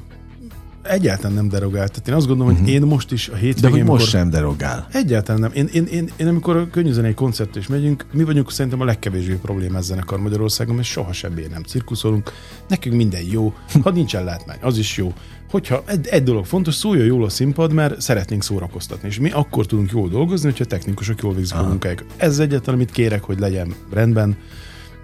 egyáltalán 0.89 1.35
nem 1.35 1.49
derogált. 1.49 1.91
Tehát 1.91 2.07
én 2.07 2.13
azt 2.13 2.27
gondolom, 2.27 2.51
uh-huh. 2.51 2.67
hogy 2.67 2.75
mhm. 2.75 2.83
én 2.83 2.89
most 2.89 3.11
is 3.11 3.29
a 3.29 3.35
hétvégén... 3.35 3.71
De 3.71 3.77
hogy 3.77 3.87
most 3.87 4.07
sem 4.07 4.29
derogál. 4.29 4.87
Egyáltalán 4.91 5.41
nem. 5.41 5.51
Én, 5.53 5.69
én, 5.73 5.85
én, 5.85 6.09
én 6.15 6.27
amikor 6.27 6.55
a 6.55 6.67
könnyűzenei 6.69 7.13
koncert 7.13 7.55
is 7.55 7.67
megyünk, 7.67 8.05
mi 8.13 8.23
vagyunk 8.23 8.51
szerintem 8.51 8.81
a 8.81 8.85
legkevésbé 8.85 9.33
problémás 9.33 9.83
zenekar 9.83 10.19
Magyarországon, 10.19 10.79
és 10.79 10.87
soha 10.87 11.13
sebbé 11.13 11.47
nem 11.51 11.63
cirkuszolunk. 11.63 12.31
Nekünk 12.67 12.95
minden 12.95 13.23
jó. 13.31 13.53
Ha 13.83 13.91
nincsen 13.91 14.23
látmány, 14.23 14.57
az 14.61 14.77
is 14.77 14.97
jó 14.97 15.13
hogyha 15.51 15.83
egy, 15.85 16.07
egy 16.07 16.23
dolog 16.23 16.45
fontos, 16.45 16.75
szóljon 16.75 17.05
jól 17.05 17.23
a 17.23 17.29
színpad, 17.29 17.73
mert 17.73 18.01
szeretnénk 18.01 18.43
szórakoztatni, 18.43 19.07
és 19.07 19.19
mi 19.19 19.31
akkor 19.31 19.65
tudunk 19.65 19.91
jól 19.91 20.09
dolgozni, 20.09 20.49
hogyha 20.49 20.65
technikusok 20.65 21.21
jól 21.21 21.33
végzik 21.33 21.57
a 21.57 21.63
munkájukat. 21.63 22.05
Ez 22.17 22.39
egyetlen, 22.39 22.75
amit 22.75 22.91
kérek, 22.91 23.23
hogy 23.23 23.39
legyen 23.39 23.73
rendben, 23.91 24.37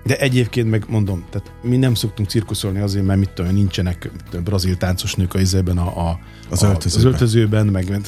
de 0.04 0.18
egyébként 0.18 0.70
meg 0.70 0.86
mondom, 0.88 1.24
tehát 1.30 1.52
mi 1.62 1.78
nem 1.78 1.94
szoktunk 1.94 2.30
cirkuszolni 2.30 2.80
azért, 2.80 3.06
mert 3.06 3.20
mit 3.20 3.30
tudom, 3.30 3.54
nincsenek 3.54 4.12
brazil 4.44 4.78
táncos 4.78 5.16
nők 5.16 5.34
a 5.34 5.40
izében 5.40 5.78
a, 5.78 6.10
a, 6.10 6.20
az, 6.50 6.64
öltözőben. 6.64 7.06
az 7.06 7.14
öltözőben, 7.14 7.66
meg 7.66 8.02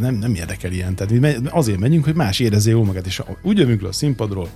nem, 0.00 0.14
nem 0.14 0.34
érdekel 0.34 0.72
ilyen. 0.72 0.94
Tehát 0.94 1.12
mi 1.12 1.48
azért 1.50 1.78
megyünk, 1.78 2.04
hogy 2.04 2.14
más 2.14 2.38
érezze 2.38 2.70
jól 2.70 2.84
magát, 2.84 3.06
és 3.06 3.22
úgy 3.42 3.58
jövünk 3.58 3.80
le 3.80 3.88
a 3.88 3.92
színpadról, 3.92 4.48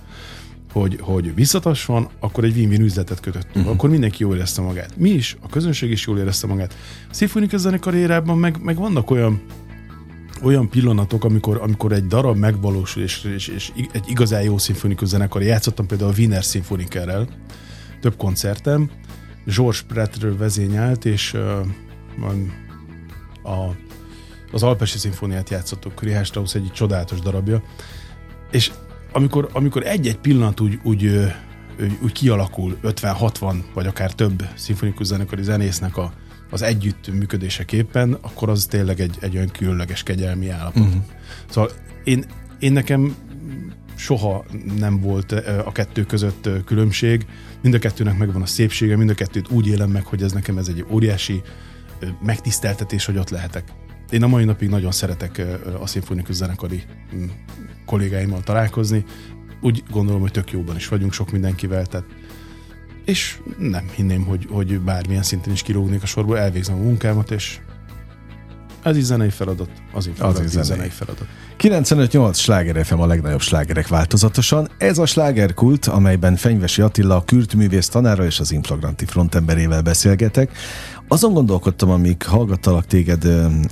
hogy, 0.71 0.97
hogy 1.01 1.35
visszatasson, 1.35 2.07
akkor 2.19 2.43
egy 2.43 2.55
win-win 2.57 2.81
üzletet 2.81 3.19
kötöttünk. 3.19 3.55
Uh-huh. 3.55 3.71
Akkor 3.71 3.89
mindenki 3.89 4.23
jól 4.23 4.35
érezte 4.35 4.61
magát. 4.61 4.97
Mi 4.97 5.09
is, 5.09 5.37
a 5.41 5.47
közönség 5.47 5.91
is 5.91 6.07
jól 6.07 6.19
érezte 6.19 6.47
magát. 6.47 6.75
A 7.09 7.13
szimfonikus 7.13 7.59
zenekarrierában 7.59 8.37
meg, 8.37 8.57
meg 8.61 8.75
vannak 8.75 9.11
olyan 9.11 9.41
olyan 10.41 10.69
pillanatok, 10.69 11.23
amikor, 11.23 11.57
amikor 11.61 11.91
egy 11.91 12.07
darab 12.07 12.37
megvalósul, 12.37 13.03
és, 13.03 13.23
és, 13.23 13.47
és 13.47 13.71
egy 13.91 14.03
igazán 14.07 14.41
jó 14.41 14.57
szimfonikus 14.57 15.07
zenekar. 15.07 15.41
Játszottam 15.41 15.85
például 15.87 16.11
a 16.11 16.13
Wiener 16.17 16.43
Szimfonikerrel 16.43 17.27
több 18.01 18.15
koncertem. 18.15 18.89
George 19.45 19.79
Prattről 19.87 20.37
vezényelt, 20.37 21.05
és 21.05 21.33
uh, 21.33 21.41
a, 23.43 23.75
az 24.51 24.63
Alpesi 24.63 24.97
Szimfóniát 24.97 25.49
játszottuk, 25.49 26.01
Richard 26.01 26.25
Strauss 26.25 26.55
egy 26.55 26.71
csodálatos 26.73 27.19
darabja. 27.19 27.63
És 28.51 28.71
amikor, 29.11 29.49
amikor 29.53 29.85
egy-egy 29.85 30.17
pillanat 30.17 30.59
úgy, 30.59 30.79
úgy 30.83 31.27
úgy 32.01 32.11
kialakul 32.11 32.77
50-60 32.83 33.55
vagy 33.73 33.87
akár 33.87 34.13
több 34.13 34.47
szimfonikus 34.55 35.05
zenekari 35.05 35.43
zenésznek 35.43 35.97
a, 35.97 36.13
az 36.49 36.61
együtt 36.61 37.13
működéseképpen, 37.13 38.17
akkor 38.21 38.49
az 38.49 38.65
tényleg 38.65 38.99
egy, 38.99 39.17
egy 39.19 39.35
olyan 39.35 39.49
különleges 39.51 40.03
kegyelmi 40.03 40.49
állapot. 40.49 40.81
Uh-huh. 40.81 41.03
Szóval 41.49 41.71
én, 42.03 42.25
én 42.59 42.71
nekem 42.71 43.15
soha 43.95 44.45
nem 44.77 44.99
volt 44.99 45.31
a 45.65 45.71
kettő 45.71 46.05
között 46.05 46.49
különbség. 46.65 47.25
Mind 47.61 47.73
a 47.73 47.79
kettőnek 47.79 48.17
megvan 48.17 48.41
a 48.41 48.45
szépsége, 48.45 48.97
mind 48.97 49.09
a 49.09 49.13
kettőt 49.13 49.49
úgy 49.49 49.67
élem 49.67 49.89
meg, 49.89 50.05
hogy 50.05 50.23
ez 50.23 50.31
nekem 50.31 50.57
ez 50.57 50.67
egy 50.67 50.85
óriási 50.89 51.41
megtiszteltetés, 52.21 53.05
hogy 53.05 53.17
ott 53.17 53.29
lehetek. 53.29 53.63
Én 54.09 54.23
a 54.23 54.27
mai 54.27 54.43
napig 54.43 54.69
nagyon 54.69 54.91
szeretek 54.91 55.41
a 55.79 55.87
szimfonikus 55.87 56.35
zenekari 56.35 56.83
mm, 57.15 57.25
kollégáimmal 57.85 58.41
találkozni. 58.43 59.05
Úgy 59.61 59.83
gondolom, 59.91 60.21
hogy 60.21 60.31
tök 60.31 60.51
jóban 60.51 60.75
is 60.75 60.87
vagyunk 60.87 61.13
sok 61.13 61.31
mindenkivel, 61.31 61.85
tehát 61.85 62.05
és 63.07 63.39
nem 63.57 63.89
hinném, 63.95 64.25
hogy, 64.25 64.47
hogy 64.51 64.79
bármilyen 64.79 65.23
szinten 65.23 65.53
is 65.53 65.61
kirúgnék 65.61 66.03
a 66.03 66.05
sorból, 66.05 66.37
elvégzem 66.37 66.75
a 66.75 66.81
munkámat, 66.81 67.31
és 67.31 67.59
ez 68.81 68.97
is 68.97 69.03
zenei 69.03 69.29
feladat, 69.29 69.69
az, 69.93 70.09
az, 70.19 70.39
az 70.39 70.49
zenei. 70.49 70.65
zenei 70.65 70.89
feladat. 70.89 71.27
95-8 71.59 72.35
sláger 72.35 72.85
FM 72.85 72.99
a 72.99 73.05
legnagyobb 73.05 73.41
slágerek 73.41 73.87
változatosan. 73.87 74.69
Ez 74.77 74.97
a 74.97 75.05
slágerkult, 75.05 75.85
amelyben 75.85 76.35
Fenyvesi 76.35 76.81
Attila, 76.81 77.15
a 77.15 77.23
kürtművész 77.23 77.89
tanára 77.89 78.25
és 78.25 78.39
az 78.39 78.51
inflagranti 78.51 79.05
frontemberével 79.05 79.81
beszélgetek. 79.81 80.51
Azon 81.07 81.33
gondolkodtam, 81.33 81.89
amíg 81.89 82.23
hallgattalak 82.23 82.85
téged 82.85 83.23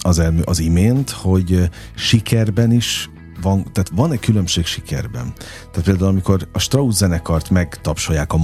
az, 0.01 0.19
elmű, 0.19 0.41
az 0.41 0.59
imént, 0.59 1.09
hogy 1.09 1.69
sikerben 1.95 2.71
is 2.71 3.09
van, 3.41 3.63
tehát 3.71 3.91
van-e 3.93 4.17
különbség 4.17 4.65
sikerben? 4.65 5.33
Tehát 5.71 5.83
például, 5.83 6.09
amikor 6.09 6.47
a 6.51 6.59
Strauss 6.59 6.95
zenekart 6.95 7.49
megtapsolják 7.49 8.33
a 8.33 8.37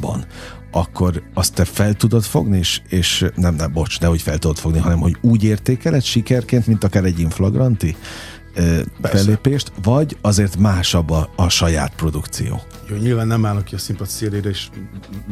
MOM-ban, 0.00 0.24
akkor 0.70 1.22
azt 1.34 1.54
te 1.54 1.64
fel 1.64 1.94
tudod 1.94 2.22
fogni, 2.22 2.58
és, 2.58 2.80
és 2.88 3.26
nem, 3.34 3.54
nem, 3.54 3.72
bocs, 3.72 4.00
de 4.00 4.06
hogy 4.06 4.22
fel 4.22 4.38
tudod 4.38 4.58
fogni, 4.58 4.78
hanem 4.78 4.98
hogy 4.98 5.16
úgy 5.20 5.44
értékeled 5.44 6.02
sikerként, 6.02 6.66
mint 6.66 6.84
akár 6.84 7.04
egy 7.04 7.18
inflagranti 7.18 7.96
fellépést, 9.02 9.72
vagy 9.82 10.16
azért 10.20 10.56
másabb 10.56 11.10
a, 11.10 11.30
a 11.36 11.48
saját 11.48 11.94
produkció? 11.94 12.62
Jó, 12.88 12.96
nyilván 12.96 13.26
nem 13.26 13.46
állok 13.46 13.64
ki 13.64 13.74
a 13.74 13.78
színpad 13.78 14.06
szélére, 14.06 14.48
és 14.48 14.68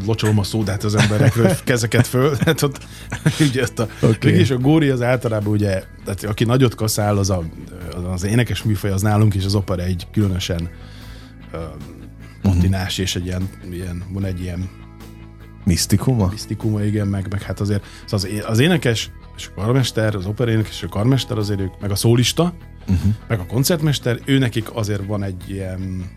locsolom 0.07 0.39
a 0.39 0.43
szódát 0.43 0.85
az 0.85 0.95
emberekről, 0.95 1.57
kezeket 1.65 2.07
föl. 2.07 2.37
Hát 2.45 2.63
ott, 2.63 2.79
ugye 3.51 3.65
a, 3.77 3.83
okay. 4.01 4.33
és 4.33 4.51
a 4.51 4.57
góri 4.57 4.89
az 4.89 5.03
általában 5.03 5.53
ugye, 5.53 5.83
tehát 6.05 6.25
aki 6.25 6.45
nagyot 6.45 6.75
kaszál, 6.75 7.17
az, 7.19 7.31
a, 7.31 7.43
az 8.13 8.25
énekes 8.25 8.63
műfaj, 8.63 8.91
az 8.91 9.03
nálunk 9.03 9.35
is 9.35 9.45
az 9.45 9.55
opera 9.55 9.83
egy 9.83 10.07
különösen 10.13 10.71
patinás, 12.43 12.91
uh-huh. 12.91 13.05
és 13.05 13.17
egy 13.17 13.27
ilyen, 13.27 13.49
ilyen, 13.71 14.03
van 14.13 14.25
egy 14.25 14.41
ilyen 14.41 14.69
Misztikuma? 15.65 16.29
Misztikuma, 16.31 16.83
igen, 16.83 17.07
meg, 17.07 17.27
meg 17.31 17.43
hát 17.43 17.61
azért 17.61 17.85
az, 18.11 18.29
az 18.47 18.59
énekes 18.59 19.11
és 19.37 19.51
a 19.55 19.61
karmester, 19.61 20.15
az 20.15 20.27
operénekes 20.27 20.77
és 20.77 20.83
a 20.83 20.89
karmester 20.89 21.39
azért 21.39 21.61
ők, 21.61 21.81
meg 21.81 21.91
a 21.91 21.95
szólista, 21.95 22.55
uh-huh. 22.81 23.13
meg 23.29 23.41
a 23.41 23.47
koncertmester, 23.47 24.21
ő 24.25 24.39
nekik 24.39 24.75
azért 24.75 25.07
van 25.07 25.23
egy 25.23 25.43
ilyen, 25.49 26.11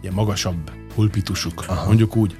ilyen 0.00 0.14
magasabb 0.14 0.70
pulpitusuk, 0.94 1.64
Aha. 1.66 1.86
mondjuk 1.86 2.16
úgy. 2.16 2.36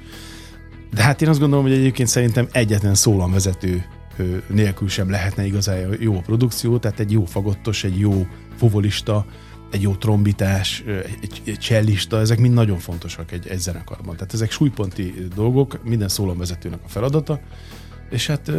De 0.93 1.03
hát 1.03 1.21
én 1.21 1.29
azt 1.29 1.39
gondolom, 1.39 1.63
hogy 1.63 1.73
egyébként 1.73 2.09
szerintem 2.09 2.47
egyetlen 2.51 2.95
szólamvezető 2.95 3.85
nélkül 4.47 4.89
sem 4.89 5.09
lehetne 5.09 5.45
igazán 5.45 5.95
jó 5.99 6.17
a 6.17 6.21
produkció, 6.21 6.77
tehát 6.77 6.99
egy 6.99 7.11
jó 7.11 7.25
fagottos, 7.25 7.83
egy 7.83 7.99
jó 7.99 8.27
fuvolista, 8.57 9.25
egy 9.71 9.81
jó 9.81 9.95
trombitás, 9.95 10.83
egy, 11.21 11.41
egy 11.45 11.59
csellista, 11.59 12.19
ezek 12.19 12.39
mind 12.39 12.53
nagyon 12.53 12.77
fontosak 12.77 13.31
egy, 13.31 13.47
egy 13.47 13.59
zenekarban. 13.59 14.15
Tehát 14.15 14.33
ezek 14.33 14.51
súlyponti 14.51 15.13
dolgok, 15.35 15.83
minden 15.83 16.07
szólamvezetőnek 16.07 16.79
a 16.85 16.87
feladata, 16.87 17.39
és 18.09 18.27
hát 18.27 18.51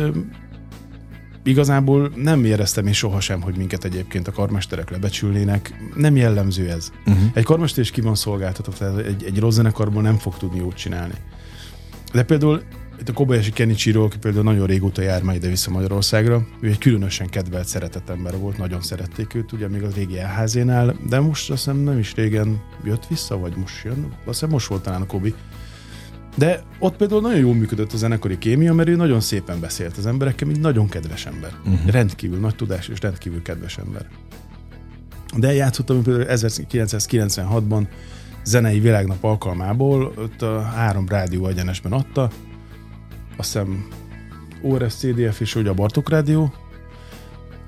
igazából 1.45 2.13
nem 2.17 2.45
éreztem 2.45 2.87
én 2.87 2.93
sohasem, 2.93 3.41
hogy 3.41 3.57
minket 3.57 3.85
egyébként 3.85 4.29
a 4.29 4.33
karmesterek 4.33 4.91
lebecsülnének. 4.91 5.75
Nem 5.95 6.17
jellemző 6.17 6.71
ez. 6.71 6.91
Uh-huh. 7.07 7.25
Egy 7.33 7.45
karmester 7.45 7.83
is 7.83 7.91
ki 7.91 8.01
van 8.01 8.15
szolgáltatva, 8.15 8.73
tehát 8.73 8.99
egy, 8.99 9.25
egy 9.25 9.39
rossz 9.39 9.55
zenekarból 9.55 10.03
nem 10.03 10.19
fog 10.19 10.37
tudni 10.37 10.59
jót 10.59 10.77
csinálni. 10.77 11.15
De 12.13 12.23
például 12.23 12.63
itt 13.03 13.09
a 13.09 13.13
Kobayashi 13.13 13.51
Kenichiro, 13.51 14.05
aki 14.05 14.19
például 14.19 14.45
nagyon 14.45 14.67
régóta 14.67 15.03
jár 15.03 15.23
már 15.23 15.35
ide-vissza 15.35 15.71
Magyarországra, 15.71 16.47
ő 16.61 16.69
egy 16.69 16.79
különösen 16.79 17.29
kedvelt, 17.29 17.67
szeretett 17.67 18.09
ember 18.09 18.39
volt, 18.39 18.59
nagyon 18.59 18.83
szerették 18.83 19.35
őt, 19.35 19.53
ugye 19.53 19.69
még 19.69 19.83
az 19.83 19.95
régi 19.95 20.19
elházénál, 20.19 20.97
de 21.09 21.21
most 21.21 21.51
azt 21.51 21.65
hiszem 21.65 21.79
nem 21.79 21.99
is 21.99 22.15
régen 22.15 22.61
jött 22.85 23.07
vissza, 23.07 23.39
vagy 23.39 23.57
most 23.57 23.85
jön, 23.85 24.05
azt 24.05 24.25
hiszem 24.25 24.49
most 24.49 24.67
volt 24.67 24.83
talán 24.83 25.03
a 25.03 25.07
Kobi. 25.07 25.35
De 26.37 26.63
ott 26.79 26.97
például 26.97 27.21
nagyon 27.21 27.39
jól 27.39 27.55
működött 27.55 27.93
a 27.93 27.97
zenekari 27.97 28.39
kémia, 28.39 28.75
mert 28.75 28.89
ő 28.89 28.97
nagyon 28.97 29.21
szépen 29.21 29.61
beszélt 29.61 29.97
az 29.97 30.07
emberekkel, 30.07 30.47
mint 30.47 30.61
nagyon 30.61 30.89
kedves 30.89 31.27
ember. 31.27 31.53
Uh-huh. 31.65 31.91
Rendkívül 31.91 32.39
nagy 32.39 32.57
tudás 32.57 32.89
és 32.89 33.01
rendkívül 33.01 33.43
kedves 33.43 33.79
ember. 33.79 34.07
De 35.37 35.53
játszottam 35.53 36.03
például 36.03 36.27
1996-ban 36.29 37.87
zenei 38.45 38.81
világnap 38.81 39.25
alkalmából, 39.25 40.13
ott 40.17 40.43
a 40.43 40.61
három 40.61 41.09
rádió 41.09 41.47
egyenesben 41.47 41.93
adta, 41.93 42.31
azt 43.37 43.53
hiszem 43.53 43.89
ORS, 44.63 44.95
CDF 44.95 45.41
és 45.41 45.55
ugye 45.55 45.71
a 45.71 45.75
Bartok 45.75 46.09
Rádió. 46.09 46.53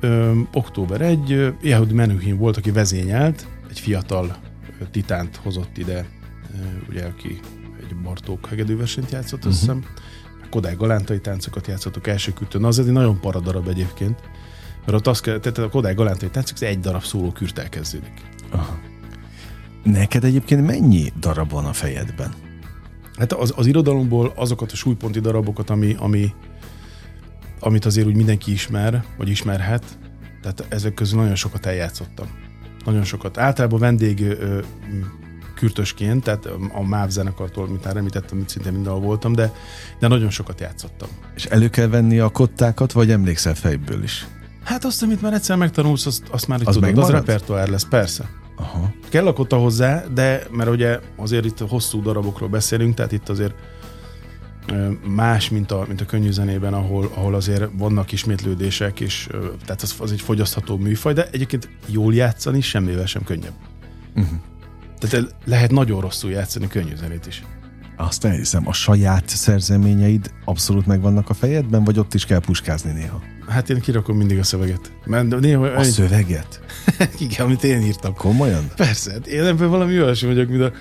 Ö, 0.00 0.40
október 0.52 1.00
1, 1.00 1.54
Yehud 1.60 1.92
Menuhin 1.92 2.36
volt, 2.36 2.56
aki 2.56 2.70
vezényelt, 2.70 3.46
egy 3.70 3.80
fiatal 3.80 4.36
titánt 4.90 5.36
hozott 5.36 5.78
ide, 5.78 6.06
ö, 6.52 6.88
ugye, 6.88 7.04
aki 7.04 7.40
egy 7.80 7.96
Bartók 7.96 8.46
hegedűversenyt 8.46 9.10
játszott, 9.10 9.38
uh-huh. 9.38 9.52
azt 9.52 9.66
mhm. 9.66 9.76
hiszem. 9.76 9.92
Kodály 10.50 10.74
Galántai 10.74 11.20
táncokat 11.20 11.66
játszottuk 11.66 12.06
első 12.06 12.32
küldtön. 12.32 12.64
Az 12.64 12.78
egy 12.78 12.86
nagyon 12.86 13.20
paradarab 13.20 13.68
egyébként, 13.68 14.20
mert 14.86 14.98
ott 14.98 15.06
azt 15.06 15.22
kell, 15.22 15.38
tehát 15.38 15.58
a 15.58 15.68
Kodály 15.68 15.94
Galántai 15.94 16.30
táncok, 16.30 16.62
egy 16.62 16.80
darab 16.80 17.02
szóló 17.02 17.30
kürtel 17.30 17.68
kezdődik. 17.68 18.12
Aha. 18.50 18.78
Neked 19.82 20.24
egyébként 20.24 20.66
mennyi 20.66 21.12
darab 21.20 21.50
van 21.50 21.64
a 21.64 21.72
fejedben? 21.72 22.32
Hát 23.18 23.32
az, 23.32 23.52
az 23.56 23.66
irodalomból 23.66 24.32
azokat 24.36 24.72
a 24.72 24.76
súlyponti 24.76 25.20
darabokat, 25.20 25.70
ami, 25.70 25.96
ami, 25.98 26.34
amit 27.60 27.84
azért 27.84 28.06
úgy 28.06 28.16
mindenki 28.16 28.52
ismer, 28.52 29.04
vagy 29.16 29.28
ismerhet, 29.28 29.84
tehát 30.42 30.66
ezek 30.68 30.94
közül 30.94 31.20
nagyon 31.20 31.34
sokat 31.34 31.66
eljátszottam. 31.66 32.26
Nagyon 32.84 33.04
sokat. 33.04 33.38
Általában 33.38 33.78
vendég 33.78 34.20
ö, 34.20 34.60
kürtösként, 35.54 36.22
tehát 36.22 36.46
a 36.72 36.82
MÁV 36.82 37.08
zenekartól, 37.08 37.68
mint 37.68 37.84
már 37.84 37.96
említettem, 37.96 38.38
hogy 38.38 38.48
szinte 38.48 38.70
mindenhol 38.70 39.00
voltam, 39.00 39.32
de, 39.32 39.52
de 39.98 40.08
nagyon 40.08 40.30
sokat 40.30 40.60
játszottam. 40.60 41.08
És 41.34 41.44
elő 41.44 41.68
kell 41.68 41.86
venni 41.86 42.18
a 42.18 42.28
kottákat, 42.28 42.92
vagy 42.92 43.10
emlékszel 43.10 43.54
fejből 43.54 44.02
is? 44.02 44.26
Hát 44.64 44.84
azt, 44.84 45.02
amit 45.02 45.22
már 45.22 45.32
egyszer 45.32 45.56
megtanulsz, 45.56 46.06
azt, 46.06 46.28
azt 46.30 46.48
már 46.48 46.60
az 46.64 46.74
tudod, 46.74 46.98
az 46.98 47.10
repertoár 47.10 47.68
lesz, 47.68 47.86
persze. 47.88 48.28
Aha. 48.56 48.92
Kell 49.08 49.26
a 49.26 49.32
kotta 49.32 49.56
hozzá, 49.56 50.04
de 50.14 50.46
mert 50.50 50.70
ugye 50.70 51.00
azért 51.16 51.44
itt 51.44 51.58
hosszú 51.58 52.02
darabokról 52.02 52.48
beszélünk, 52.48 52.94
tehát 52.94 53.12
itt 53.12 53.28
azért 53.28 53.54
más, 55.06 55.48
mint 55.50 55.70
a, 55.70 55.84
mint 55.88 56.00
a 56.00 56.04
könnyű 56.04 56.30
zenében, 56.30 56.74
ahol, 56.74 57.10
ahol 57.14 57.34
azért 57.34 57.64
vannak 57.78 58.12
ismétlődések, 58.12 59.00
és 59.00 59.28
tehát 59.64 59.82
az, 59.82 59.94
az 59.98 60.12
egy 60.12 60.20
fogyasztható 60.20 60.76
műfaj, 60.76 61.12
de 61.12 61.28
egyébként 61.30 61.68
jól 61.86 62.14
játszani 62.14 62.60
semmivel 62.60 63.06
sem 63.06 63.22
könnyebb. 63.24 63.54
Uh-huh. 64.16 64.38
Tehát 64.98 65.34
lehet 65.44 65.70
nagyon 65.70 66.00
rosszul 66.00 66.30
játszani 66.30 66.68
könnyű 66.68 66.94
zenét 66.94 67.26
is. 67.26 67.42
Azt 67.96 68.24
elhiszem, 68.24 68.68
a 68.68 68.72
saját 68.72 69.28
szerzeményeid 69.28 70.30
abszolút 70.44 70.86
megvannak 70.86 71.30
a 71.30 71.34
fejedben, 71.34 71.84
vagy 71.84 71.98
ott 71.98 72.14
is 72.14 72.24
kell 72.24 72.40
puskázni 72.40 72.92
néha? 72.92 73.22
Hát 73.48 73.70
én 73.70 73.80
kirakom 73.80 74.16
mindig 74.16 74.38
a 74.38 74.42
szöveget. 74.42 74.92
Mert 75.04 75.40
néha, 75.40 75.64
a 75.64 75.78
egy... 75.78 75.84
szöveget? 75.84 76.60
Igen, 77.18 77.46
amit 77.46 77.64
én 77.64 77.82
írtam. 77.82 78.14
Komolyan? 78.14 78.64
Persze, 78.76 79.12
hát 79.12 79.26
én 79.26 79.42
ebben 79.42 79.68
valami 79.68 80.02
olyasmi 80.02 80.28
vagyok, 80.28 80.48
mint 80.48 80.62
a 80.62 80.72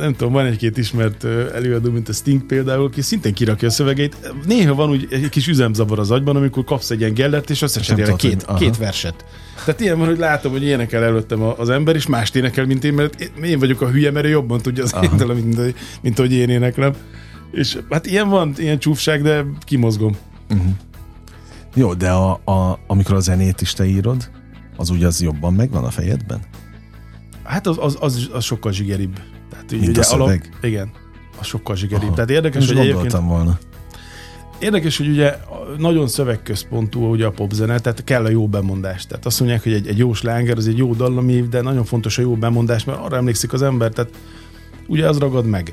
nem 0.00 0.12
tudom, 0.12 0.32
van 0.32 0.46
egy-két 0.46 0.78
ismert 0.78 1.24
előadó, 1.54 1.90
mint 1.90 2.08
a 2.08 2.12
Sting 2.12 2.42
például, 2.42 2.84
aki 2.84 3.02
szintén 3.02 3.34
kirakja 3.34 3.68
a 3.68 3.70
szövegeit. 3.70 4.32
Néha 4.46 4.74
van 4.74 4.90
úgy 4.90 5.06
egy 5.10 5.28
kis 5.28 5.48
üzemzavar 5.48 5.98
az 5.98 6.10
agyban, 6.10 6.36
amikor 6.36 6.64
kapsz 6.64 6.90
egy 6.90 7.00
ilyen 7.00 7.14
gellert, 7.14 7.50
és 7.50 7.62
összecserél 7.62 8.16
két, 8.16 8.44
két 8.58 8.76
verset. 8.76 9.24
Tehát 9.64 9.80
ilyen 9.80 9.98
van, 9.98 10.06
hogy 10.06 10.18
látom, 10.18 10.52
hogy 10.52 10.64
énekel 10.64 11.02
előttem 11.02 11.42
az 11.42 11.68
ember, 11.68 11.94
és 11.94 12.06
mást 12.06 12.36
énekel, 12.36 12.66
mint 12.66 12.84
én, 12.84 12.92
mert 12.92 13.30
én 13.42 13.58
vagyok 13.58 13.80
a 13.80 13.88
hülye, 13.88 14.10
mert 14.10 14.26
ő 14.26 14.28
jobban 14.28 14.60
tudja 14.60 14.82
az 14.82 14.94
énekel, 15.02 15.26
mint, 15.26 15.74
mint 16.02 16.18
hogy 16.18 16.32
én 16.32 16.48
éneklem. 16.48 16.92
És 17.52 17.78
hát 17.90 18.06
ilyen 18.06 18.28
van, 18.28 18.54
ilyen 18.56 18.78
csúfság, 18.78 19.22
de 19.22 19.44
kimozgom. 19.64 20.16
Uh-huh. 20.50 20.70
Jó, 21.74 21.94
de 21.94 22.10
a, 22.10 22.30
a, 22.44 22.78
amikor 22.86 23.14
a 23.14 23.20
zenét 23.20 23.60
is 23.60 23.72
te 23.72 23.84
írod, 23.84 24.30
az 24.76 24.90
ugye 24.90 25.06
az 25.06 25.22
jobban 25.22 25.54
megvan 25.54 25.84
a 25.84 25.90
fejedben? 25.90 26.40
Hát 27.42 27.66
az, 27.66 27.76
az, 27.80 27.96
az, 28.00 28.28
az 28.32 28.44
sokkal 28.44 28.72
zsigeribb. 28.72 29.18
Tehát, 29.66 29.84
Mint 29.84 29.88
ugye, 29.88 30.00
a 30.00 30.04
szöveg? 30.04 30.50
Alap, 30.52 30.64
igen, 30.64 30.90
az 31.38 31.46
sokkal 31.46 31.76
zsigeribb. 31.76 32.06
Aha. 32.06 32.14
Tehát 32.14 32.30
érdekes, 32.30 32.66
hogy 32.68 32.78
egyébként... 32.78 33.12
volna. 33.12 33.58
Érdekes, 34.58 34.96
hogy 34.96 35.08
ugye 35.08 35.36
nagyon 35.78 36.08
szövegközpontú 36.08 37.10
ugye 37.10 37.26
a 37.26 37.30
popzene, 37.30 37.78
tehát 37.78 38.04
kell 38.04 38.24
a 38.24 38.28
jó 38.28 38.48
bemondás. 38.48 39.06
Tehát 39.06 39.26
azt 39.26 39.38
mondják, 39.38 39.62
hogy 39.62 39.72
egy, 39.72 39.86
egy 39.86 39.98
jó 39.98 40.12
slánger, 40.12 40.56
az 40.56 40.68
egy 40.68 40.76
jó 40.76 40.94
dallami, 40.94 41.40
de 41.40 41.60
nagyon 41.60 41.84
fontos 41.84 42.18
a 42.18 42.22
jó 42.22 42.34
bemondás, 42.34 42.84
mert 42.84 42.98
arra 42.98 43.16
emlékszik 43.16 43.52
az 43.52 43.62
ember. 43.62 43.92
Tehát 43.92 44.10
ugye 44.86 45.08
az 45.08 45.18
ragad 45.18 45.46
meg. 45.46 45.72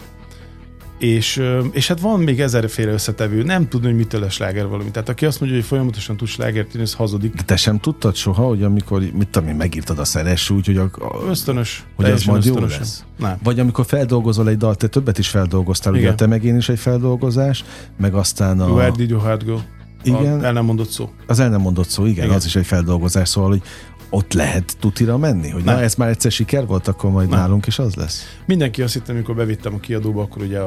És, 1.04 1.44
és 1.72 1.88
hát 1.88 2.00
van 2.00 2.20
még 2.20 2.42
ezerféle 2.42 2.92
összetevő, 2.92 3.44
nem 3.44 3.68
tudni, 3.68 3.88
hogy 3.88 3.96
mitől 3.96 4.22
lesz 4.22 4.34
sláger 4.34 4.68
valami. 4.68 4.92
Tehát 4.92 5.10
aki 5.10 5.26
azt 5.26 5.40
mondja, 5.40 5.58
hogy 5.58 5.68
folyamatosan 5.68 6.18
tud 6.18 6.28
slágert 6.28 6.68
írni, 6.68 6.82
az 6.82 6.94
hazudik. 6.94 7.34
De 7.34 7.44
te 7.44 7.56
sem 7.56 7.80
tudtad 7.80 8.16
soha, 8.16 8.48
hogy 8.48 8.64
amikor, 8.64 9.00
mit 9.14 9.28
tudom 9.28 9.50
én, 9.50 9.56
megírtad 9.56 10.00
a 10.00 10.04
szeres 10.04 10.50
úgy, 10.50 10.66
hogy, 10.66 10.78
a, 10.78 10.84
a, 10.84 11.24
ösztönös, 11.30 11.86
hogy 11.96 12.06
az 12.06 12.24
majd 12.24 12.46
jó 12.46 12.60
lesz? 12.60 13.04
Nem. 13.18 13.38
Vagy 13.44 13.60
amikor 13.60 13.86
feldolgozol 13.86 14.50
egy 14.50 14.58
dalt, 14.58 14.78
te 14.78 14.88
többet 14.88 15.18
is 15.18 15.28
feldolgoztál, 15.28 15.96
Igen. 15.96 16.06
ugye 16.06 16.16
te 16.16 16.28
meg 16.28 16.44
én 16.44 16.58
is 16.58 16.70
egy 16.70 16.80
feldolgozás, 16.80 17.64
meg 17.98 18.14
aztán 18.14 18.60
a... 18.60 18.68
Where 18.68 18.92
did 18.92 19.10
your 19.10 19.24
heart 19.24 19.46
go? 19.46 19.58
Igen. 20.04 20.40
A 20.40 20.46
el 20.46 20.54
nem 20.54 20.66
mondott 20.66 20.90
szó. 20.90 21.10
Az 21.28 21.40
el 21.40 21.50
nem 21.50 21.62
mondott 21.62 21.90
szó, 21.90 22.06
igen, 22.06 22.24
igen. 22.26 22.36
az 22.36 22.46
is 22.46 22.56
egy 22.56 22.66
feldolgozás, 22.66 23.30
szóval, 23.30 23.50
hogy 23.50 23.62
ott 24.10 24.34
lehet 24.34 24.78
tutira 24.80 25.18
menni? 25.18 25.50
Hogy 25.50 25.64
nem. 25.64 25.76
na, 25.76 25.82
ez 25.82 25.96
már 25.96 26.10
egyszer 26.10 26.32
siker 26.32 26.66
volt, 26.66 26.88
akkor 26.88 27.12
majd 27.12 27.30
nem. 27.30 27.40
nálunk 27.40 27.66
is 27.66 27.80
az 27.80 27.96
lesz? 27.96 28.40
Mindenki 28.46 28.82
azt 28.82 28.94
hitte, 28.94 29.12
amikor 29.12 29.36
bevittem 29.36 29.74
a 29.74 29.80
kiadóba, 29.80 30.22
akkor 30.22 30.42
ugye 30.42 30.60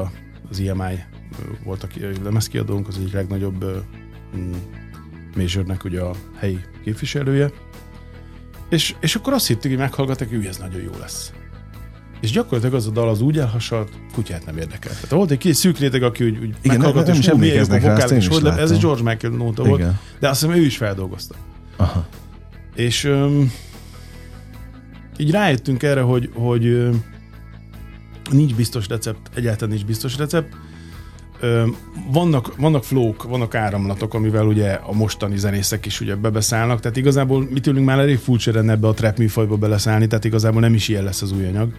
az 0.49 0.59
IMI 0.59 1.03
volt 1.63 1.83
a 1.83 1.87
lemezkiadónk, 2.23 2.87
az 2.87 2.97
egyik 2.97 3.13
legnagyobb 3.13 3.85
majornek 5.35 5.83
ugye 5.83 6.01
a 6.01 6.15
helyi 6.39 6.59
képviselője, 6.83 7.51
és, 8.69 8.95
és 8.99 9.15
akkor 9.15 9.33
azt 9.33 9.47
hittük, 9.47 9.71
hogy 9.71 9.79
meghallgattak, 9.79 10.29
hogy 10.29 10.45
ez 10.45 10.57
nagyon 10.57 10.81
jó 10.81 10.91
lesz. 10.99 11.31
És 12.21 12.31
gyakorlatilag 12.31 12.73
az 12.73 12.87
a 12.87 12.89
dal 12.89 13.09
az 13.09 13.21
úgy 13.21 13.37
elhasalt, 13.37 13.91
kutyát 14.13 14.45
nem 14.45 14.57
érdekel. 14.57 14.91
Tehát 14.91 15.09
volt 15.09 15.31
egy 15.31 15.37
kis 15.37 15.55
szűk 15.55 15.77
réteg, 15.77 16.03
aki 16.03 16.23
úgy, 16.23 16.37
úgy 16.37 16.55
Igen, 16.61 16.77
meghallgatta, 16.77 17.13
és 17.13 17.27
hú, 17.27 17.37
milyen 17.37 17.55
jó 17.55 17.75
a 17.75 17.79
vokál, 17.79 18.11
és 18.11 18.27
hogy 18.27 18.45
ez 18.45 18.71
egy 18.71 18.79
George 18.79 19.03
Michael 19.03 19.33
nóta 19.33 19.63
volt, 19.63 19.83
de 20.19 20.29
azt 20.29 20.41
hiszem 20.41 20.55
ő 20.55 20.61
is 20.61 20.77
feldolgozta. 20.77 21.35
Aha. 21.75 22.07
És 22.75 23.03
um, 23.03 23.51
így 25.17 25.31
rájöttünk 25.31 25.83
erre, 25.83 26.01
hogy, 26.01 26.29
hogy 26.33 26.89
nincs 28.31 28.55
biztos 28.55 28.87
recept, 28.87 29.29
egyáltalán 29.35 29.73
nincs 29.73 29.85
biztos 29.85 30.17
recept. 30.17 30.55
Vannak, 32.11 32.55
vannak 32.57 32.83
flók, 32.83 33.23
vannak 33.23 33.55
áramlatok, 33.55 34.13
amivel 34.13 34.45
ugye 34.45 34.71
a 34.71 34.93
mostani 34.93 35.37
zenészek 35.37 35.85
is 35.85 36.01
ugye 36.01 36.15
bebeszállnak, 36.15 36.79
tehát 36.79 36.97
igazából 36.97 37.47
mi 37.49 37.59
tőlünk 37.59 37.85
már 37.85 37.99
elég 37.99 38.17
furcsa 38.17 38.51
lenne 38.51 38.71
ebbe 38.71 38.87
a 38.87 38.93
trap 38.93 39.17
műfajba 39.17 39.55
beleszállni, 39.55 40.07
tehát 40.07 40.25
igazából 40.25 40.61
nem 40.61 40.73
is 40.73 40.87
ilyen 40.87 41.03
lesz 41.03 41.21
az 41.21 41.31
új 41.31 41.45
anyag. 41.45 41.73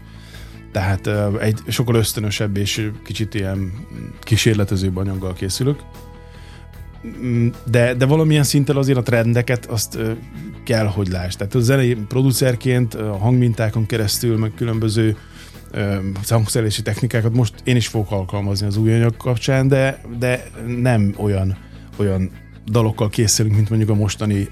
Tehát 0.72 1.10
egy 1.40 1.60
sokkal 1.66 1.94
ösztönösebb 1.94 2.56
és 2.56 2.90
kicsit 3.04 3.34
ilyen 3.34 3.72
kísérletezőbb 4.20 4.96
anyaggal 4.96 5.32
készülök. 5.32 5.80
Mm, 7.06 7.48
de, 7.70 7.94
de 7.94 8.06
valamilyen 8.06 8.42
szinten 8.42 8.76
azért 8.76 8.98
a 8.98 9.02
trendeket 9.02 9.66
azt 9.66 9.98
kell, 10.64 10.86
hogy 10.86 11.08
láss. 11.08 11.34
Tehát 11.34 11.54
a 11.54 11.60
zenei 11.60 11.94
producerként 11.94 12.94
a 12.94 13.16
hangmintákon 13.16 13.86
keresztül, 13.86 14.36
meg 14.38 14.52
különböző 14.56 15.16
hangszerelési 16.28 16.82
technikákat 16.82 17.34
most 17.34 17.54
én 17.64 17.76
is 17.76 17.88
fogok 17.88 18.10
alkalmazni 18.10 18.66
az 18.66 18.76
új 18.76 18.94
anyag 18.94 19.16
kapcsán, 19.16 19.68
de, 19.68 20.00
de 20.18 20.50
nem 20.80 21.14
olyan, 21.16 21.56
olyan 21.96 22.30
dalokkal 22.66 23.08
készülünk, 23.08 23.54
mint 23.54 23.68
mondjuk 23.68 23.90
a 23.90 23.94
mostani 23.94 24.48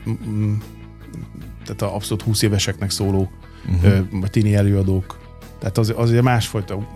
tehát 1.64 1.82
a 1.82 1.94
abszolút 1.94 2.22
20 2.22 2.42
éveseknek 2.42 2.90
szóló 2.90 3.30
uh-huh. 3.74 4.06
vagy 4.10 4.30
tini 4.30 4.54
előadók. 4.54 5.18
Tehát 5.58 5.78
az, 5.78 5.92
az 5.96 6.10
másfajta 6.10 6.88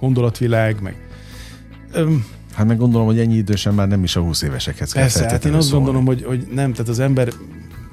gondolatvilág, 0.00 0.80
meg 0.80 0.96
Hát 2.54 2.66
meg 2.66 2.76
gondolom, 2.76 3.06
hogy 3.06 3.18
ennyi 3.18 3.36
idősen 3.36 3.74
már 3.74 3.88
nem 3.88 4.04
is 4.04 4.16
a 4.16 4.20
20 4.20 4.42
évesekhez 4.42 4.92
kell 4.92 5.02
Persze, 5.02 5.28
hát 5.28 5.44
én 5.44 5.52
azt 5.52 5.68
szólni. 5.68 5.84
gondolom, 5.84 6.06
hogy, 6.06 6.24
hogy 6.24 6.46
nem, 6.54 6.72
tehát 6.72 6.88
az 6.88 6.98
ember 6.98 7.32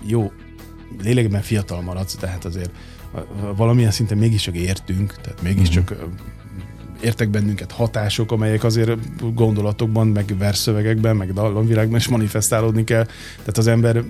jó, 0.05 0.31
lélekben 1.01 1.41
fiatal 1.41 1.81
maradsz, 1.81 2.15
tehát 2.15 2.45
azért 2.45 2.71
valamilyen 3.55 3.91
szinten 3.91 4.17
mégiscsak 4.17 4.55
értünk, 4.55 5.15
tehát 5.21 5.41
mégiscsak 5.41 5.91
uh-huh. 5.91 6.09
értek 7.01 7.29
bennünket 7.29 7.71
hatások, 7.71 8.31
amelyek 8.31 8.63
azért 8.63 8.97
gondolatokban, 9.33 10.07
meg 10.07 10.35
verszövegekben, 10.37 11.15
meg 11.15 11.33
dallamvilágban 11.33 11.97
is 11.97 12.07
manifestálódni 12.07 12.83
kell. 12.83 13.03
Tehát 13.37 13.57
az 13.57 13.67
ember 13.67 14.03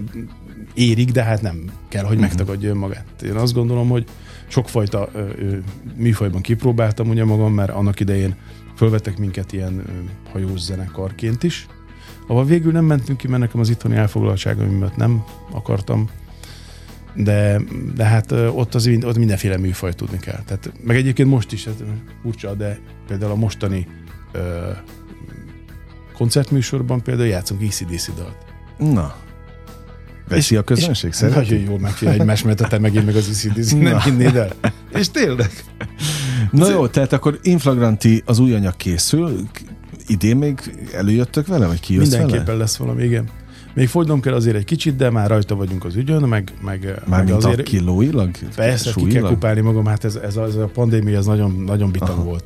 érik, 0.73 1.11
de 1.11 1.23
hát 1.23 1.41
nem 1.41 1.71
kell, 1.87 2.03
hogy 2.03 2.15
uh-huh. 2.15 2.27
megtagadja 2.29 2.69
önmagát. 2.69 3.21
Én 3.21 3.35
azt 3.35 3.53
gondolom, 3.53 3.89
hogy 3.89 4.05
sokfajta 4.47 5.09
ö, 5.13 5.19
ö, 5.19 5.57
műfajban 5.95 6.41
kipróbáltam 6.41 7.09
ugye 7.09 7.25
magam, 7.25 7.53
mert 7.53 7.71
annak 7.71 7.99
idején 7.99 8.35
fölvettek 8.75 9.17
minket 9.17 9.53
ilyen 9.53 9.83
hajós 10.31 10.59
zenekarként 10.59 11.43
is, 11.43 11.67
ahol 12.27 12.45
végül 12.45 12.71
nem 12.71 12.85
mentünk 12.85 13.17
ki, 13.17 13.27
mert 13.27 13.41
nekem 13.41 13.59
az 13.59 13.69
itthoni 13.69 13.95
elfoglaltsága 13.95 14.65
miatt 14.65 14.95
nem 14.95 15.23
akartam, 15.51 16.09
de, 17.15 17.61
de 17.95 18.03
hát 18.03 18.31
ott, 18.31 18.75
az, 18.75 18.89
ott 19.03 19.17
mindenféle 19.17 19.57
műfaj 19.57 19.93
tudni 19.93 20.19
kell. 20.19 20.39
Tehát, 20.45 20.71
meg 20.83 20.95
egyébként 20.95 21.29
most 21.29 21.51
is, 21.51 21.65
ez 21.65 21.73
furcsa, 22.21 22.53
de 22.53 22.79
például 23.07 23.31
a 23.31 23.35
mostani 23.35 23.87
ö, 24.31 24.69
koncertműsorban 26.13 27.01
például 27.01 27.27
játszunk 27.27 27.61
ECDC 27.61 28.09
dalt. 28.15 28.37
Na. 28.77 29.15
Veszi 30.27 30.55
a 30.55 30.63
közönség 30.63 31.13
szerint? 31.13 31.37
Nagyon 31.37 31.59
jól 31.59 31.79
megfél 31.79 32.09
egymás, 32.09 32.43
mert 32.43 32.69
te 32.69 32.79
megint 32.79 33.05
meg 33.05 33.15
az 33.15 33.29
ECDC, 33.29 33.71
nem 33.89 33.99
hinnéd 33.99 34.35
el. 34.35 34.51
És 34.93 35.09
tényleg. 35.09 35.51
Na 36.51 36.69
jó, 36.69 36.87
tehát 36.87 37.13
akkor 37.13 37.39
Inflagranti 37.41 38.23
az 38.25 38.39
új 38.39 38.53
anyag 38.53 38.75
készül, 38.75 39.39
idén 40.07 40.37
még 40.37 40.59
előjöttök 40.93 41.47
vele, 41.47 41.67
vagy 41.67 41.79
kijössz 41.79 42.09
Mindenképpen 42.09 42.45
vele? 42.45 42.57
lesz 42.57 42.75
valami, 42.75 43.03
igen. 43.03 43.29
Még 43.73 43.87
fogynom 43.87 44.21
kell 44.21 44.33
azért 44.33 44.55
egy 44.55 44.65
kicsit, 44.65 44.95
de 44.95 45.09
már 45.09 45.29
rajta 45.29 45.55
vagyunk 45.55 45.85
az 45.85 45.95
ügyön, 45.95 46.21
meg, 46.21 46.51
meg, 46.61 47.01
meg 47.09 47.29
azért... 47.29 47.63
kilóilag? 47.63 48.31
Persze, 48.55 48.91
súlyilag? 48.91 49.13
ki 49.13 49.19
kell 49.19 49.29
kupálni 49.29 49.61
magam, 49.61 49.85
hát 49.85 50.03
ez, 50.03 50.15
ez, 50.15 50.37
a, 50.37 50.43
ez 50.43 50.55
a 50.55 50.65
pandémia 50.65 51.17
ez 51.17 51.25
nagyon, 51.25 51.63
nagyon 51.65 51.91
bitang 51.91 52.23
volt. 52.23 52.43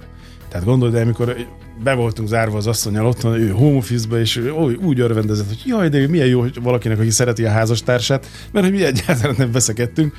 Tehát 0.49 0.65
gondold 0.65 0.95
el, 0.95 1.01
amikor 1.01 1.35
be 1.83 1.93
voltunk 1.93 2.27
zárva 2.27 2.57
az 2.57 2.67
asszonyal 2.67 3.05
otthon, 3.05 3.33
ő 3.33 3.49
home 3.49 3.77
office 3.77 4.19
és 4.19 4.37
úgy, 4.37 4.75
úgy 4.75 4.99
örvendezett, 4.99 5.47
hogy 5.47 5.61
jaj, 5.65 5.89
de 5.89 6.07
milyen 6.07 6.27
jó, 6.27 6.39
hogy 6.39 6.61
valakinek, 6.61 6.99
aki 6.99 7.09
szereti 7.09 7.45
a 7.45 7.49
házastársát, 7.49 8.27
mert 8.51 8.65
hogy 8.65 8.75
mi 8.75 8.83
egyáltalán 8.83 9.35
nem 9.37 9.51
veszekedtünk. 9.51 10.13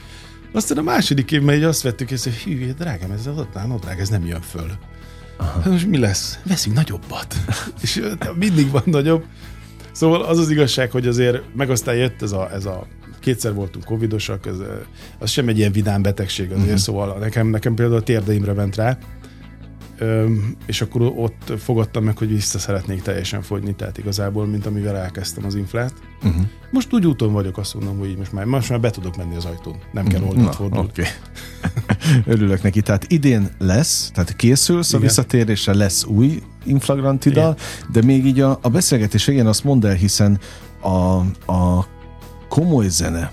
Aztán 0.53 0.79
a 0.79 0.83
második 0.83 1.33
évben 1.33 1.55
így 1.55 1.63
azt 1.63 1.83
vettük 1.83 2.11
észre, 2.11 2.31
hogy 2.31 2.41
hű, 2.41 2.73
drágám, 2.73 3.11
ez 3.11 3.27
az 3.27 3.39
ott, 3.39 3.53
drága, 3.53 4.01
ez 4.01 4.09
nem 4.09 4.27
jön 4.27 4.41
föl. 4.41 4.71
Aha. 5.37 5.61
Hát 5.61 5.71
most 5.71 5.87
mi 5.87 5.99
lesz? 5.99 6.39
Veszünk 6.43 6.77
nagyobbat. 6.77 7.35
és 7.83 8.03
mindig 8.35 8.71
van 8.71 8.83
nagyobb. 8.85 9.25
Szóval 9.99 10.23
az 10.23 10.39
az 10.39 10.51
igazság, 10.51 10.91
hogy 10.91 11.07
azért 11.07 11.43
meg 11.55 11.71
aztán 11.71 11.95
jött 11.97 12.23
ez 12.23 12.33
a, 12.33 12.51
ez 12.53 12.65
a 12.65 12.87
kétszer 13.21 13.55
voltunk 13.55 13.85
covidosak, 13.85 14.47
ez, 14.47 14.57
az 15.19 15.31
sem 15.31 15.49
egy 15.49 15.59
ilyen 15.59 15.73
vidám 15.73 16.03
betegség 16.03 16.47
azért, 16.47 16.63
uh-huh. 16.63 16.79
szóval 16.79 17.19
nekem, 17.19 17.47
nekem 17.47 17.75
például 17.75 17.99
a 17.99 18.03
térdeimre 18.03 18.53
ment 18.53 18.77
rá, 18.77 18.99
Öm, 20.01 20.57
és 20.67 20.81
akkor 20.81 21.03
ott 21.03 21.53
fogadtam 21.59 22.05
meg, 22.05 22.19
hogy 22.19 22.29
vissza 22.29 22.59
szeretnék 22.59 23.03
teljesen 23.03 23.43
fogyni, 23.43 23.75
tehát 23.75 23.99
igazából, 23.99 24.47
mint 24.47 24.67
amivel 24.67 24.97
elkezdtem 24.97 25.45
az 25.45 25.55
inflát. 25.55 25.93
Uh-huh. 26.23 26.43
Most 26.71 26.93
úgy 26.93 27.07
úton 27.07 27.33
vagyok, 27.33 27.59
azt 27.59 27.75
mondom, 27.75 27.99
hogy 27.99 28.17
most 28.17 28.33
már, 28.33 28.45
most 28.45 28.71
már 28.71 28.81
be 28.81 28.91
tudok 28.91 29.17
menni 29.17 29.37
az 29.37 29.45
ajtón, 29.45 29.79
nem 29.93 30.07
kell 30.07 30.21
mhm. 30.21 30.29
oldalt 30.29 30.55
fordulni. 30.55 30.89
Okay. 30.89 31.05
Örülök 32.35 32.63
neki. 32.63 32.81
Tehát 32.81 33.05
idén 33.13 33.49
lesz, 33.59 34.11
tehát 34.15 34.37
készülsz 34.37 34.89
Igen. 34.89 35.01
a 35.01 35.05
visszatérésre, 35.05 35.75
lesz 35.75 36.05
új 36.05 36.43
inflagrantidal, 36.69 37.57
de 37.93 38.03
még 38.03 38.27
így 38.27 38.41
a, 38.41 38.59
a 38.63 38.69
beszélgetés 38.69 39.25
végén 39.25 39.47
azt 39.47 39.65
mondd 39.65 39.87
el, 39.87 39.95
hiszen 39.95 40.39
a, 40.81 41.17
a 41.53 41.87
komoly 42.49 42.89
zene, 42.89 43.33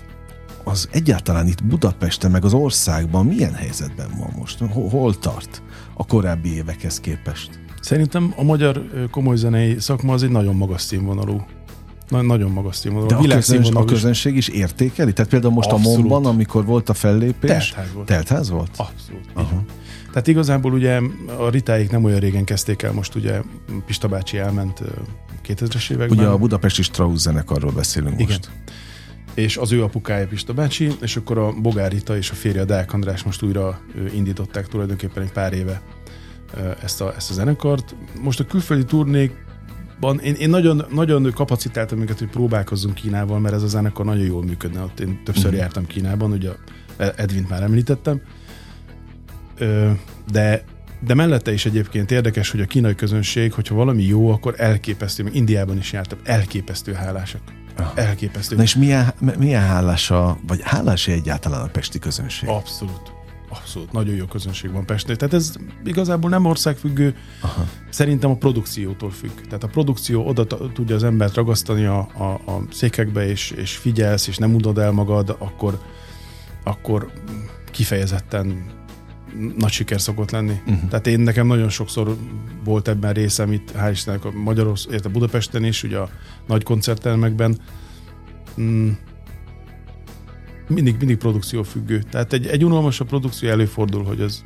az 0.64 0.88
egyáltalán 0.92 1.46
itt 1.46 1.64
Budapesten, 1.64 2.30
meg 2.30 2.44
az 2.44 2.52
országban 2.52 3.26
milyen 3.26 3.54
helyzetben 3.54 4.08
van 4.18 4.32
most? 4.38 4.58
Hol, 4.72 4.88
hol 4.88 5.18
tart? 5.18 5.62
a 5.96 6.06
korábbi 6.06 6.54
évekhez 6.54 7.00
képest? 7.00 7.50
Szerintem 7.80 8.34
a 8.36 8.42
magyar 8.42 8.82
komoly 9.10 9.36
zenei 9.36 9.76
szakma 9.78 10.12
az 10.12 10.22
egy 10.22 10.30
nagyon 10.30 10.56
magas 10.56 10.82
színvonalú 10.82 11.44
Na, 12.08 12.22
nagyon 12.22 12.50
magas 12.50 12.76
színvonalú. 12.76 13.26
De 13.26 13.34
a, 13.34 13.36
közöns, 13.36 13.70
a 13.70 13.84
közönség 13.84 14.36
is 14.36 14.48
értékeli? 14.48 15.12
Tehát 15.12 15.30
például 15.30 15.52
most 15.52 15.70
Abszolút. 15.70 15.96
a 15.96 16.00
Momban, 16.00 16.32
amikor 16.32 16.64
volt 16.64 16.88
a 16.88 16.94
fellépés? 16.94 17.50
Teltház 17.50 17.92
volt. 17.92 18.06
Teltház 18.06 18.50
volt? 18.50 18.70
Abszolút. 18.76 19.24
Aha. 19.34 19.62
Tehát 20.08 20.26
igazából 20.26 20.72
ugye 20.72 21.00
a 21.38 21.48
ritáik 21.50 21.90
nem 21.90 22.04
olyan 22.04 22.18
régen 22.18 22.44
kezdték 22.44 22.82
el, 22.82 22.92
most 22.92 23.14
ugye 23.14 23.40
Pista 23.86 24.08
bácsi 24.08 24.38
elment 24.38 24.82
2000-es 25.46 25.90
években. 25.90 26.18
Ugye 26.18 26.26
a 26.26 26.38
budapesti 26.38 26.82
Strauss 26.82 27.20
zenekarról 27.20 27.72
beszélünk 27.72 28.20
Igen. 28.20 28.26
most. 28.26 28.50
És 29.34 29.56
az 29.56 29.72
ő 29.72 29.82
apukája 29.82 30.26
Pista 30.26 30.52
bácsi, 30.52 30.90
és 31.00 31.16
akkor 31.16 31.38
a 31.38 31.52
Bogárita 31.52 32.16
és 32.16 32.30
a 32.30 32.34
férje 32.34 32.60
a 32.60 32.64
Deák 32.64 32.92
András 32.92 33.22
most 33.22 33.42
újra 33.42 33.80
indították 34.14 34.68
tulajdonképpen 34.68 35.22
egy 35.22 35.32
pár 35.32 35.52
éve 35.52 35.82
ezt 36.82 37.00
a, 37.00 37.14
ezt 37.16 37.30
a 37.30 37.34
zenekart. 37.34 37.94
Most 38.20 38.40
a 38.40 38.44
külföldi 38.44 38.84
turnék 38.84 39.44
én, 40.22 40.34
én 40.34 40.50
nagyon, 40.50 40.84
nagyon 40.90 41.32
kapacitáltam 41.32 41.98
minket, 41.98 42.18
hogy 42.18 42.28
próbálkozzunk 42.28 42.94
Kínával, 42.94 43.38
mert 43.38 43.54
ez 43.54 43.62
a 43.62 43.66
zenekar 43.66 44.04
nagyon 44.04 44.24
jól 44.24 44.44
működne. 44.44 44.80
Ott 44.80 45.00
én 45.00 45.20
többször 45.24 45.52
mm. 45.52 45.56
jártam 45.56 45.86
Kínában, 45.86 46.32
ugye 46.32 46.50
Edvint 46.96 47.48
már 47.48 47.62
említettem. 47.62 48.20
De, 50.30 50.64
de 51.00 51.14
mellette 51.14 51.52
is 51.52 51.66
egyébként 51.66 52.10
érdekes, 52.10 52.50
hogy 52.50 52.60
a 52.60 52.64
kínai 52.64 52.94
közönség, 52.94 53.52
hogyha 53.52 53.74
valami 53.74 54.02
jó, 54.02 54.30
akkor 54.30 54.54
elképesztő, 54.56 55.22
még 55.22 55.34
Indiában 55.34 55.76
is 55.76 55.92
jártam, 55.92 56.18
elképesztő 56.24 56.92
hálásak. 56.92 57.40
Ah. 57.76 57.92
Elképesztő. 57.94 58.56
Na 58.56 58.62
és 58.62 58.76
milyen, 58.76 59.14
milyen 59.38 59.62
hálása, 59.62 60.38
vagy 60.46 60.60
hálás 60.62 61.08
egyáltalán 61.08 61.60
a 61.60 61.66
pesti 61.66 61.98
közönség? 61.98 62.48
Abszolút. 62.48 63.15
Abszolút 63.56 63.92
nagyon 63.92 64.14
jó 64.14 64.24
közönség 64.24 64.72
van 64.72 64.86
Pestnél. 64.86 65.16
Tehát 65.16 65.34
ez 65.34 65.52
igazából 65.84 66.30
nem 66.30 66.44
országfüggő, 66.44 67.16
Aha. 67.40 67.66
szerintem 67.90 68.30
a 68.30 68.36
produkciótól 68.36 69.10
függ. 69.10 69.40
Tehát 69.44 69.64
a 69.64 69.68
produkció 69.68 70.26
oda 70.26 70.46
tudja 70.72 70.94
az 70.94 71.04
embert 71.04 71.34
ragasztani 71.34 71.84
a, 71.84 71.98
a, 71.98 72.24
a 72.24 72.62
székekbe, 72.70 73.28
és, 73.28 73.50
és 73.50 73.76
figyelsz, 73.76 74.26
és 74.26 74.36
nem 74.36 74.54
udod 74.54 74.78
el 74.78 74.90
magad, 74.90 75.36
akkor, 75.38 75.80
akkor 76.64 77.12
kifejezetten 77.70 78.74
nagy 79.56 79.70
siker 79.70 80.00
szokott 80.00 80.30
lenni. 80.30 80.60
Uh-huh. 80.66 80.88
Tehát 80.88 81.06
én 81.06 81.20
nekem 81.20 81.46
nagyon 81.46 81.68
sokszor 81.68 82.16
volt 82.64 82.88
ebben 82.88 83.12
részem 83.12 83.52
itt, 83.52 83.72
hál' 83.78 83.90
Istennek 83.90 84.24
a 84.24 84.30
Magyarország, 84.30 84.92
érte 84.92 85.08
Budapesten 85.08 85.64
is, 85.64 85.82
ugye 85.82 85.98
a 85.98 86.08
nagy 86.46 86.62
koncerttermekben. 86.62 87.58
Mm, 88.60 88.90
mindig, 90.68 90.96
mindig 90.98 91.16
produkció 91.16 91.62
függő. 91.62 92.02
Tehát 92.10 92.32
egy, 92.32 92.46
egy 92.46 92.64
unalmasabb 92.64 93.08
produkció 93.08 93.48
előfordul, 93.48 94.04
hogy 94.04 94.20
ez 94.20 94.44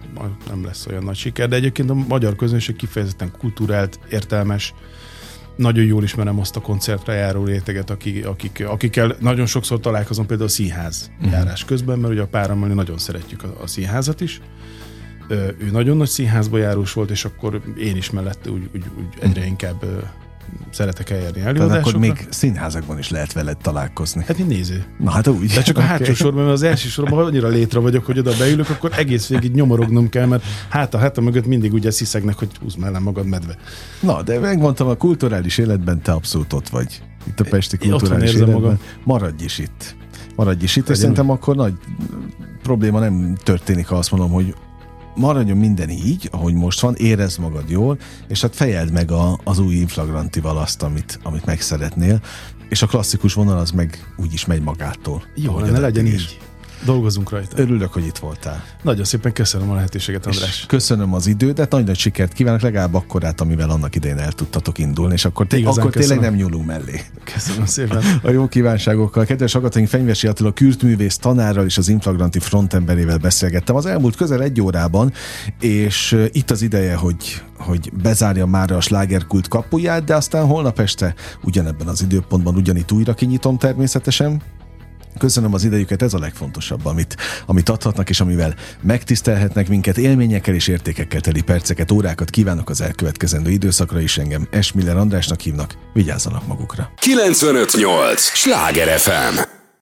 nem 0.48 0.64
lesz 0.64 0.86
olyan 0.86 1.04
nagy 1.04 1.16
siker, 1.16 1.48
de 1.48 1.56
egyébként 1.56 1.90
a 1.90 1.94
magyar 1.94 2.36
közönség 2.36 2.76
kifejezetten 2.76 3.32
kultúrált, 3.38 3.98
értelmes, 4.10 4.74
nagyon 5.56 5.84
jól 5.84 6.02
ismerem 6.02 6.38
azt 6.38 6.56
a 6.56 6.60
koncertre 6.60 7.12
járó 7.14 7.44
réteget, 7.44 7.90
akik, 7.90 8.26
akik, 8.26 8.64
akikkel 8.66 9.16
nagyon 9.20 9.46
sokszor 9.46 9.80
találkozom 9.80 10.26
például 10.26 10.48
a 10.48 10.52
színház 10.52 11.10
uh-huh. 11.16 11.32
járás 11.32 11.64
közben, 11.64 11.98
mert 11.98 12.12
ugye 12.12 12.22
a 12.22 12.26
párammal 12.26 12.68
nagyon 12.68 12.98
szeretjük 12.98 13.42
a, 13.42 13.62
a 13.62 13.66
színházat 13.66 14.20
is. 14.20 14.40
Ő 15.58 15.68
nagyon 15.72 15.96
nagy 15.96 16.08
színházba 16.08 16.58
járós 16.58 16.92
volt, 16.92 17.10
és 17.10 17.24
akkor 17.24 17.62
én 17.78 17.96
is 17.96 18.10
mellette 18.10 18.50
úgy, 18.50 18.68
úgy, 18.74 18.84
úgy 18.98 19.06
egyre 19.20 19.46
inkább 19.46 19.84
szeretek 20.70 21.10
eljárni 21.10 21.40
előadásokra. 21.40 21.68
Tehát 21.68 21.86
akkor 21.86 22.00
még 22.00 22.26
színházakban 22.30 22.98
is 22.98 23.10
lehet 23.10 23.32
veled 23.32 23.56
találkozni. 23.56 24.24
Hát 24.26 24.38
én 24.38 24.46
néző. 24.46 24.84
Na 24.98 25.10
hát 25.10 25.26
úgy. 25.26 25.46
De 25.46 25.62
csak 25.62 25.78
a 25.78 25.80
hátsó 25.90 26.14
sorban, 26.14 26.42
mert 26.42 26.54
az 26.54 26.62
első 26.62 26.88
sorban 26.88 27.24
annyira 27.24 27.48
létre 27.48 27.78
vagyok, 27.78 28.04
hogy 28.04 28.18
oda 28.18 28.32
beülök, 28.38 28.70
akkor 28.70 28.90
egész 28.96 29.28
végig 29.28 29.54
nyomorognom 29.54 30.08
kell, 30.08 30.26
mert 30.26 30.44
hát 30.68 30.94
a 30.94 30.98
hátam 30.98 31.24
mögött 31.24 31.46
mindig 31.46 31.72
ugye 31.72 31.90
sziszegnek, 31.90 32.38
hogy 32.38 32.48
húzd 32.60 32.78
mellem 32.78 33.02
magad 33.02 33.26
medve. 33.26 33.56
Na, 34.00 34.22
de 34.22 34.38
megmondtam, 34.38 34.88
a 34.88 34.94
kulturális 34.94 35.58
életben 35.58 36.02
te 36.02 36.12
abszolút 36.12 36.52
ott 36.52 36.68
vagy. 36.68 37.02
Itt 37.26 37.40
a 37.40 37.44
Pesti 37.44 37.76
kulturális 37.76 38.34
életben. 38.34 38.54
Magam. 38.54 38.78
Maradj 39.04 39.44
is 39.44 39.58
itt. 39.58 39.94
Maradj 40.36 40.64
is 40.64 40.76
itt, 40.76 40.88
és 40.88 40.98
szerintem 40.98 41.30
akkor 41.30 41.56
nagy 41.56 41.74
probléma 42.62 42.98
nem 42.98 43.36
történik, 43.42 43.86
ha 43.86 43.96
azt 43.96 44.10
mondom, 44.10 44.30
hogy 44.30 44.54
maradjon 45.14 45.56
minden 45.56 45.90
így, 45.90 46.28
ahogy 46.32 46.54
most 46.54 46.80
van, 46.80 46.94
érezd 46.94 47.40
magad 47.40 47.70
jól, 47.70 47.98
és 48.28 48.40
hát 48.40 48.56
fejeld 48.56 48.92
meg 48.92 49.10
a, 49.10 49.40
az 49.44 49.58
új 49.58 49.74
inflagrantival 49.74 50.58
azt, 50.58 50.82
amit, 50.82 51.18
amit 51.22 51.44
meg 51.44 51.60
szeretnél, 51.60 52.20
és 52.68 52.82
a 52.82 52.86
klasszikus 52.86 53.34
vonal 53.34 53.58
az 53.58 53.70
meg 53.70 54.14
úgyis 54.16 54.46
megy 54.46 54.62
magától. 54.62 55.22
Jó, 55.34 55.58
ne 55.58 55.78
legyen 55.78 56.06
így. 56.06 56.38
Dolgozunk 56.84 57.30
rajta. 57.30 57.58
Örülök, 57.58 57.92
hogy 57.92 58.06
itt 58.06 58.18
voltál. 58.18 58.64
Nagyon 58.82 59.04
szépen 59.04 59.32
köszönöm 59.32 59.70
a 59.70 59.74
lehetőséget, 59.74 60.26
András. 60.26 60.48
És 60.48 60.64
köszönöm 60.66 61.14
az 61.14 61.26
időt, 61.26 61.68
nagy 61.70 61.84
nagy 61.84 61.98
sikert 61.98 62.32
kívánok, 62.32 62.60
legalább 62.60 62.94
akkorát, 62.94 63.40
amivel 63.40 63.70
annak 63.70 63.94
idején 63.94 64.18
el 64.18 64.32
tudtatok 64.32 64.78
indulni, 64.78 65.12
és 65.12 65.24
akkor, 65.24 65.46
té- 65.46 65.66
akkor 65.66 65.90
tényleg 65.90 66.20
nem 66.20 66.34
nyúlunk 66.34 66.66
mellé. 66.66 67.00
Köszönöm 67.24 67.66
szépen. 67.66 68.02
A 68.22 68.30
jó 68.30 68.48
kívánságokkal. 68.48 69.24
Kedves 69.24 69.52
hallgatóink, 69.52 69.88
Fenyvesi 69.88 70.26
Attila 70.26 70.52
kürtművész 70.52 71.16
tanárral 71.16 71.64
és 71.64 71.78
az 71.78 71.88
Inflagranti 71.88 72.38
frontemberével 72.38 73.18
beszélgettem 73.18 73.76
az 73.76 73.86
elmúlt 73.86 74.16
közel 74.16 74.42
egy 74.42 74.60
órában, 74.60 75.12
és 75.60 76.26
itt 76.32 76.50
az 76.50 76.62
ideje, 76.62 76.94
hogy, 76.94 77.42
hogy 77.58 77.92
bezárja 78.02 78.46
már 78.46 78.70
a 78.70 78.80
slágerkult 78.80 79.48
kapuját, 79.48 80.04
de 80.04 80.14
aztán 80.14 80.46
holnap 80.46 80.80
este 80.80 81.14
ugyanebben 81.42 81.86
az 81.86 82.02
időpontban 82.02 82.54
ugyanitt 82.56 82.92
újra 82.92 83.14
kinyitom 83.14 83.58
természetesen. 83.58 84.42
Köszönöm 85.18 85.54
az 85.54 85.64
idejüket, 85.64 86.02
ez 86.02 86.14
a 86.14 86.18
legfontosabb, 86.18 86.86
amit, 86.86 87.16
amit 87.46 87.68
adhatnak, 87.68 88.08
és 88.10 88.20
amivel 88.20 88.54
megtisztelhetnek 88.82 89.68
minket, 89.68 89.98
élményekkel 89.98 90.54
és 90.54 90.68
értékekkel 90.68 91.20
teli 91.20 91.42
perceket, 91.42 91.90
órákat 91.90 92.30
kívánok 92.30 92.70
az 92.70 92.80
elkövetkezendő 92.80 93.50
időszakra 93.50 94.00
is 94.00 94.18
engem 94.18 94.48
Esmiller 94.50 94.96
Andrásnak 94.96 95.40
hívnak, 95.40 95.74
vigyázzanak 95.92 96.46
magukra. 96.46 96.90
958! 97.00 98.20
Sláger 98.22 98.98
FM! 98.98 99.59